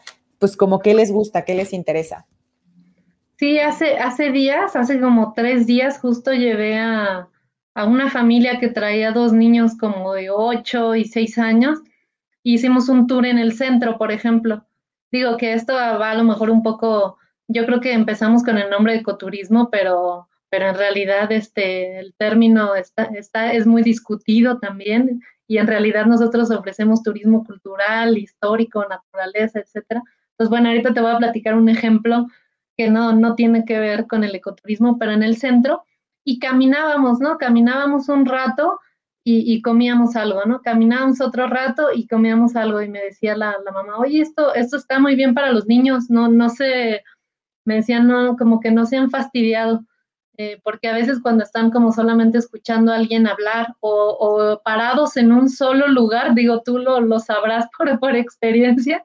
pues 0.45 0.59
como 0.59 0.81
qué 0.81 0.93
les 0.93 1.11
gusta, 1.11 1.47
qué 1.47 1.55
les 1.55 1.73
interesa. 1.73 2.27
Sí, 3.39 3.59
hace, 3.61 3.97
hace 3.97 4.31
días, 4.31 4.77
hace 4.77 5.01
como 5.01 5.33
tres 5.35 5.67
días, 5.67 5.99
justo 5.99 6.35
llevé 6.35 6.79
a, 6.79 7.31
una 7.75 8.11
familia 8.11 8.61
que 8.61 8.69
traía 8.69 9.11
dos 9.11 9.33
niños 9.33 9.73
como 9.81 10.13
de 10.13 10.29
ocho 10.29 10.97
y 10.97 11.07
seis 11.07 11.39
años. 11.39 11.79
hicimos 12.43 12.91
un 12.91 13.07
tour 13.07 13.25
en 13.25 13.39
el 13.39 13.55
centro, 13.55 13.97
por 13.97 14.13
ejemplo. 14.13 14.67
Digo 15.11 15.39
que 15.39 15.55
esto 15.55 15.73
va 15.73 16.11
a 16.11 16.15
lo 16.15 16.25
mejor 16.25 16.51
un 16.51 16.63
poco, 16.63 17.17
yo 17.49 17.65
creo 17.65 17.81
que 17.81 17.95
empezamos 17.95 18.45
con 18.45 18.59
el 18.59 18.69
nombre 18.69 18.93
de 18.93 18.99
ecoturismo, 18.99 19.71
pero, 19.71 20.29
pero 20.51 20.69
en 20.69 20.75
realidad 20.75 21.33
este, 21.33 22.01
el 22.01 22.13
término 22.19 22.75
está, 22.75 23.05
está, 23.05 23.51
es 23.55 23.67
muy 23.67 23.83
discutido 23.83 24.59
también 24.59 25.23
y 25.47 25.57
en 25.57 25.67
realidad 25.67 26.05
nosotros 26.05 26.51
ofrecemos 26.51 27.03
turismo 27.03 27.45
cultural, 27.47 28.19
histórico, 28.19 28.85
naturaleza, 28.87 29.61
etcétera. 29.61 30.03
Entonces, 30.35 30.51
bueno, 30.51 30.69
ahorita 30.69 30.93
te 30.93 31.01
voy 31.01 31.13
a 31.13 31.19
platicar 31.19 31.55
un 31.55 31.69
ejemplo 31.69 32.27
que 32.77 32.91
no, 32.91 33.13
no 33.13 33.35
tiene 33.37 33.65
que 33.65 33.79
ver 33.79 34.07
con 34.07 34.25
el 34.25 34.35
ecoturismo, 34.35 34.99
pero 34.99 35.13
en 35.13 35.23
el 35.23 35.37
centro, 35.37 35.85
y 36.25 36.39
caminábamos, 36.39 37.21
¿no? 37.21 37.39
Caminábamos 37.39 38.09
un 38.09 38.27
rato 38.27 38.81
y, 39.27 39.63
comíamos 39.63 40.17
algo, 40.17 40.45
¿no? 40.45 40.61
Caminábamos 40.61 41.21
otro 41.23 41.47
rato 41.47 41.89
y 41.95 42.07
comíamos 42.07 42.57
algo, 42.57 42.83
y 42.83 42.91
me 42.91 43.01
decía 43.01 43.35
la, 43.37 43.57
mamá, 43.73 43.97
oye, 43.97 44.21
esto, 44.21 44.55
esto 44.55 44.77
está 44.77 44.99
muy 44.99 45.17
bien 45.17 45.33
para 45.33 45.51
los 45.51 45.67
niños, 45.67 46.11
no, 46.11 46.29
no 46.29 46.51
se, 46.51 47.03
me 47.65 47.77
decían, 47.77 48.07
no, 48.07 48.37
como 48.37 48.61
que 48.61 48.71
no 48.71 48.85
se 48.85 48.99
han 48.99 49.11
fastidiado. 49.11 49.85
Eh, 50.37 50.61
porque 50.65 50.89
a 50.89 50.95
veces 50.95 51.21
cuando 51.23 51.45
están 51.45 51.71
como 51.71 51.93
solamente 51.93 52.39
escuchando 52.39 52.91
a 52.91 52.97
alguien 52.97 53.29
hablar 53.29 53.77
o, 53.79 54.61
parados 54.65 55.17
en 55.17 55.31
un 55.33 55.49
solo 55.49 55.87
lugar, 55.89 56.35
digo, 56.35 56.61
tú 56.63 56.79
lo, 56.79 57.01
lo 57.01 57.21
sabrás 57.21 57.67
por, 57.79 57.99
por 58.01 58.17
experiencia, 58.17 59.05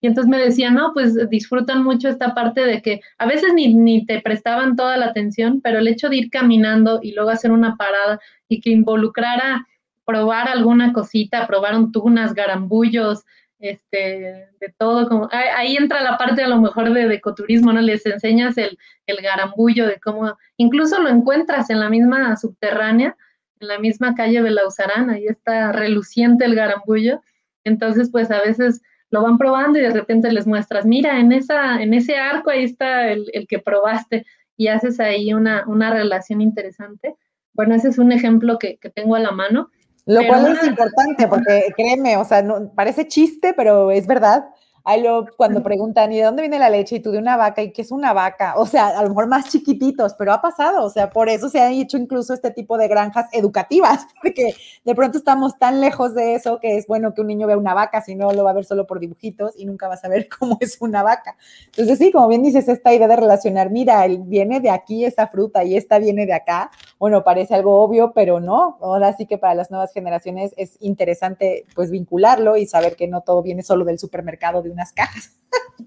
y 0.00 0.06
entonces 0.06 0.30
me 0.30 0.38
decían, 0.38 0.74
no, 0.74 0.92
pues 0.92 1.28
disfrutan 1.28 1.82
mucho 1.82 2.08
esta 2.08 2.34
parte 2.34 2.64
de 2.64 2.82
que 2.82 3.00
a 3.18 3.26
veces 3.26 3.52
ni, 3.54 3.74
ni 3.74 4.06
te 4.06 4.20
prestaban 4.20 4.76
toda 4.76 4.96
la 4.96 5.06
atención, 5.06 5.60
pero 5.60 5.78
el 5.78 5.88
hecho 5.88 6.08
de 6.08 6.16
ir 6.16 6.30
caminando 6.30 7.00
y 7.02 7.12
luego 7.12 7.30
hacer 7.30 7.50
una 7.50 7.76
parada 7.76 8.20
y 8.48 8.60
que 8.60 8.70
involucrara 8.70 9.66
probar 10.04 10.48
alguna 10.48 10.92
cosita, 10.92 11.46
probaron 11.46 11.90
tunas, 11.90 12.32
garambullos, 12.32 13.24
este, 13.58 14.48
de 14.60 14.74
todo, 14.78 15.08
como, 15.08 15.28
ahí 15.32 15.76
entra 15.76 16.00
la 16.00 16.16
parte 16.16 16.44
a 16.44 16.48
lo 16.48 16.60
mejor 16.60 16.92
de 16.92 17.12
ecoturismo, 17.12 17.72
¿no? 17.72 17.80
Les 17.80 18.06
enseñas 18.06 18.56
el, 18.56 18.78
el 19.06 19.16
garambullo 19.16 19.86
de 19.86 19.98
cómo, 19.98 20.38
incluso 20.56 21.02
lo 21.02 21.08
encuentras 21.08 21.70
en 21.70 21.80
la 21.80 21.90
misma 21.90 22.36
subterránea, 22.36 23.16
en 23.60 23.68
la 23.68 23.78
misma 23.80 24.14
calle 24.14 24.40
de 24.42 24.50
Lausarán, 24.50 25.10
ahí 25.10 25.26
está 25.26 25.72
reluciente 25.72 26.44
el 26.44 26.54
garambullo, 26.54 27.20
entonces 27.64 28.10
pues 28.10 28.30
a 28.30 28.40
veces 28.40 28.80
lo 29.10 29.22
van 29.22 29.38
probando 29.38 29.78
y 29.78 29.82
de 29.82 29.90
repente 29.90 30.30
les 30.32 30.46
muestras, 30.46 30.84
mira, 30.84 31.18
en, 31.18 31.32
esa, 31.32 31.82
en 31.82 31.94
ese 31.94 32.16
arco 32.16 32.50
ahí 32.50 32.64
está 32.64 33.10
el, 33.10 33.30
el 33.32 33.46
que 33.46 33.58
probaste 33.58 34.26
y 34.56 34.68
haces 34.68 35.00
ahí 35.00 35.32
una, 35.32 35.64
una 35.66 35.90
relación 35.90 36.40
interesante. 36.40 37.14
Bueno, 37.54 37.74
ese 37.74 37.88
es 37.88 37.98
un 37.98 38.12
ejemplo 38.12 38.58
que, 38.58 38.76
que 38.78 38.90
tengo 38.90 39.14
a 39.14 39.20
la 39.20 39.30
mano. 39.30 39.70
Lo 40.04 40.26
cual 40.26 40.52
es 40.52 40.66
importante 40.66 41.28
porque 41.28 41.66
créeme, 41.76 42.16
o 42.16 42.24
sea, 42.24 42.42
no, 42.42 42.72
parece 42.74 43.06
chiste, 43.08 43.52
pero 43.54 43.90
es 43.90 44.06
verdad. 44.06 44.46
Ahí 44.88 45.02
lo, 45.02 45.26
cuando 45.36 45.62
preguntan, 45.62 46.10
¿y 46.12 46.16
de 46.16 46.22
dónde 46.22 46.40
viene 46.40 46.58
la 46.58 46.70
leche? 46.70 46.96
Y 46.96 47.00
tú 47.00 47.10
de 47.10 47.18
una 47.18 47.36
vaca, 47.36 47.60
¿y 47.60 47.72
qué 47.72 47.82
es 47.82 47.90
una 47.90 48.14
vaca? 48.14 48.54
O 48.56 48.64
sea, 48.64 48.86
a 48.86 49.02
lo 49.02 49.10
mejor 49.10 49.26
más 49.26 49.50
chiquititos, 49.50 50.14
pero 50.14 50.32
ha 50.32 50.40
pasado, 50.40 50.82
o 50.82 50.88
sea, 50.88 51.10
por 51.10 51.28
eso 51.28 51.50
se 51.50 51.60
han 51.60 51.72
hecho 51.72 51.98
incluso 51.98 52.32
este 52.32 52.50
tipo 52.52 52.78
de 52.78 52.88
granjas 52.88 53.26
educativas, 53.32 54.06
porque 54.22 54.54
de 54.86 54.94
pronto 54.94 55.18
estamos 55.18 55.58
tan 55.58 55.82
lejos 55.82 56.14
de 56.14 56.36
eso 56.36 56.58
que 56.58 56.78
es 56.78 56.86
bueno 56.86 57.12
que 57.12 57.20
un 57.20 57.26
niño 57.26 57.46
vea 57.46 57.58
una 57.58 57.74
vaca, 57.74 58.00
si 58.00 58.14
no 58.14 58.32
lo 58.32 58.44
va 58.44 58.52
a 58.52 58.54
ver 58.54 58.64
solo 58.64 58.86
por 58.86 58.98
dibujitos 58.98 59.52
y 59.58 59.66
nunca 59.66 59.88
va 59.88 59.94
a 59.94 59.98
saber 59.98 60.26
cómo 60.38 60.56
es 60.58 60.78
una 60.80 61.02
vaca. 61.02 61.36
Entonces, 61.66 61.98
sí, 61.98 62.10
como 62.10 62.26
bien 62.28 62.42
dices, 62.42 62.66
esta 62.66 62.94
idea 62.94 63.08
de 63.08 63.16
relacionar, 63.16 63.68
mira, 63.68 64.06
viene 64.08 64.60
de 64.60 64.70
aquí 64.70 65.04
esa 65.04 65.26
fruta 65.26 65.64
y 65.64 65.76
esta 65.76 65.98
viene 65.98 66.24
de 66.24 66.32
acá, 66.32 66.70
bueno, 66.98 67.22
parece 67.22 67.54
algo 67.54 67.80
obvio, 67.80 68.12
pero 68.12 68.40
no. 68.40 68.78
Ahora 68.80 69.12
sí 69.12 69.26
que 69.26 69.38
para 69.38 69.54
las 69.54 69.70
nuevas 69.70 69.92
generaciones 69.92 70.52
es 70.56 70.76
interesante 70.80 71.64
pues 71.74 71.90
vincularlo 71.90 72.56
y 72.56 72.66
saber 72.66 72.96
que 72.96 73.06
no 73.06 73.20
todo 73.20 73.42
viene 73.42 73.62
solo 73.62 73.84
del 73.84 73.98
supermercado 73.98 74.62
de 74.62 74.70
un 74.70 74.78
cajas. 74.94 75.38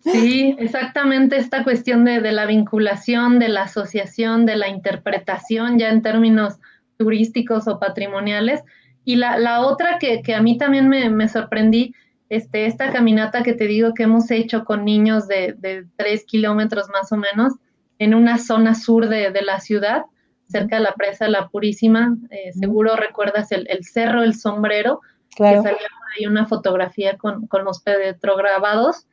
Sí, 0.03 0.55
exactamente 0.57 1.37
esta 1.37 1.63
cuestión 1.63 2.05
de, 2.05 2.19
la 2.31 2.45
vinculación, 2.45 3.39
de 3.39 3.49
la 3.49 3.63
asociación, 3.63 4.45
de 4.45 4.55
la 4.55 4.69
interpretación 4.69 5.77
ya 5.77 5.89
en 5.89 6.01
términos 6.01 6.59
turísticos 6.97 7.67
o 7.67 7.79
patrimoniales. 7.79 8.61
Y 9.03 9.15
la, 9.15 9.61
otra 9.61 9.99
que, 9.99 10.21
a 10.33 10.41
mí 10.41 10.57
también 10.57 10.87
me, 10.87 11.27
sorprendí, 11.27 11.93
este, 12.29 12.65
esta 12.65 12.91
caminata 12.91 13.43
que 13.43 13.53
te 13.53 13.67
digo 13.67 13.93
que 13.93 14.03
hemos 14.03 14.31
hecho 14.31 14.63
con 14.63 14.85
niños 14.85 15.27
de, 15.27 15.85
tres 15.97 16.23
kilómetros 16.25 16.87
más 16.89 17.11
o 17.11 17.17
menos 17.17 17.53
en 17.99 18.15
una 18.15 18.37
zona 18.37 18.75
sur 18.75 19.09
de, 19.09 19.31
la 19.41 19.59
ciudad, 19.59 20.05
cerca 20.51 20.77
de 20.77 20.83
la 20.83 20.93
presa 20.93 21.27
La 21.27 21.47
Purísima. 21.47 22.17
Eh, 22.29 22.51
seguro 22.53 22.95
recuerdas 22.95 23.51
el, 23.51 23.67
Cerro 23.83 24.23
El 24.23 24.35
Sombrero, 24.35 25.01
claro. 25.35 25.63
que 25.63 25.69
salió 25.69 25.87
ahí 26.17 26.25
una 26.25 26.45
fotografía 26.45 27.17
con, 27.17 27.47
con 27.47 27.63
los 27.63 27.81
petrograbados, 27.81 29.07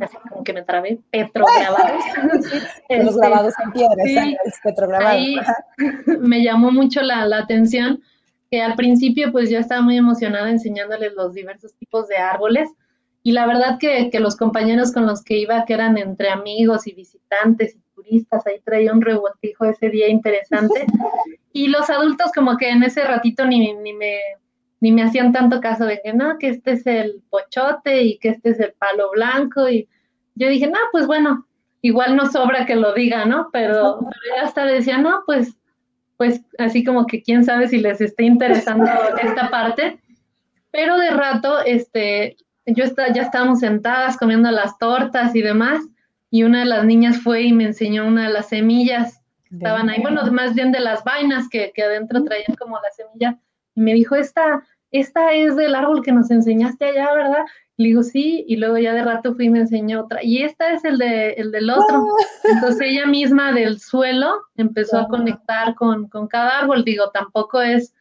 así 0.00 0.16
como 0.28 0.42
que 0.42 0.52
me 0.52 0.62
trabé, 0.62 0.98
petrograbados. 1.10 2.02
los 2.32 2.46
este, 2.88 3.18
grabados 3.18 3.54
en 3.64 3.72
piedra, 3.72 4.04
sí, 4.04 4.36
petrograbados. 4.64 5.12
Ahí 5.12 5.36
me 6.20 6.42
llamó 6.42 6.70
mucho 6.72 7.02
la, 7.02 7.26
la, 7.26 7.38
atención 7.38 8.02
que 8.50 8.62
al 8.62 8.74
principio 8.74 9.30
pues 9.30 9.48
yo 9.48 9.58
estaba 9.58 9.80
muy 9.80 9.96
emocionada 9.96 10.50
enseñándoles 10.50 11.12
los 11.14 11.34
diversos 11.34 11.72
tipos 11.74 12.08
de 12.08 12.16
árboles 12.16 12.68
y 13.22 13.32
la 13.32 13.46
verdad 13.46 13.78
que, 13.78 14.10
que 14.10 14.20
los 14.20 14.36
compañeros 14.36 14.92
con 14.92 15.06
los 15.06 15.22
que 15.22 15.38
iba, 15.38 15.64
que 15.66 15.74
eran 15.74 15.98
entre 15.98 16.30
amigos 16.30 16.86
y 16.86 16.92
visitantes 16.92 17.74
y 17.74 17.78
ahí 18.46 18.60
traía 18.64 18.92
un 18.92 19.00
revoltijo 19.00 19.64
ese 19.64 19.88
día 19.88 20.08
interesante 20.08 20.86
y 21.52 21.68
los 21.68 21.90
adultos 21.90 22.30
como 22.34 22.56
que 22.56 22.70
en 22.70 22.82
ese 22.82 23.04
ratito 23.04 23.44
ni, 23.46 23.74
ni 23.74 23.92
me 23.92 24.18
ni 24.80 24.92
me 24.92 25.02
hacían 25.02 25.32
tanto 25.32 25.60
caso 25.60 25.84
de 25.84 26.00
que 26.02 26.12
no, 26.12 26.38
que 26.38 26.48
este 26.48 26.72
es 26.72 26.86
el 26.86 27.22
pochote 27.28 28.02
y 28.02 28.18
que 28.18 28.30
este 28.30 28.50
es 28.50 28.60
el 28.60 28.72
palo 28.72 29.10
blanco. 29.10 29.68
Y 29.68 29.88
yo 30.34 30.48
dije, 30.48 30.66
no, 30.66 30.78
pues 30.90 31.06
bueno, 31.06 31.46
igual 31.82 32.16
no 32.16 32.30
sobra 32.30 32.64
que 32.64 32.76
lo 32.76 32.94
diga, 32.94 33.26
¿no? 33.26 33.50
Pero, 33.52 34.00
pero 34.00 34.42
hasta 34.42 34.64
decía, 34.64 34.96
no, 34.96 35.22
pues, 35.26 35.54
pues 36.16 36.40
así 36.58 36.82
como 36.82 37.06
que 37.06 37.22
quién 37.22 37.44
sabe 37.44 37.68
si 37.68 37.78
les 37.78 38.00
está 38.00 38.22
interesando 38.22 38.90
esta 39.22 39.50
parte. 39.50 40.00
Pero 40.70 40.96
de 40.96 41.10
rato, 41.10 41.60
este, 41.64 42.36
yo 42.64 42.84
está, 42.84 43.12
ya 43.12 43.22
estábamos 43.22 43.60
sentadas 43.60 44.16
comiendo 44.16 44.50
las 44.50 44.78
tortas 44.78 45.34
y 45.36 45.42
demás, 45.42 45.84
y 46.30 46.44
una 46.44 46.60
de 46.60 46.66
las 46.66 46.84
niñas 46.84 47.20
fue 47.20 47.42
y 47.42 47.52
me 47.52 47.64
enseñó 47.64 48.06
una 48.06 48.28
de 48.28 48.32
las 48.32 48.48
semillas. 48.48 49.20
Estaban 49.50 49.90
ahí, 49.90 50.00
bueno, 50.00 50.22
más 50.30 50.54
bien 50.54 50.70
de 50.70 50.78
las 50.78 51.02
vainas 51.02 51.48
que, 51.48 51.72
que 51.74 51.82
adentro 51.82 52.22
traían 52.22 52.54
como 52.56 52.76
la 52.76 52.90
semilla 52.92 53.36
y 53.74 53.80
me 53.80 53.94
dijo, 53.94 54.14
esta, 54.14 54.62
esta 54.92 55.32
es 55.32 55.56
del 55.56 55.74
árbol 55.74 56.02
que 56.04 56.12
nos 56.12 56.30
enseñaste 56.30 56.84
allá, 56.86 57.12
¿verdad? 57.12 57.44
Le 57.76 57.88
digo, 57.88 58.02
sí, 58.02 58.44
y 58.46 58.56
luego 58.56 58.78
ya 58.78 58.92
de 58.92 59.02
rato 59.02 59.34
fui 59.34 59.46
y 59.46 59.50
me 59.50 59.60
enseñó 59.60 60.02
otra. 60.02 60.22
Y 60.22 60.42
esta 60.42 60.72
es 60.72 60.84
el, 60.84 60.98
de, 60.98 61.30
el 61.32 61.50
del 61.50 61.70
otro. 61.70 62.04
Entonces 62.44 62.80
ella 62.82 63.06
misma 63.06 63.52
del 63.52 63.80
suelo 63.80 64.42
empezó 64.56 64.98
a 64.98 65.08
conectar 65.08 65.74
con, 65.74 66.08
con, 66.08 66.28
cada 66.28 66.58
árbol. 66.60 66.84
Digo, 66.84 67.10
tampoco 67.10 67.60
es 67.60 67.94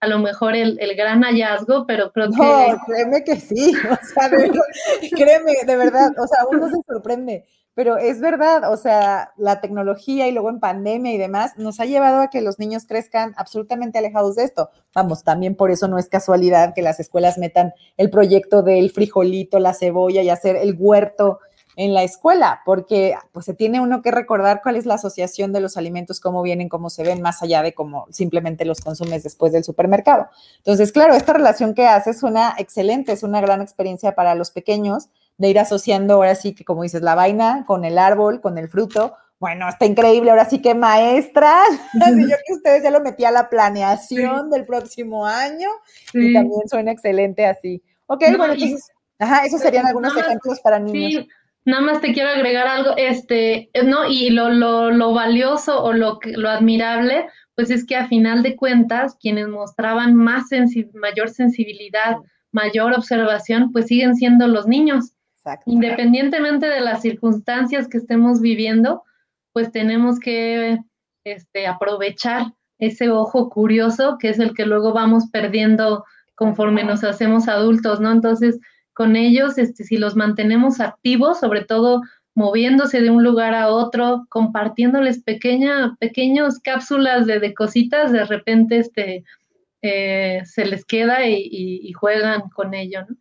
a 0.00 0.06
lo 0.06 0.18
mejor 0.18 0.54
el, 0.54 0.78
el 0.80 0.94
gran 0.94 1.22
hallazgo, 1.22 1.86
pero 1.86 2.12
creo 2.12 2.28
no, 2.28 2.36
que... 2.36 2.76
créeme 2.86 3.24
que 3.24 3.36
sí, 3.36 3.72
o 3.90 3.96
sea, 4.04 4.30
créeme, 5.16 5.52
de 5.66 5.76
verdad, 5.76 6.10
o 6.18 6.26
sea, 6.26 6.44
uno 6.50 6.68
se 6.68 6.76
sorprende. 6.86 7.44
Pero 7.74 7.96
es 7.96 8.20
verdad, 8.20 8.72
o 8.72 8.76
sea, 8.76 9.32
la 9.36 9.60
tecnología 9.60 10.28
y 10.28 10.32
luego 10.32 10.48
en 10.48 10.60
pandemia 10.60 11.12
y 11.12 11.18
demás 11.18 11.52
nos 11.56 11.80
ha 11.80 11.86
llevado 11.86 12.20
a 12.20 12.30
que 12.30 12.40
los 12.40 12.58
niños 12.60 12.86
crezcan 12.86 13.34
absolutamente 13.36 13.98
alejados 13.98 14.36
de 14.36 14.44
esto. 14.44 14.70
Vamos, 14.94 15.24
también 15.24 15.56
por 15.56 15.72
eso 15.72 15.88
no 15.88 15.98
es 15.98 16.08
casualidad 16.08 16.72
que 16.72 16.82
las 16.82 17.00
escuelas 17.00 17.36
metan 17.36 17.72
el 17.96 18.10
proyecto 18.10 18.62
del 18.62 18.90
frijolito, 18.90 19.58
la 19.58 19.74
cebolla 19.74 20.22
y 20.22 20.30
hacer 20.30 20.54
el 20.54 20.76
huerto 20.78 21.40
en 21.76 21.94
la 21.94 22.04
escuela, 22.04 22.60
porque 22.64 23.16
pues 23.32 23.46
se 23.46 23.54
tiene 23.54 23.80
uno 23.80 24.02
que 24.02 24.10
recordar 24.10 24.60
cuál 24.62 24.76
es 24.76 24.86
la 24.86 24.94
asociación 24.94 25.52
de 25.52 25.60
los 25.60 25.76
alimentos, 25.76 26.20
cómo 26.20 26.42
vienen, 26.42 26.68
cómo 26.68 26.90
se 26.90 27.02
ven, 27.02 27.20
más 27.20 27.42
allá 27.42 27.62
de 27.62 27.74
cómo 27.74 28.06
simplemente 28.10 28.64
los 28.64 28.80
consumes 28.80 29.22
después 29.22 29.52
del 29.52 29.64
supermercado. 29.64 30.28
Entonces, 30.58 30.92
claro, 30.92 31.14
esta 31.14 31.32
relación 31.32 31.74
que 31.74 31.86
haces 31.86 32.18
es 32.18 32.22
una 32.22 32.54
excelente, 32.58 33.12
es 33.12 33.22
una 33.22 33.40
gran 33.40 33.60
experiencia 33.60 34.14
para 34.14 34.34
los 34.34 34.50
pequeños 34.50 35.08
de 35.36 35.48
ir 35.48 35.58
asociando 35.58 36.14
ahora 36.14 36.34
sí 36.34 36.54
que, 36.54 36.64
como 36.64 36.82
dices, 36.82 37.02
la 37.02 37.14
vaina 37.14 37.64
con 37.66 37.84
el 37.84 37.98
árbol, 37.98 38.40
con 38.40 38.58
el 38.58 38.68
fruto. 38.68 39.14
Bueno, 39.40 39.68
está 39.68 39.84
increíble, 39.84 40.30
ahora 40.30 40.44
sí 40.44 40.62
que 40.62 40.74
maestra. 40.74 41.62
yo 41.94 42.36
que 42.46 42.52
ustedes 42.54 42.82
ya 42.82 42.90
lo 42.90 43.00
metí 43.00 43.24
a 43.24 43.30
la 43.30 43.48
planeación 43.48 44.50
del 44.50 44.64
próximo 44.64 45.26
año 45.26 45.68
y 46.12 46.32
también 46.32 46.68
suena 46.68 46.92
excelente 46.92 47.46
así. 47.46 47.82
Ok, 48.06 48.22
bueno, 48.36 48.54
entonces, 48.54 48.90
ajá, 49.18 49.44
esos 49.44 49.60
serían 49.60 49.86
algunos 49.86 50.16
ejemplos 50.16 50.60
para 50.60 50.78
niños. 50.78 51.24
Sí. 51.24 51.28
Nada 51.66 51.82
más 51.82 52.00
te 52.02 52.12
quiero 52.12 52.28
agregar 52.28 52.66
algo, 52.66 52.90
este, 52.96 53.70
¿no? 53.84 54.06
Y 54.06 54.28
lo, 54.30 54.50
lo, 54.50 54.90
lo 54.90 55.14
valioso 55.14 55.82
o 55.82 55.94
lo, 55.94 56.18
lo 56.22 56.50
admirable, 56.50 57.26
pues 57.54 57.70
es 57.70 57.86
que 57.86 57.96
a 57.96 58.06
final 58.06 58.42
de 58.42 58.54
cuentas, 58.54 59.16
quienes 59.18 59.48
mostraban 59.48 60.14
más 60.14 60.44
mayor 60.92 61.30
sensibilidad, 61.30 62.16
mayor 62.52 62.92
observación, 62.92 63.72
pues 63.72 63.86
siguen 63.86 64.14
siendo 64.14 64.46
los 64.46 64.66
niños. 64.66 65.12
Independientemente 65.66 66.66
de 66.66 66.80
las 66.80 67.02
circunstancias 67.02 67.88
que 67.88 67.98
estemos 67.98 68.40
viviendo, 68.40 69.02
pues 69.52 69.70
tenemos 69.70 70.18
que 70.18 70.78
este, 71.24 71.66
aprovechar 71.66 72.52
ese 72.78 73.10
ojo 73.10 73.48
curioso 73.50 74.16
que 74.18 74.28
es 74.30 74.38
el 74.38 74.54
que 74.54 74.66
luego 74.66 74.92
vamos 74.92 75.30
perdiendo 75.30 76.04
conforme 76.34 76.84
nos 76.84 77.04
hacemos 77.04 77.48
adultos, 77.48 78.00
¿no? 78.00 78.10
Entonces, 78.10 78.58
con 78.92 79.16
ellos, 79.16 79.58
este, 79.58 79.84
si 79.84 79.96
los 79.96 80.16
mantenemos 80.16 80.80
activos, 80.80 81.40
sobre 81.40 81.64
todo 81.64 82.02
moviéndose 82.34 83.00
de 83.00 83.10
un 83.10 83.22
lugar 83.22 83.54
a 83.54 83.68
otro, 83.68 84.26
compartiéndoles 84.28 85.22
pequeña, 85.22 85.96
pequeños 86.00 86.58
cápsulas 86.58 87.26
de, 87.26 87.38
de 87.38 87.54
cositas, 87.54 88.10
de 88.10 88.24
repente 88.24 88.78
este, 88.78 89.24
eh, 89.82 90.42
se 90.44 90.64
les 90.64 90.84
queda 90.84 91.26
y, 91.26 91.48
y, 91.50 91.92
juegan 91.92 92.48
con 92.48 92.74
ello, 92.74 93.02
¿no? 93.08 93.16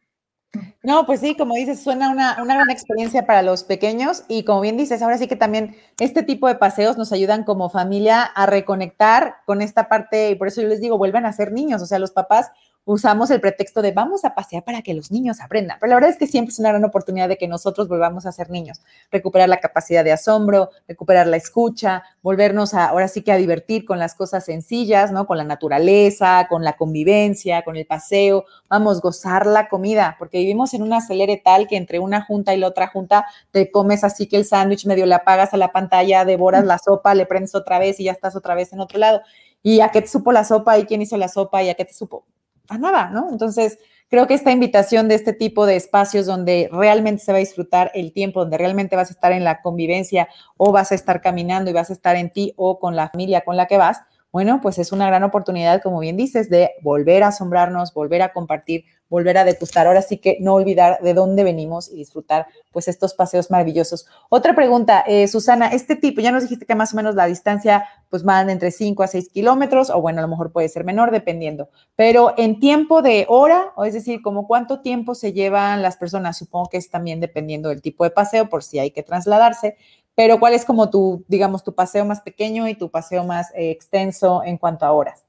No, 0.84 1.06
pues 1.06 1.22
sí, 1.22 1.36
como 1.36 1.56
dices, 1.56 1.82
suena 1.82 2.10
una, 2.10 2.38
una, 2.42 2.56
gran 2.56 2.70
experiencia 2.70 3.26
para 3.26 3.42
los 3.42 3.64
pequeños 3.64 4.24
y 4.28 4.44
como 4.44 4.62
bien 4.62 4.78
dices, 4.78 5.02
ahora 5.02 5.18
sí 5.18 5.28
que 5.28 5.36
también 5.36 5.76
este 6.00 6.24
tipo 6.24 6.48
de 6.48 6.56
paseos 6.56 6.98
nos 6.98 7.12
ayudan 7.12 7.44
como 7.44 7.70
familia 7.70 8.22
a 8.24 8.46
reconectar 8.46 9.38
con 9.46 9.62
esta 9.62 9.88
parte 9.88 10.30
y 10.30 10.36
por 10.36 10.48
eso 10.48 10.62
yo 10.62 10.68
les 10.68 10.82
digo, 10.82 10.98
vuelvan 10.98 11.26
a 11.26 11.34
ser 11.34 11.54
niños, 11.54 11.82
o 11.82 11.86
sea, 11.86 12.00
los 12.00 12.12
papás 12.12 12.52
usamos 12.86 13.32
el 13.32 13.40
pretexto 13.40 13.82
de 13.82 13.92
vamos 13.92 14.26
a 14.26 14.36
pasear 14.36 14.64
para 14.64 14.82
que 14.82 14.94
los 14.94 15.12
niños 15.12 15.40
aprendan. 15.40 15.78
Pero 15.80 15.90
la 15.90 15.96
verdad 15.96 16.10
es 16.12 16.18
que 16.18 16.28
siempre 16.28 16.52
es 16.52 16.60
una 16.60 16.70
gran 16.70 16.84
oportunidad 16.84 17.30
de 17.30 17.38
que 17.38 17.48
nosotros 17.48 17.88
volvamos 17.88 18.26
a 18.26 18.32
ser 18.32 18.50
niños, 18.50 18.82
recuperar 19.12 19.50
la 19.50 19.60
capacidad 19.60 20.04
de 20.04 20.12
asombro, 20.12 20.70
recuperar 20.88 21.28
la 21.28 21.38
escucha, 21.38 22.04
volvernos 22.22 22.74
a, 22.74 22.86
ahora 22.86 23.08
sí 23.08 23.22
que 23.22 23.32
a 23.32 23.38
divertir 23.38 23.86
con 23.86 24.00
las 24.00 24.16
cosas 24.16 24.46
sencillas, 24.46 25.12
¿no? 25.12 25.26
Con 25.26 25.38
la 25.38 25.44
naturaleza, 25.44 26.48
con 26.50 26.64
la 26.64 26.74
convivencia, 26.74 27.64
con 27.64 27.78
el 27.78 27.86
paseo, 27.86 28.46
vamos, 28.70 29.02
gozar 29.02 29.46
la 29.46 29.70
comida, 29.70 30.16
porque 30.20 30.40
vivimos 30.40 30.74
en 30.74 30.82
una 30.82 30.98
acelere 30.98 31.42
tal 31.44 31.68
que 31.68 31.78
entre 31.78 32.00
una 32.00 32.22
junta 32.22 32.54
y 32.54 32.58
la 32.58 32.68
otra 32.68 32.88
junta 32.88 33.26
te 33.52 33.72
comes 33.72 34.04
así 34.04 34.28
que 34.28 34.38
el 34.38 34.46
sándwich 34.46 34.86
medio 34.86 35.06
le 35.06 35.16
apagas 35.16 35.54
a 35.54 35.58
la 35.58 35.72
pantalla, 35.72 36.26
devoras 36.26 36.66
la 36.66 36.78
sopa, 36.80 37.14
le 37.16 37.26
prendes 37.26 37.56
otra 37.56 37.80
vez 37.80 38.00
y 38.00 38.06
ya 38.06 38.12
estás 38.12 38.36
otra 38.36 38.56
vez 38.56 38.74
en 38.74 38.80
otro 38.80 39.00
lado. 39.00 39.22
¿Y 39.62 39.80
a 39.80 39.90
qué 39.90 40.02
te 40.02 40.08
supo 40.08 40.32
la 40.34 40.44
sopa? 40.44 40.78
¿Y 40.78 40.86
quién 40.86 41.02
hizo 41.02 41.16
la 41.18 41.30
sopa? 41.30 41.64
¿Y 41.64 41.70
a 41.70 41.76
qué 41.76 41.86
te 41.86 41.94
supo? 41.94 42.26
A 42.70 42.78
nada, 42.78 43.10
¿no? 43.10 43.30
Entonces, 43.32 43.80
creo 44.10 44.28
que 44.28 44.34
esta 44.34 44.52
invitación 44.52 45.08
de 45.08 45.16
este 45.16 45.34
tipo 45.34 45.66
de 45.66 45.76
espacios 45.76 46.26
donde 46.26 46.70
realmente 46.72 47.24
se 47.24 47.32
va 47.32 47.38
a 47.38 47.40
disfrutar 47.40 47.92
el 47.94 48.14
tiempo, 48.14 48.42
donde 48.42 48.58
realmente 48.58 48.96
vas 48.96 49.10
a 49.10 49.14
estar 49.14 49.32
en 49.32 49.44
la 49.44 49.62
convivencia 49.62 50.28
o 50.58 50.72
vas 50.72 50.92
a 50.92 50.96
estar 50.96 51.22
caminando 51.22 51.70
y 51.70 51.74
vas 51.74 51.90
a 51.90 51.94
estar 51.94 52.16
en 52.16 52.32
ti 52.32 52.54
o 52.56 52.80
con 52.80 52.96
la 52.96 53.10
familia 53.10 53.42
con 53.42 53.58
la 53.58 53.68
que 53.68 53.78
vas, 53.78 54.02
bueno, 54.34 54.62
pues 54.62 54.80
es 54.80 54.92
una 54.92 55.06
gran 55.06 55.24
oportunidad, 55.24 55.84
como 55.84 56.00
bien 56.00 56.18
dices, 56.18 56.50
de 56.50 56.72
volver 56.82 57.22
a 57.22 57.28
asombrarnos, 57.28 57.94
volver 57.94 58.24
a 58.24 58.34
compartir, 58.34 58.84
volver 59.10 59.38
a 59.38 59.46
degustar. 59.46 59.88
Ahora 59.88 60.02
sí 60.02 60.18
que 60.18 60.38
no 60.40 60.56
olvidar 60.56 61.00
de 61.02 61.14
dónde 61.14 61.44
venimos 61.44 61.92
y 61.92 61.96
disfrutar 61.96 62.48
pues 62.72 62.88
estos 62.88 63.14
paseos 63.14 63.52
maravillosos. 63.52 64.08
Otra 64.30 64.56
pregunta, 64.56 65.04
eh, 65.08 65.28
Susana, 65.28 65.68
este 65.68 65.96
tipo, 65.96 66.22
ya 66.22 66.32
nos 66.32 66.44
dijiste 66.44 66.66
que 66.66 66.76
más 66.76 66.94
o 66.94 66.96
menos 66.96 67.16
la 67.16 67.28
distancia 67.28 67.86
pues 68.10 68.24
van 68.24 68.50
entre 68.50 68.72
5 68.72 69.04
a 69.04 69.08
6 69.08 69.30
kilómetros 69.30 69.90
o 69.90 70.02
bueno, 70.02 70.20
a 70.20 70.22
lo 70.24 70.28
mejor 70.28 70.52
puede 70.52 70.70
ser 70.70 70.84
menor 70.84 71.12
dependiendo, 71.12 71.70
pero 71.96 72.34
en 72.38 72.60
tiempo 72.60 73.02
de 73.02 73.26
hora, 73.28 73.72
o 73.76 73.86
es 73.86 73.94
decir, 73.94 74.22
como 74.22 74.48
cuánto 74.48 74.82
tiempo 74.82 75.16
se 75.16 75.34
llevan 75.34 75.82
las 75.82 75.98
personas, 75.98 76.38
supongo 76.38 76.70
que 76.70 76.78
es 76.78 76.90
también 76.90 77.20
dependiendo 77.20 77.70
del 77.70 77.82
tipo 77.82 78.04
de 78.04 78.12
paseo 78.12 78.50
por 78.50 78.64
si 78.64 78.80
hay 78.80 78.92
que 78.92 79.04
trasladarse, 79.04 79.78
pero 80.16 80.40
¿cuál 80.40 80.54
es 80.54 80.66
como 80.66 80.90
tu, 80.90 81.26
digamos, 81.28 81.64
tu 81.64 81.74
paseo 81.74 82.06
más 82.06 82.22
pequeño 82.22 82.68
y 82.68 82.76
tu 82.76 82.92
paseo 82.92 83.24
más 83.24 83.52
eh, 83.56 83.72
extenso 83.72 84.44
en 84.44 84.58
cuanto 84.58 84.86
a 84.86 84.92
horas? 84.92 85.26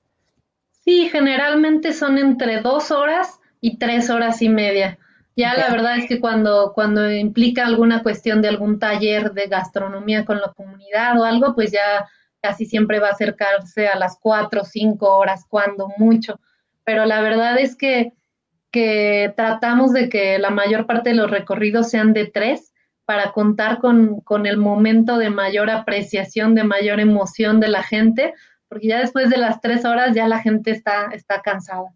Sí, 0.84 1.08
generalmente 1.08 1.94
son 1.94 2.18
entre 2.18 2.60
dos 2.60 2.90
horas 2.90 3.40
y 3.64 3.78
tres 3.78 4.10
horas 4.10 4.42
y 4.42 4.50
media. 4.50 4.98
Ya 5.36 5.54
la 5.54 5.70
verdad 5.70 5.96
es 5.96 6.06
que 6.06 6.20
cuando, 6.20 6.72
cuando 6.74 7.10
implica 7.10 7.64
alguna 7.64 8.02
cuestión 8.02 8.42
de 8.42 8.48
algún 8.48 8.78
taller 8.78 9.32
de 9.32 9.46
gastronomía 9.46 10.26
con 10.26 10.36
la 10.38 10.52
comunidad 10.52 11.18
o 11.18 11.24
algo, 11.24 11.54
pues 11.54 11.72
ya 11.72 12.06
casi 12.42 12.66
siempre 12.66 12.98
va 12.98 13.08
a 13.08 13.12
acercarse 13.12 13.88
a 13.88 13.96
las 13.96 14.18
cuatro 14.20 14.60
o 14.60 14.64
cinco 14.66 15.16
horas, 15.16 15.46
cuando 15.48 15.88
mucho. 15.96 16.38
Pero 16.84 17.06
la 17.06 17.22
verdad 17.22 17.58
es 17.58 17.74
que, 17.74 18.12
que 18.70 19.32
tratamos 19.34 19.94
de 19.94 20.10
que 20.10 20.38
la 20.38 20.50
mayor 20.50 20.84
parte 20.86 21.08
de 21.08 21.16
los 21.16 21.30
recorridos 21.30 21.88
sean 21.88 22.12
de 22.12 22.26
tres 22.26 22.74
para 23.06 23.32
contar 23.32 23.78
con, 23.78 24.20
con, 24.20 24.44
el 24.44 24.58
momento 24.58 25.16
de 25.16 25.30
mayor 25.30 25.70
apreciación, 25.70 26.54
de 26.54 26.64
mayor 26.64 27.00
emoción 27.00 27.60
de 27.60 27.68
la 27.68 27.82
gente, 27.82 28.34
porque 28.68 28.88
ya 28.88 28.98
después 28.98 29.30
de 29.30 29.38
las 29.38 29.62
tres 29.62 29.86
horas 29.86 30.14
ya 30.14 30.28
la 30.28 30.40
gente 30.40 30.70
está, 30.70 31.08
está 31.12 31.40
cansada. 31.40 31.94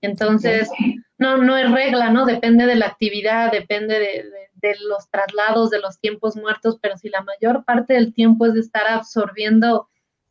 Entonces, 0.00 0.70
no, 1.18 1.36
no 1.38 1.56
es 1.56 1.70
regla, 1.70 2.10
¿no? 2.10 2.24
Depende 2.24 2.66
de 2.66 2.76
la 2.76 2.86
actividad, 2.86 3.50
depende 3.50 3.98
de, 3.98 4.24
de, 4.54 4.76
los 4.88 5.10
traslados, 5.10 5.70
de 5.70 5.80
los 5.80 5.98
tiempos 5.98 6.36
muertos, 6.36 6.78
pero 6.80 6.96
si 6.96 7.08
la 7.08 7.22
mayor 7.22 7.64
parte 7.64 7.94
del 7.94 8.14
tiempo 8.14 8.46
es 8.46 8.54
de 8.54 8.60
estar 8.60 8.86
absorbiendo 8.86 9.88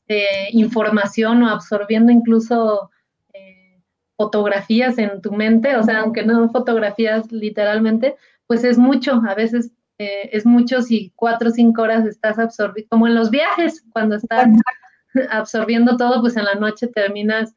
eh, 0.07 0.47
información 0.51 1.43
o 1.43 1.49
absorbiendo 1.49 2.11
incluso 2.11 2.89
eh, 3.33 3.81
fotografías 4.15 4.97
en 4.97 5.21
tu 5.21 5.33
mente, 5.33 5.75
o 5.75 5.83
sea, 5.83 5.99
aunque 5.99 6.23
no 6.23 6.49
fotografías 6.49 7.31
literalmente, 7.31 8.15
pues 8.47 8.63
es 8.63 8.77
mucho. 8.77 9.21
A 9.27 9.35
veces 9.35 9.71
eh, 9.97 10.29
es 10.31 10.45
mucho 10.45 10.81
si 10.81 11.11
cuatro 11.15 11.49
o 11.49 11.51
cinco 11.51 11.81
horas 11.81 12.05
estás 12.05 12.39
absorbiendo, 12.39 12.89
como 12.89 13.07
en 13.07 13.15
los 13.15 13.29
viajes, 13.29 13.83
cuando 13.91 14.15
estás 14.15 14.47
absorbiendo 15.31 15.97
todo, 15.97 16.21
pues 16.21 16.37
en 16.37 16.45
la 16.45 16.55
noche 16.55 16.87
terminas 16.87 17.55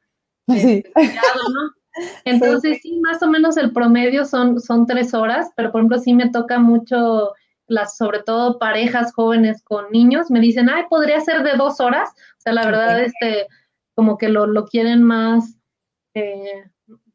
eh, 0.48 0.82
¿no? 0.96 1.79
Entonces 2.24 2.80
sí. 2.82 3.00
más 3.00 3.22
o 3.22 3.28
menos 3.28 3.56
el 3.56 3.72
promedio 3.72 4.24
son, 4.24 4.60
son 4.60 4.86
tres 4.86 5.14
horas, 5.14 5.50
pero 5.56 5.70
por 5.70 5.80
ejemplo 5.80 5.98
sí 5.98 6.14
me 6.14 6.30
toca 6.30 6.58
mucho 6.58 7.32
las, 7.66 7.96
sobre 7.96 8.20
todo 8.20 8.58
parejas 8.58 9.12
jóvenes 9.14 9.62
con 9.62 9.90
niños, 9.92 10.30
me 10.30 10.40
dicen, 10.40 10.68
ay, 10.68 10.84
podría 10.90 11.20
ser 11.20 11.42
de 11.42 11.56
dos 11.56 11.80
horas, 11.80 12.10
o 12.10 12.40
sea, 12.40 12.52
la 12.52 12.66
verdad, 12.66 13.00
este, 13.00 13.46
como 13.94 14.18
que 14.18 14.28
lo, 14.28 14.46
lo 14.46 14.66
quieren 14.66 15.02
más, 15.02 15.56
eh, 16.14 16.64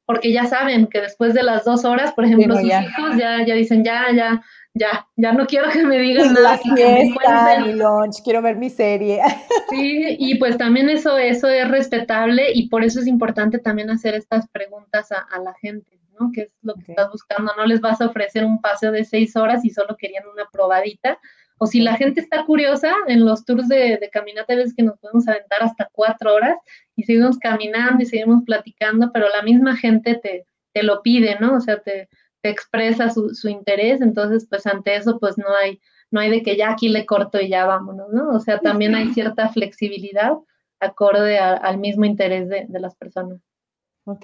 porque 0.05 0.31
ya 0.31 0.45
saben 0.45 0.87
que 0.87 1.01
después 1.01 1.33
de 1.33 1.43
las 1.43 1.65
dos 1.65 1.83
horas, 1.83 2.13
por 2.13 2.25
ejemplo, 2.25 2.55
sus 2.55 2.65
hijos 2.65 3.17
ya, 3.17 3.45
ya 3.45 3.55
dicen, 3.55 3.83
ya, 3.83 4.05
ya, 4.13 4.41
ya, 4.77 5.07
ya 5.15 5.31
no 5.31 5.47
quiero 5.47 5.69
que 5.71 5.85
me 5.85 5.97
digan 5.97 6.33
nada. 6.33 6.51
La 6.51 6.57
fiesta, 6.57 7.59
mi 7.65 7.73
lunch, 7.73 8.21
quiero 8.23 8.41
ver 8.41 8.57
mi 8.57 8.69
serie. 8.69 9.21
Sí, 9.69 10.15
y 10.19 10.37
pues 10.37 10.59
también 10.59 10.89
eso, 10.89 11.17
eso 11.17 11.47
es 11.47 11.67
respetable 11.67 12.51
y 12.53 12.69
por 12.69 12.83
eso 12.83 12.99
es 12.99 13.07
importante 13.07 13.57
también 13.57 13.89
hacer 13.89 14.13
estas 14.13 14.47
preguntas 14.49 15.11
a, 15.11 15.39
la 15.39 15.55
gente, 15.55 15.99
¿no? 16.19 16.29
¿Qué 16.31 16.41
es 16.41 16.53
lo 16.61 16.75
que 16.75 16.91
estás 16.91 17.09
buscando? 17.11 17.51
No 17.57 17.65
les 17.65 17.81
vas 17.81 17.99
a 17.99 18.05
ofrecer 18.05 18.45
un 18.45 18.61
paseo 18.61 18.91
de 18.91 19.03
seis 19.03 19.35
horas 19.35 19.65
y 19.65 19.71
solo 19.71 19.97
querían 19.97 20.27
una 20.31 20.47
probadita. 20.51 21.17
O 21.57 21.65
si 21.65 21.79
la 21.79 21.95
gente 21.95 22.21
está 22.21 22.45
curiosa, 22.45 22.93
en 23.07 23.25
los 23.25 23.43
tours 23.43 23.67
de, 23.67 23.97
de 23.97 24.09
caminata 24.11 24.55
ves 24.55 24.75
que 24.75 24.83
nos 24.83 24.99
podemos 24.99 25.27
aventar 25.27 25.63
hasta 25.63 25.89
cuatro 25.91 26.35
horas 26.35 26.57
y 26.95 27.03
seguimos 27.03 27.39
caminando 27.39 28.03
y 28.03 28.05
seguimos 28.05 28.43
platicando, 28.45 29.11
pero 29.11 29.27
la 29.29 29.41
misma 29.41 29.75
gente 29.75 30.15
te, 30.15 30.45
te 30.73 30.83
lo 30.83 31.01
pide, 31.01 31.37
¿no? 31.39 31.55
O 31.55 31.59
sea, 31.59 31.79
te, 31.79 32.07
expresa 32.49 33.09
su, 33.09 33.33
su, 33.33 33.49
interés, 33.49 34.01
entonces 34.01 34.47
pues 34.49 34.65
ante 34.67 34.95
eso 34.95 35.19
pues 35.19 35.37
no 35.37 35.45
hay, 35.61 35.79
no 36.11 36.19
hay 36.19 36.29
de 36.29 36.43
que 36.43 36.57
ya 36.57 36.71
aquí 36.71 36.89
le 36.89 37.05
corto 37.05 37.39
y 37.39 37.49
ya 37.49 37.65
vámonos, 37.65 38.11
¿no? 38.11 38.29
O 38.29 38.39
sea, 38.39 38.59
también 38.59 38.95
hay 38.95 39.13
cierta 39.13 39.49
flexibilidad 39.49 40.33
acorde 40.79 41.39
al 41.39 41.77
mismo 41.77 42.05
interés 42.05 42.49
de, 42.49 42.65
de 42.67 42.79
las 42.79 42.95
personas. 42.95 43.39
Ok. 44.07 44.23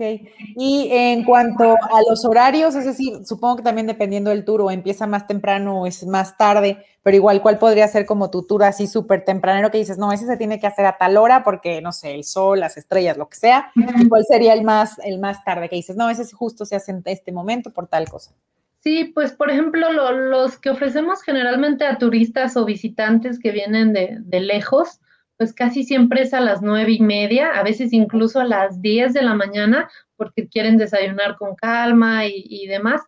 Y 0.55 0.89
en 0.91 1.23
cuanto 1.23 1.63
a 1.73 2.01
los 2.07 2.23
horarios, 2.23 2.75
es 2.75 2.85
decir, 2.85 3.25
supongo 3.25 3.57
que 3.57 3.63
también 3.63 3.87
dependiendo 3.87 4.29
del 4.29 4.45
tour, 4.45 4.61
o 4.61 4.69
empieza 4.69 5.07
más 5.07 5.25
temprano 5.25 5.81
o 5.81 5.87
es 5.87 6.05
más 6.05 6.37
tarde, 6.37 6.85
pero 7.01 7.17
igual, 7.17 7.41
¿cuál 7.41 7.57
podría 7.57 7.87
ser 7.87 8.05
como 8.05 8.29
tu 8.29 8.43
tour 8.43 8.63
así 8.63 8.85
súper 8.85 9.25
tempranero 9.25 9.71
que 9.71 9.79
dices, 9.79 9.97
no, 9.97 10.11
ese 10.11 10.27
se 10.27 10.37
tiene 10.37 10.59
que 10.59 10.67
hacer 10.67 10.85
a 10.85 10.97
tal 10.99 11.17
hora 11.17 11.43
porque, 11.43 11.81
no 11.81 11.93
sé, 11.93 12.13
el 12.13 12.23
sol, 12.23 12.59
las 12.59 12.77
estrellas, 12.77 13.17
lo 13.17 13.27
que 13.27 13.37
sea? 13.37 13.71
¿Y 13.75 14.07
cuál 14.07 14.23
sería 14.23 14.53
el 14.53 14.63
más, 14.63 14.99
el 15.03 15.17
más 15.17 15.43
tarde 15.43 15.67
que 15.67 15.77
dices, 15.77 15.95
no, 15.95 16.11
ese 16.11 16.31
justo 16.31 16.63
se 16.63 16.75
hace 16.75 16.91
en 16.91 17.01
este 17.05 17.31
momento 17.31 17.71
por 17.71 17.87
tal 17.87 18.07
cosa? 18.07 18.33
Sí, 18.81 19.05
pues 19.05 19.31
por 19.31 19.49
ejemplo, 19.49 19.91
los 20.11 20.59
que 20.59 20.69
ofrecemos 20.69 21.23
generalmente 21.23 21.85
a 21.85 21.97
turistas 21.97 22.55
o 22.55 22.65
visitantes 22.65 23.39
que 23.39 23.51
vienen 23.51 23.93
de, 23.93 24.17
de 24.19 24.39
lejos, 24.41 24.99
pues 25.41 25.55
casi 25.55 25.83
siempre 25.83 26.21
es 26.21 26.35
a 26.35 26.39
las 26.39 26.61
nueve 26.61 26.91
y 26.91 26.99
media, 26.99 27.49
a 27.49 27.63
veces 27.63 27.93
incluso 27.93 28.39
a 28.39 28.45
las 28.45 28.79
diez 28.79 29.11
de 29.13 29.23
la 29.23 29.33
mañana, 29.33 29.89
porque 30.15 30.47
quieren 30.47 30.77
desayunar 30.77 31.35
con 31.35 31.55
calma 31.55 32.27
y, 32.27 32.67
demás. 32.67 33.01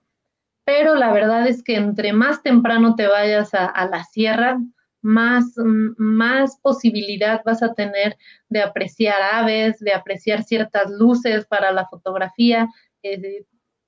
Pero 0.65 0.95
la 0.95 1.13
verdad 1.13 1.47
es 1.47 1.61
que 1.61 1.75
entre 1.75 2.11
más 2.11 2.41
temprano 2.41 2.95
te 2.95 3.05
vayas 3.05 3.53
a, 3.53 3.87
la 3.87 4.03
sierra, 4.05 4.57
más, 5.03 5.53
más 5.97 6.57
posibilidad 6.59 7.43
vas 7.45 7.61
a 7.61 7.75
tener 7.75 8.17
de 8.49 8.63
apreciar 8.63 9.17
aves, 9.31 9.77
de 9.77 9.93
apreciar 9.93 10.41
ciertas 10.41 10.89
luces 10.89 11.45
para 11.45 11.71
la 11.71 11.85
fotografía. 11.85 12.67
Eh, 13.03 13.45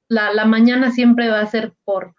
la, 0.08 0.32
la, 0.34 0.46
mañana 0.46 0.91
siempre 0.91 1.30
va 1.30 1.39
a 1.39 1.48
ser 1.48 1.74
por, 1.84 2.14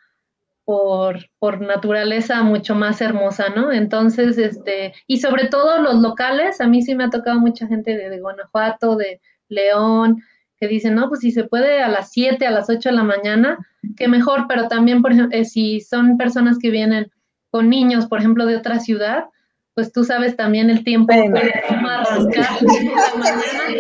por, 0.67 1.31
por, 1.39 1.61
naturaleza 1.61 2.43
mucho 2.43 2.75
más 2.75 3.01
hermosa, 3.01 3.51
¿no? 3.55 3.73
Entonces, 3.73 4.37
este, 4.37 4.93
y 5.07 5.19
sobre 5.19 5.47
todo 5.47 5.81
los 5.81 5.95
locales, 6.03 6.61
a 6.61 6.67
mí 6.67 6.83
sí 6.83 6.97
me 6.97 7.05
ha 7.05 7.11
tocado 7.11 7.39
mucha 7.39 7.69
gente 7.69 7.97
de, 7.97 8.21
Guanajuato, 8.21 8.97
de 8.97 9.21
León, 9.49 10.23
que 10.59 10.67
dicen, 10.67 10.97
no, 10.97 11.09
pues 11.09 11.21
si 11.21 11.31
se 11.31 11.45
puede 11.45 11.83
a 11.83 11.89
las 11.89 12.11
7, 12.11 12.45
a 12.45 12.51
las 12.51 12.69
8 12.69 12.89
de 12.89 12.95
la 12.97 13.05
mañana, 13.05 13.59
que 13.97 14.09
mejor, 14.09 14.47
pero 14.49 14.67
también, 14.67 15.03
por 15.03 15.13
ejemplo, 15.13 15.39
eh, 15.39 15.45
si 15.45 15.81
son 15.81 16.19
personas 16.19 16.59
que 16.59 16.71
vienen 16.71 17.13
con 17.51 17.71
niños, 17.71 18.07
por 18.07 18.19
ejemplo, 18.19 18.45
de 18.45 18.57
otra 18.57 18.81
ciudad, 18.81 19.27
pues 19.77 19.93
tú 19.93 20.05
sabes 20.05 20.35
también 20.37 20.71
el 20.71 20.83
tiempo 20.85 21.13
bueno. 21.15 21.37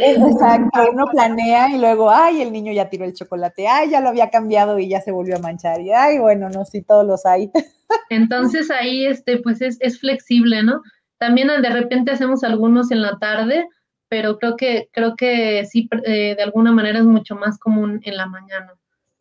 Exacto, 0.02 0.90
uno 0.92 1.06
planea 1.10 1.70
y 1.70 1.78
luego, 1.78 2.10
ay, 2.10 2.42
el 2.42 2.52
niño 2.52 2.70
ya 2.70 2.90
tiró 2.90 3.06
el 3.06 3.14
chocolate, 3.14 3.66
ay, 3.66 3.88
ya 3.88 4.02
lo 4.02 4.10
había 4.10 4.28
cambiado 4.28 4.78
y 4.78 4.90
ya 4.90 5.00
se 5.00 5.10
volvió 5.10 5.36
a 5.36 5.40
manchar, 5.40 5.80
y 5.80 5.92
ay, 5.92 6.18
bueno, 6.18 6.50
no, 6.50 6.66
sí, 6.66 6.82
todos 6.82 7.06
los 7.06 7.24
hay. 7.24 7.50
Entonces 8.10 8.70
ahí, 8.70 9.06
este, 9.06 9.38
pues 9.38 9.62
es, 9.62 9.78
es 9.80 9.98
flexible, 9.98 10.62
¿no? 10.62 10.82
También 11.16 11.48
de 11.48 11.70
repente 11.70 12.12
hacemos 12.12 12.44
algunos 12.44 12.90
en 12.90 13.00
la 13.00 13.18
tarde, 13.18 13.66
pero 14.10 14.38
creo 14.38 14.54
que, 14.54 14.90
creo 14.92 15.16
que 15.16 15.64
sí, 15.64 15.88
eh, 16.04 16.34
de 16.36 16.42
alguna 16.42 16.72
manera 16.72 16.98
es 16.98 17.06
mucho 17.06 17.36
más 17.36 17.58
común 17.58 18.00
en 18.04 18.18
la 18.18 18.26
mañana. 18.26 18.74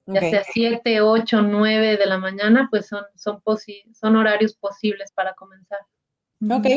Ya 0.08 0.20
sea 0.20 0.44
7, 0.44 1.00
8, 1.00 1.42
9 1.42 1.96
de 1.96 2.06
la 2.06 2.18
mañana, 2.18 2.68
pues 2.70 2.88
son, 2.88 3.06
son, 3.16 3.42
son 3.94 4.16
horarios 4.18 4.56
posibles 4.56 5.14
para 5.14 5.34
comenzar. 5.36 5.80
Ok, 6.42 6.68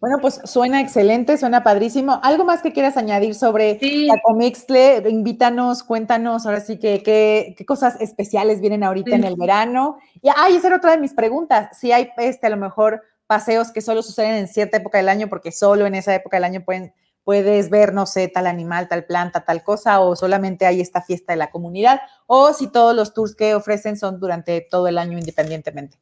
bueno, 0.00 0.18
pues 0.20 0.40
suena 0.44 0.80
excelente, 0.80 1.38
suena 1.38 1.64
padrísimo. 1.64 2.20
¿Algo 2.22 2.44
más 2.44 2.60
que 2.60 2.72
quieras 2.72 2.96
añadir 2.98 3.34
sobre 3.34 3.78
la 3.80 4.20
Comixtle? 4.22 5.02
Invítanos, 5.08 5.82
cuéntanos, 5.82 6.44
ahora 6.44 6.60
sí 6.60 6.78
que 6.78 7.02
qué 7.02 7.66
cosas 7.66 7.98
especiales 8.00 8.60
vienen 8.60 8.84
ahorita 8.84 9.16
en 9.16 9.24
el 9.24 9.36
verano. 9.36 9.98
Y, 10.20 10.28
ay, 10.36 10.56
esa 10.56 10.68
era 10.68 10.76
otra 10.76 10.90
de 10.90 10.98
mis 10.98 11.14
preguntas, 11.14 11.76
si 11.78 11.90
hay 11.90 12.10
este, 12.18 12.46
a 12.46 12.50
lo 12.50 12.58
mejor 12.58 13.02
paseos 13.26 13.72
que 13.72 13.80
solo 13.80 14.02
suceden 14.02 14.34
en 14.34 14.48
cierta 14.48 14.76
época 14.76 14.98
del 14.98 15.08
año, 15.08 15.28
porque 15.28 15.52
solo 15.52 15.86
en 15.86 15.94
esa 15.94 16.14
época 16.14 16.36
del 16.36 16.44
año 16.44 16.64
pueden, 16.64 16.92
puedes 17.24 17.70
ver, 17.70 17.94
no 17.94 18.06
sé, 18.06 18.28
tal 18.28 18.46
animal, 18.46 18.88
tal 18.88 19.04
planta, 19.04 19.44
tal 19.44 19.62
cosa, 19.62 20.00
o 20.00 20.16
solamente 20.16 20.66
hay 20.66 20.80
esta 20.80 21.02
fiesta 21.02 21.32
de 21.32 21.38
la 21.38 21.50
comunidad, 21.50 22.00
o 22.26 22.52
si 22.52 22.68
todos 22.68 22.94
los 22.94 23.14
tours 23.14 23.34
que 23.34 23.54
ofrecen 23.54 23.96
son 23.96 24.20
durante 24.20 24.60
todo 24.60 24.86
el 24.86 24.98
año 24.98 25.18
independientemente. 25.18 25.98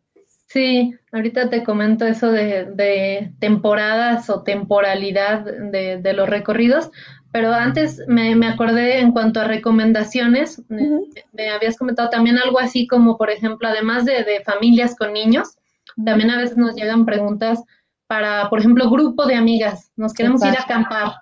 Sí, 0.57 0.95
ahorita 1.13 1.51
te 1.51 1.63
comento 1.63 2.07
eso 2.07 2.33
de, 2.33 3.31
temporadas 3.41 4.31
o 4.31 4.43
temporalidad 4.43 5.45
de, 5.45 6.13
los 6.15 6.27
recorridos, 6.27 6.91
pero 7.31 7.53
antes 7.53 8.03
me, 8.09 8.33
acordé 8.47 9.01
en 9.01 9.13
cuanto 9.13 9.39
a 9.39 9.45
recomendaciones, 9.45 10.63
me, 10.71 11.51
habías 11.51 11.77
comentado 11.77 12.09
también 12.09 12.39
algo 12.39 12.59
así 12.59 12.87
como, 12.87 13.19
por 13.19 13.29
ejemplo, 13.29 13.69
además 13.69 14.07
de, 14.07 14.43
familias 14.47 14.97
con 14.97 15.13
niños, 15.13 15.59
también 16.03 16.31
a 16.31 16.39
veces 16.39 16.57
nos 16.57 16.75
llegan 16.75 17.05
preguntas 17.05 17.63
para, 18.07 18.49
por 18.49 18.61
ejemplo, 18.61 18.89
grupo 18.89 19.27
de 19.27 19.35
amigas, 19.35 19.93
nos 19.95 20.15
queremos 20.15 20.43
ir 20.43 20.57
a 20.57 20.63
acampar. 20.63 21.17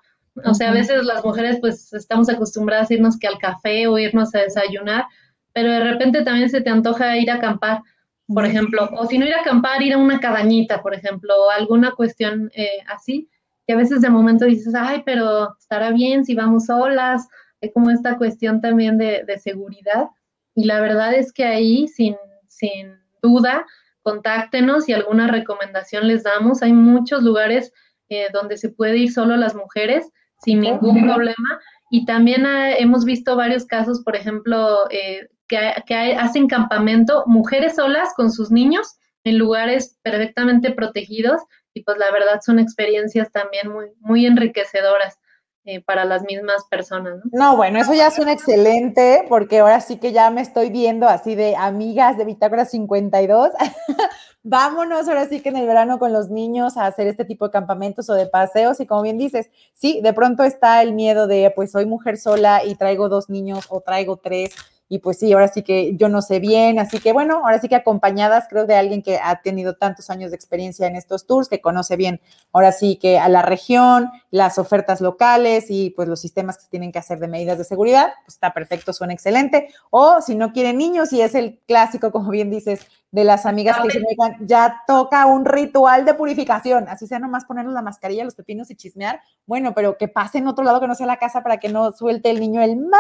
O 0.44 0.54
sea, 0.54 0.70
a 0.70 0.74
veces 0.74 1.02
las 1.02 1.24
mujeres 1.24 1.58
pues 1.60 1.92
estamos 1.92 2.28
acostumbradas 2.28 2.88
a 2.88 2.94
irnos 2.94 3.18
que 3.18 3.26
al 3.26 3.38
café 3.38 3.88
o 3.88 3.98
irnos 3.98 4.32
a 4.36 4.42
desayunar, 4.42 5.06
pero 5.52 5.72
de 5.72 5.80
repente 5.80 6.22
también 6.22 6.50
se 6.50 6.60
te 6.60 6.70
antoja 6.70 7.16
ir 7.16 7.32
a 7.32 7.34
acampar 7.34 7.80
por 8.26 8.46
ejemplo, 8.46 8.88
o 8.96 9.06
si 9.06 9.18
no 9.18 9.26
ir 9.26 9.34
a 9.34 9.40
acampar, 9.40 9.82
ir 9.82 9.92
a 9.92 9.98
una 9.98 10.20
cabañita, 10.20 10.82
por 10.82 10.94
ejemplo, 10.94 11.34
o 11.36 11.50
alguna 11.50 11.92
cuestión 11.92 12.50
eh, 12.54 12.78
así, 12.88 13.28
que 13.66 13.74
a 13.74 13.76
veces 13.76 14.00
de 14.00 14.10
momento 14.10 14.44
dices, 14.44 14.74
ay, 14.74 15.02
pero 15.04 15.56
estará 15.58 15.90
bien 15.90 16.24
si 16.24 16.34
vamos 16.34 16.66
solas, 16.66 17.28
hay 17.60 17.70
como 17.72 17.90
esta 17.90 18.16
cuestión 18.16 18.60
también 18.60 18.98
de, 18.98 19.38
seguridad, 19.38 20.08
y 20.54 20.64
la 20.64 20.80
verdad 20.80 21.14
es 21.14 21.32
que 21.32 21.44
ahí, 21.44 21.88
sin, 21.88 22.16
sin 22.48 22.94
duda, 23.22 23.66
contáctenos 24.02 24.88
y 24.88 24.92
alguna 24.92 25.26
recomendación 25.26 26.06
les 26.06 26.22
damos. 26.22 26.62
Hay 26.62 26.72
muchos 26.72 27.22
lugares 27.22 27.72
eh, 28.08 28.28
donde 28.32 28.56
se 28.56 28.68
puede 28.68 28.98
ir 28.98 29.12
solo 29.12 29.36
las 29.36 29.54
mujeres 29.54 30.12
sin 30.44 30.60
ningún 30.60 31.02
problema. 31.02 31.60
Y 31.90 32.04
también 32.04 32.46
ah, 32.46 32.72
hemos 32.76 33.04
visto 33.04 33.34
varios 33.34 33.64
casos, 33.64 34.02
por 34.04 34.14
ejemplo, 34.14 34.88
eh, 34.90 35.28
que, 35.86 36.16
hacen 36.16 36.46
campamento 36.46 37.24
mujeres 37.26 37.76
solas 37.76 38.12
con 38.16 38.30
sus 38.30 38.50
niños 38.50 38.96
en 39.24 39.38
lugares 39.38 39.98
perfectamente 40.02 40.72
protegidos 40.72 41.40
y 41.72 41.82
pues 41.82 41.98
la 41.98 42.10
verdad 42.12 42.40
son 42.44 42.58
experiencias 42.58 43.32
también 43.32 43.70
muy, 43.70 43.86
muy 44.00 44.26
enriquecedoras. 44.26 45.18
Eh, 45.66 45.80
para 45.80 46.04
las 46.04 46.24
mismas 46.24 46.62
personas. 46.68 47.20
¿no? 47.24 47.52
¿no? 47.52 47.56
bueno, 47.56 47.78
eso 47.78 47.94
ya 47.94 48.08
es 48.08 48.18
un 48.18 48.28
excelente, 48.28 49.24
porque 49.30 49.60
ahora 49.60 49.80
sí 49.80 49.96
que 49.96 50.12
ya 50.12 50.28
me 50.28 50.42
estoy 50.42 50.68
viendo 50.68 51.08
así 51.08 51.34
de 51.34 51.56
amigas 51.56 52.18
de 52.18 52.26
Bitácora 52.26 52.66
52. 52.66 53.48
Vámonos 54.42 55.08
ahora 55.08 55.26
sí 55.26 55.40
que 55.40 55.48
en 55.48 55.56
el 55.56 55.66
verano 55.66 55.98
con 55.98 56.12
los 56.12 56.28
niños 56.28 56.76
a 56.76 56.84
hacer 56.84 57.06
este 57.06 57.24
tipo 57.24 57.46
de 57.46 57.52
campamentos 57.52 58.10
o 58.10 58.12
de 58.12 58.26
paseos. 58.26 58.78
Y 58.80 58.86
como 58.86 59.00
bien 59.00 59.16
dices, 59.16 59.48
sí, 59.72 60.02
de 60.02 60.12
pronto 60.12 60.44
está 60.44 60.82
el 60.82 60.92
miedo 60.92 61.26
de, 61.26 61.50
pues 61.56 61.70
soy 61.70 61.86
mujer 61.86 62.18
sola 62.18 62.62
y 62.62 62.74
traigo 62.74 63.08
dos 63.08 63.30
niños 63.30 63.64
o 63.70 63.80
traigo 63.80 64.18
tres 64.18 64.54
y 64.88 64.98
pues 64.98 65.18
sí, 65.18 65.32
ahora 65.32 65.48
sí 65.48 65.62
que 65.62 65.96
yo 65.96 66.08
no 66.08 66.22
sé 66.22 66.40
bien, 66.40 66.78
así 66.78 67.00
que 67.00 67.12
bueno, 67.12 67.42
ahora 67.44 67.58
sí 67.58 67.68
que 67.68 67.76
acompañadas 67.76 68.46
creo 68.48 68.66
de 68.66 68.74
alguien 68.74 69.02
que 69.02 69.18
ha 69.22 69.40
tenido 69.42 69.76
tantos 69.76 70.10
años 70.10 70.30
de 70.30 70.36
experiencia 70.36 70.86
en 70.86 70.96
estos 70.96 71.26
tours, 71.26 71.48
que 71.48 71.60
conoce 71.60 71.96
bien 71.96 72.20
ahora 72.52 72.72
sí 72.72 72.96
que 72.96 73.18
a 73.18 73.28
la 73.28 73.42
región, 73.42 74.10
las 74.30 74.58
ofertas 74.58 75.00
locales 75.00 75.66
y 75.68 75.90
pues 75.90 76.08
los 76.08 76.20
sistemas 76.20 76.56
que 76.56 76.64
se 76.64 76.70
tienen 76.70 76.92
que 76.92 76.98
hacer 76.98 77.18
de 77.18 77.28
medidas 77.28 77.58
de 77.58 77.64
seguridad, 77.64 78.12
pues 78.24 78.34
está 78.34 78.52
perfecto, 78.52 78.92
suena 78.92 79.12
excelente. 79.12 79.68
O 79.90 80.20
si 80.20 80.34
no 80.34 80.52
quieren 80.52 80.78
niños 80.78 81.12
y 81.12 81.20
es 81.20 81.34
el 81.34 81.60
clásico, 81.66 82.12
como 82.12 82.30
bien 82.30 82.50
dices, 82.50 82.86
de 83.14 83.22
las 83.22 83.46
amigas 83.46 83.76
que 83.80 84.00
dicen, 84.00 84.36
ya 84.40 84.82
toca 84.88 85.26
un 85.26 85.44
ritual 85.44 86.04
de 86.04 86.14
purificación, 86.14 86.88
así 86.88 87.06
sea 87.06 87.20
nomás 87.20 87.44
ponernos 87.44 87.72
la 87.72 87.80
mascarilla, 87.80 88.24
los 88.24 88.34
pepinos 88.34 88.72
y 88.72 88.74
chismear, 88.74 89.20
bueno, 89.46 89.72
pero 89.72 89.96
que 89.96 90.08
pase 90.08 90.38
en 90.38 90.48
otro 90.48 90.64
lado 90.64 90.80
que 90.80 90.88
no 90.88 90.96
sea 90.96 91.06
la 91.06 91.18
casa 91.18 91.40
para 91.40 91.58
que 91.58 91.68
no 91.68 91.92
suelte 91.92 92.30
el 92.30 92.40
niño 92.40 92.60
el 92.60 92.76
mamá 92.76 92.98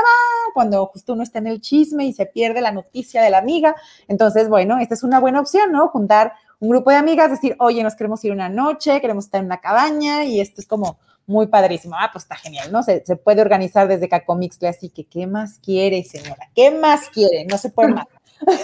cuando 0.54 0.86
justo 0.86 1.14
uno 1.14 1.24
está 1.24 1.40
en 1.40 1.48
el 1.48 1.60
chisme 1.60 2.04
y 2.04 2.12
se 2.12 2.26
pierde 2.26 2.60
la 2.60 2.70
noticia 2.70 3.22
de 3.22 3.30
la 3.30 3.38
amiga. 3.38 3.74
Entonces, 4.06 4.48
bueno, 4.48 4.78
esta 4.78 4.94
es 4.94 5.02
una 5.02 5.18
buena 5.18 5.40
opción, 5.40 5.72
¿no? 5.72 5.88
Juntar 5.88 6.34
un 6.60 6.68
grupo 6.68 6.90
de 6.90 6.96
amigas, 6.96 7.32
decir, 7.32 7.56
oye, 7.58 7.82
nos 7.82 7.96
queremos 7.96 8.24
ir 8.24 8.30
una 8.30 8.48
noche, 8.48 9.00
queremos 9.00 9.24
estar 9.24 9.40
en 9.40 9.46
una 9.46 9.60
cabaña 9.60 10.22
y 10.22 10.40
esto 10.40 10.60
es 10.60 10.68
como 10.68 10.96
muy 11.26 11.48
padrísimo. 11.48 11.96
Ah, 11.98 12.10
pues 12.12 12.22
está 12.22 12.36
genial, 12.36 12.70
¿no? 12.70 12.84
Se, 12.84 13.04
se 13.04 13.16
puede 13.16 13.42
organizar 13.42 13.88
desde 13.88 14.08
Cacomixle, 14.08 14.68
así 14.68 14.90
que, 14.90 15.06
¿qué 15.06 15.26
más 15.26 15.58
quiere, 15.58 16.04
señora? 16.04 16.50
¿Qué 16.54 16.70
más 16.70 17.08
quiere? 17.08 17.46
No 17.46 17.58
se 17.58 17.70
puede 17.70 17.88
más. 17.94 18.06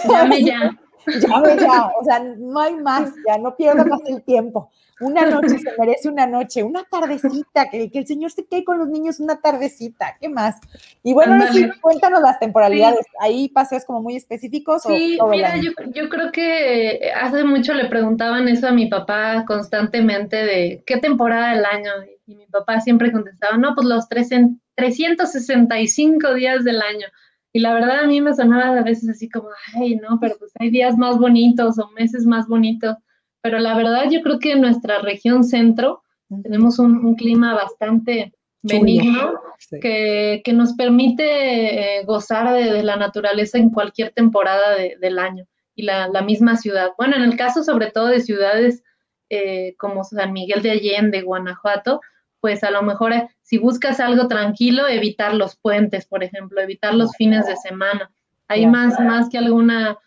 Llame 0.07 0.45
ya. 0.45 0.79
Llame 1.05 1.57
ya, 1.57 1.91
o 1.99 2.03
sea, 2.03 2.19
no 2.19 2.59
hay 2.59 2.75
más, 2.75 3.11
ya 3.27 3.37
no 3.37 3.55
pierda 3.55 3.85
más 3.85 4.01
el 4.07 4.23
tiempo. 4.23 4.69
Una 5.01 5.25
noche 5.25 5.57
se 5.57 5.71
merece 5.79 6.09
una 6.09 6.27
noche, 6.27 6.61
una 6.61 6.83
tardecita, 6.83 7.71
que, 7.71 7.89
que 7.89 7.99
el 7.99 8.05
Señor 8.05 8.29
se 8.31 8.45
quede 8.45 8.63
con 8.63 8.77
los 8.77 8.87
niños 8.87 9.19
una 9.19 9.41
tardecita, 9.41 10.15
¿qué 10.21 10.29
más? 10.29 10.57
Y 11.01 11.13
bueno, 11.13 11.43
cuéntanos 11.81 12.21
las 12.21 12.37
temporalidades, 12.39 13.07
¿ahí 13.19 13.49
paseos 13.49 13.83
como 13.83 13.99
muy 14.01 14.15
específicos? 14.15 14.83
Sí, 14.83 15.17
mira, 15.29 15.57
yo, 15.57 15.71
yo, 15.87 16.07
creo 16.07 16.31
que 16.31 17.11
hace 17.15 17.43
mucho 17.43 17.73
le 17.73 17.85
preguntaban 17.85 18.47
eso 18.47 18.67
a 18.67 18.71
mi 18.71 18.85
papá 18.87 19.43
constantemente 19.47 20.35
de 20.35 20.83
qué 20.85 20.97
temporada 20.97 21.55
del 21.55 21.65
año, 21.65 21.89
y 22.27 22.35
mi 22.35 22.45
papá 22.45 22.79
siempre 22.79 23.11
contestaba, 23.11 23.57
no, 23.57 23.73
pues 23.73 23.87
los 23.87 24.07
365 24.07 26.33
días 26.35 26.63
del 26.63 26.79
año. 26.81 27.07
Y 27.53 27.59
la 27.59 27.73
verdad 27.73 28.01
a 28.01 28.07
mí 28.07 28.21
me 28.21 28.33
sonaba 28.33 28.79
a 28.79 28.83
veces 28.83 29.09
así 29.09 29.29
como, 29.29 29.49
ay, 29.75 29.95
no, 29.97 30.19
pero 30.19 30.35
pues 30.39 30.51
hay 30.59 30.69
días 30.69 30.97
más 30.97 31.17
bonitos 31.17 31.77
o 31.79 31.89
meses 31.91 32.25
más 32.25 32.47
bonitos. 32.47 32.95
Pero 33.41 33.59
la 33.59 33.75
verdad 33.75 34.09
yo 34.09 34.21
creo 34.21 34.39
que 34.39 34.53
en 34.53 34.61
nuestra 34.61 34.99
región 34.99 35.43
centro 35.43 36.03
tenemos 36.43 36.79
un, 36.79 37.15
clima 37.15 37.53
bastante 37.53 38.33
benigno 38.61 39.33
que, 39.81 40.41
nos 40.53 40.73
permite 40.73 41.99
eh, 41.99 42.05
gozar 42.05 42.53
de, 42.53 42.83
la 42.83 42.95
naturaleza 42.95 43.57
en 43.57 43.69
cualquier 43.69 44.11
temporada 44.11 44.75
del 44.75 45.19
año 45.19 45.45
y 45.75 45.83
la, 45.83 46.21
misma 46.21 46.55
ciudad. 46.55 46.91
Bueno, 46.97 47.15
en 47.15 47.23
el 47.23 47.35
caso 47.35 47.63
sobre 47.63 47.91
todo 47.91 48.07
de 48.07 48.21
ciudades 48.21 48.83
eh, 49.29 49.75
como 49.77 50.03
San 50.03 50.31
Miguel 50.31 50.61
de 50.61 50.71
Allende, 50.71 51.21
Guanajuato, 51.21 52.01
pues 52.41 52.63
a 52.63 52.71
lo 52.71 52.81
mejor 52.81 53.13
eh, 53.13 53.29
si 53.43 53.57
buscas 53.57 53.99
algo 53.99 54.27
tranquilo, 54.27 54.87
evitar 54.87 55.33
los 55.35 55.55
puentes, 55.55 56.05
por 56.05 56.23
ejemplo, 56.23 56.59
evitar 56.59 56.93
los 56.93 57.15
fines 57.15 57.45
de 57.45 57.55
semana. 57.55 58.11
Hay 58.47 58.65
más, 58.65 58.99
más 58.99 59.29
que 59.29 59.37
alguna, 59.37 59.97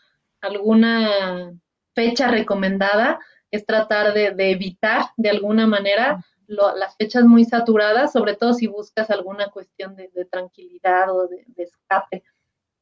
alguna 0.41 1.53
fecha 1.95 2.29
recomendada, 2.29 3.19
es 3.51 3.65
tratar 3.65 4.13
de, 4.13 4.35
evitar 4.51 5.07
de 5.17 5.31
alguna 5.31 5.67
manera 5.67 6.23
las 6.47 6.97
fechas 6.97 7.25
muy 7.25 7.45
saturadas, 7.45 8.13
sobre 8.13 8.35
todo 8.35 8.53
si 8.53 8.67
buscas 8.67 9.11
alguna 9.11 9.49
cuestión 9.49 9.95
de, 9.97 10.11
tranquilidad 10.31 11.11
o 11.11 11.29
de, 11.29 11.47
escape. 11.57 12.23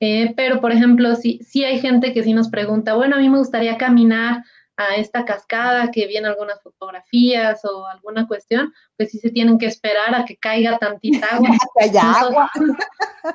Eh, 0.00 0.32
pero, 0.34 0.60
por 0.60 0.72
ejemplo, 0.72 1.14
si, 1.14 1.38
si 1.44 1.64
hay 1.64 1.78
gente 1.78 2.12
que 2.12 2.24
sí 2.24 2.32
nos 2.32 2.48
pregunta, 2.48 2.94
bueno, 2.94 3.16
a 3.16 3.18
mí 3.20 3.28
me 3.28 3.38
gustaría 3.38 3.76
caminar 3.76 4.42
a 4.76 4.96
esta 4.96 5.24
cascada 5.24 5.90
que 5.90 6.06
viene 6.06 6.28
algunas 6.28 6.60
fotografías 6.62 7.64
o 7.64 7.86
alguna 7.86 8.26
cuestión, 8.26 8.72
pues 8.96 9.10
sí 9.10 9.18
se 9.18 9.30
tienen 9.30 9.58
que 9.58 9.66
esperar 9.66 10.14
a 10.14 10.24
que 10.24 10.36
caiga 10.36 10.78
tantita 10.78 11.26
agua. 11.26 11.50
nosotros, 11.92 12.76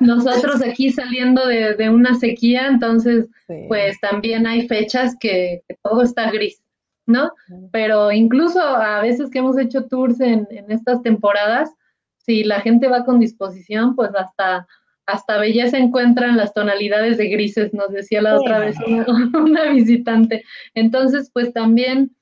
nosotros, 0.00 0.62
aquí 0.62 0.90
saliendo 0.90 1.46
de, 1.46 1.88
una 1.88 2.14
sequía, 2.14 2.66
entonces 2.66 3.28
pues 3.68 3.98
también 4.00 4.46
hay 4.46 4.66
fechas 4.66 5.16
que, 5.18 5.62
todo 5.82 6.02
está 6.02 6.30
gris, 6.30 6.62
¿no? 7.06 7.32
Pero 7.72 8.12
incluso 8.12 8.60
a 8.60 9.00
veces 9.00 9.30
que 9.30 9.38
hemos 9.38 9.58
hecho 9.58 9.86
tours 9.86 10.20
en, 10.20 10.46
en 10.50 10.70
estas 10.70 11.02
temporadas, 11.02 11.70
si 12.18 12.44
la 12.44 12.60
gente 12.60 12.88
va 12.88 13.04
con 13.04 13.20
disposición, 13.20 13.94
pues 13.94 14.10
hasta 14.14 14.66
hasta 15.08 15.38
belleza 15.38 15.78
encuentran 15.78 16.36
las 16.36 16.52
tonalidades 16.52 17.16
de 17.16 17.28
grises, 17.28 17.72
nos 17.72 17.90
decía 17.90 18.20
la 18.20 18.38
otra 18.38 18.58
vez 18.58 18.76
una, 19.34 19.72
visitante. 19.72 20.44
Entonces, 20.74 21.30
pues 21.32 21.52
también, 21.54 22.14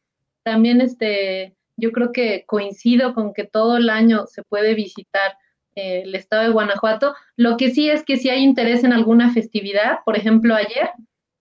también 0.44 0.80
este, 0.80 1.56
yo 1.76 1.90
creo 1.90 2.12
que 2.12 2.44
coincido 2.46 3.12
con 3.12 3.34
que 3.34 3.44
todo 3.44 3.76
el 3.76 3.90
año 3.90 4.26
se 4.26 4.44
puede 4.44 4.74
visitar 4.74 5.36
eh, 5.74 6.02
el 6.04 6.14
estado 6.14 6.44
de 6.44 6.50
Guanajuato. 6.50 7.16
Lo 7.34 7.56
que 7.56 7.70
sí 7.70 7.90
es 7.90 8.04
que 8.04 8.18
si 8.18 8.30
hay 8.30 8.44
interés 8.44 8.84
en 8.84 8.92
alguna 8.92 9.32
festividad, 9.32 9.98
por 10.04 10.16
ejemplo, 10.16 10.54
ayer 10.54 10.90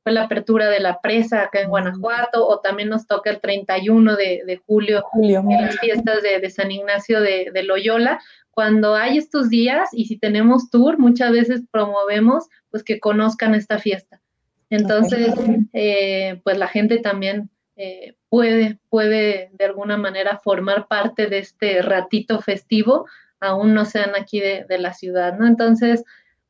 fue 0.01 0.13
la 0.13 0.23
apertura 0.23 0.67
de 0.69 0.79
la 0.79 0.99
presa 0.99 1.43
acá 1.43 1.59
en 1.59 1.67
mm. 1.67 1.69
Guanajuato, 1.69 2.47
o 2.47 2.59
también 2.59 2.89
nos 2.89 3.05
toca 3.05 3.29
el 3.29 3.39
31 3.39 4.15
de, 4.15 4.61
julio, 4.65 5.03
en 5.21 5.61
las 5.61 5.79
fiestas 5.79 6.23
de, 6.23 6.49
San 6.49 6.71
Ignacio 6.71 7.21
de, 7.21 7.51
de 7.53 7.63
Loyola, 7.63 8.19
cuando 8.55 8.95
hay 8.95 9.17
estos 9.17 9.49
días 9.49 9.89
y 9.91 10.05
si 10.05 10.17
tenemos 10.17 10.69
tour, 10.69 10.97
muchas 10.97 11.33
veces 11.33 11.61
promovemos 11.69 12.47
pues 12.71 12.83
que 12.83 13.01
conozcan 13.01 13.53
esta 13.53 13.79
fiesta. 13.79 14.21
Entonces, 14.69 15.35
eh, 15.73 16.39
pues 16.43 16.57
la 16.57 16.69
gente 16.69 16.99
también 16.99 17.49
eh, 17.75 18.15
puede, 18.29 18.79
puede 18.89 19.51
de 19.53 19.65
alguna 19.65 19.97
manera 19.97 20.39
formar 20.41 20.87
parte 20.87 21.27
de 21.27 21.39
este 21.39 21.81
ratito 21.81 22.39
festivo, 22.41 23.05
aún 23.41 23.73
no 23.73 23.83
sean 23.83 24.11
aquí 24.15 24.39
de, 24.39 24.65
la 24.79 24.93
ciudad, 24.93 25.37
¿no? 25.37 25.45
Entonces, 25.45 26.05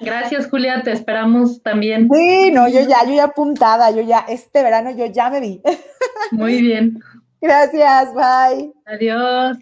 Gracias, 0.00 0.48
Julia, 0.48 0.82
te 0.82 0.92
esperamos 0.92 1.62
también. 1.62 2.08
Sí, 2.12 2.50
no, 2.52 2.68
yo 2.68 2.80
ya, 2.80 3.04
yo 3.06 3.14
ya 3.14 3.24
apuntada, 3.24 3.90
yo 3.90 4.02
ya, 4.02 4.24
este 4.28 4.62
verano 4.62 4.90
yo 4.90 5.06
ya 5.06 5.30
me 5.30 5.40
vi. 5.40 5.62
Muy 6.32 6.60
bien. 6.60 6.98
Gracias, 7.40 8.12
bye. 8.14 8.72
Adiós. 8.86 9.58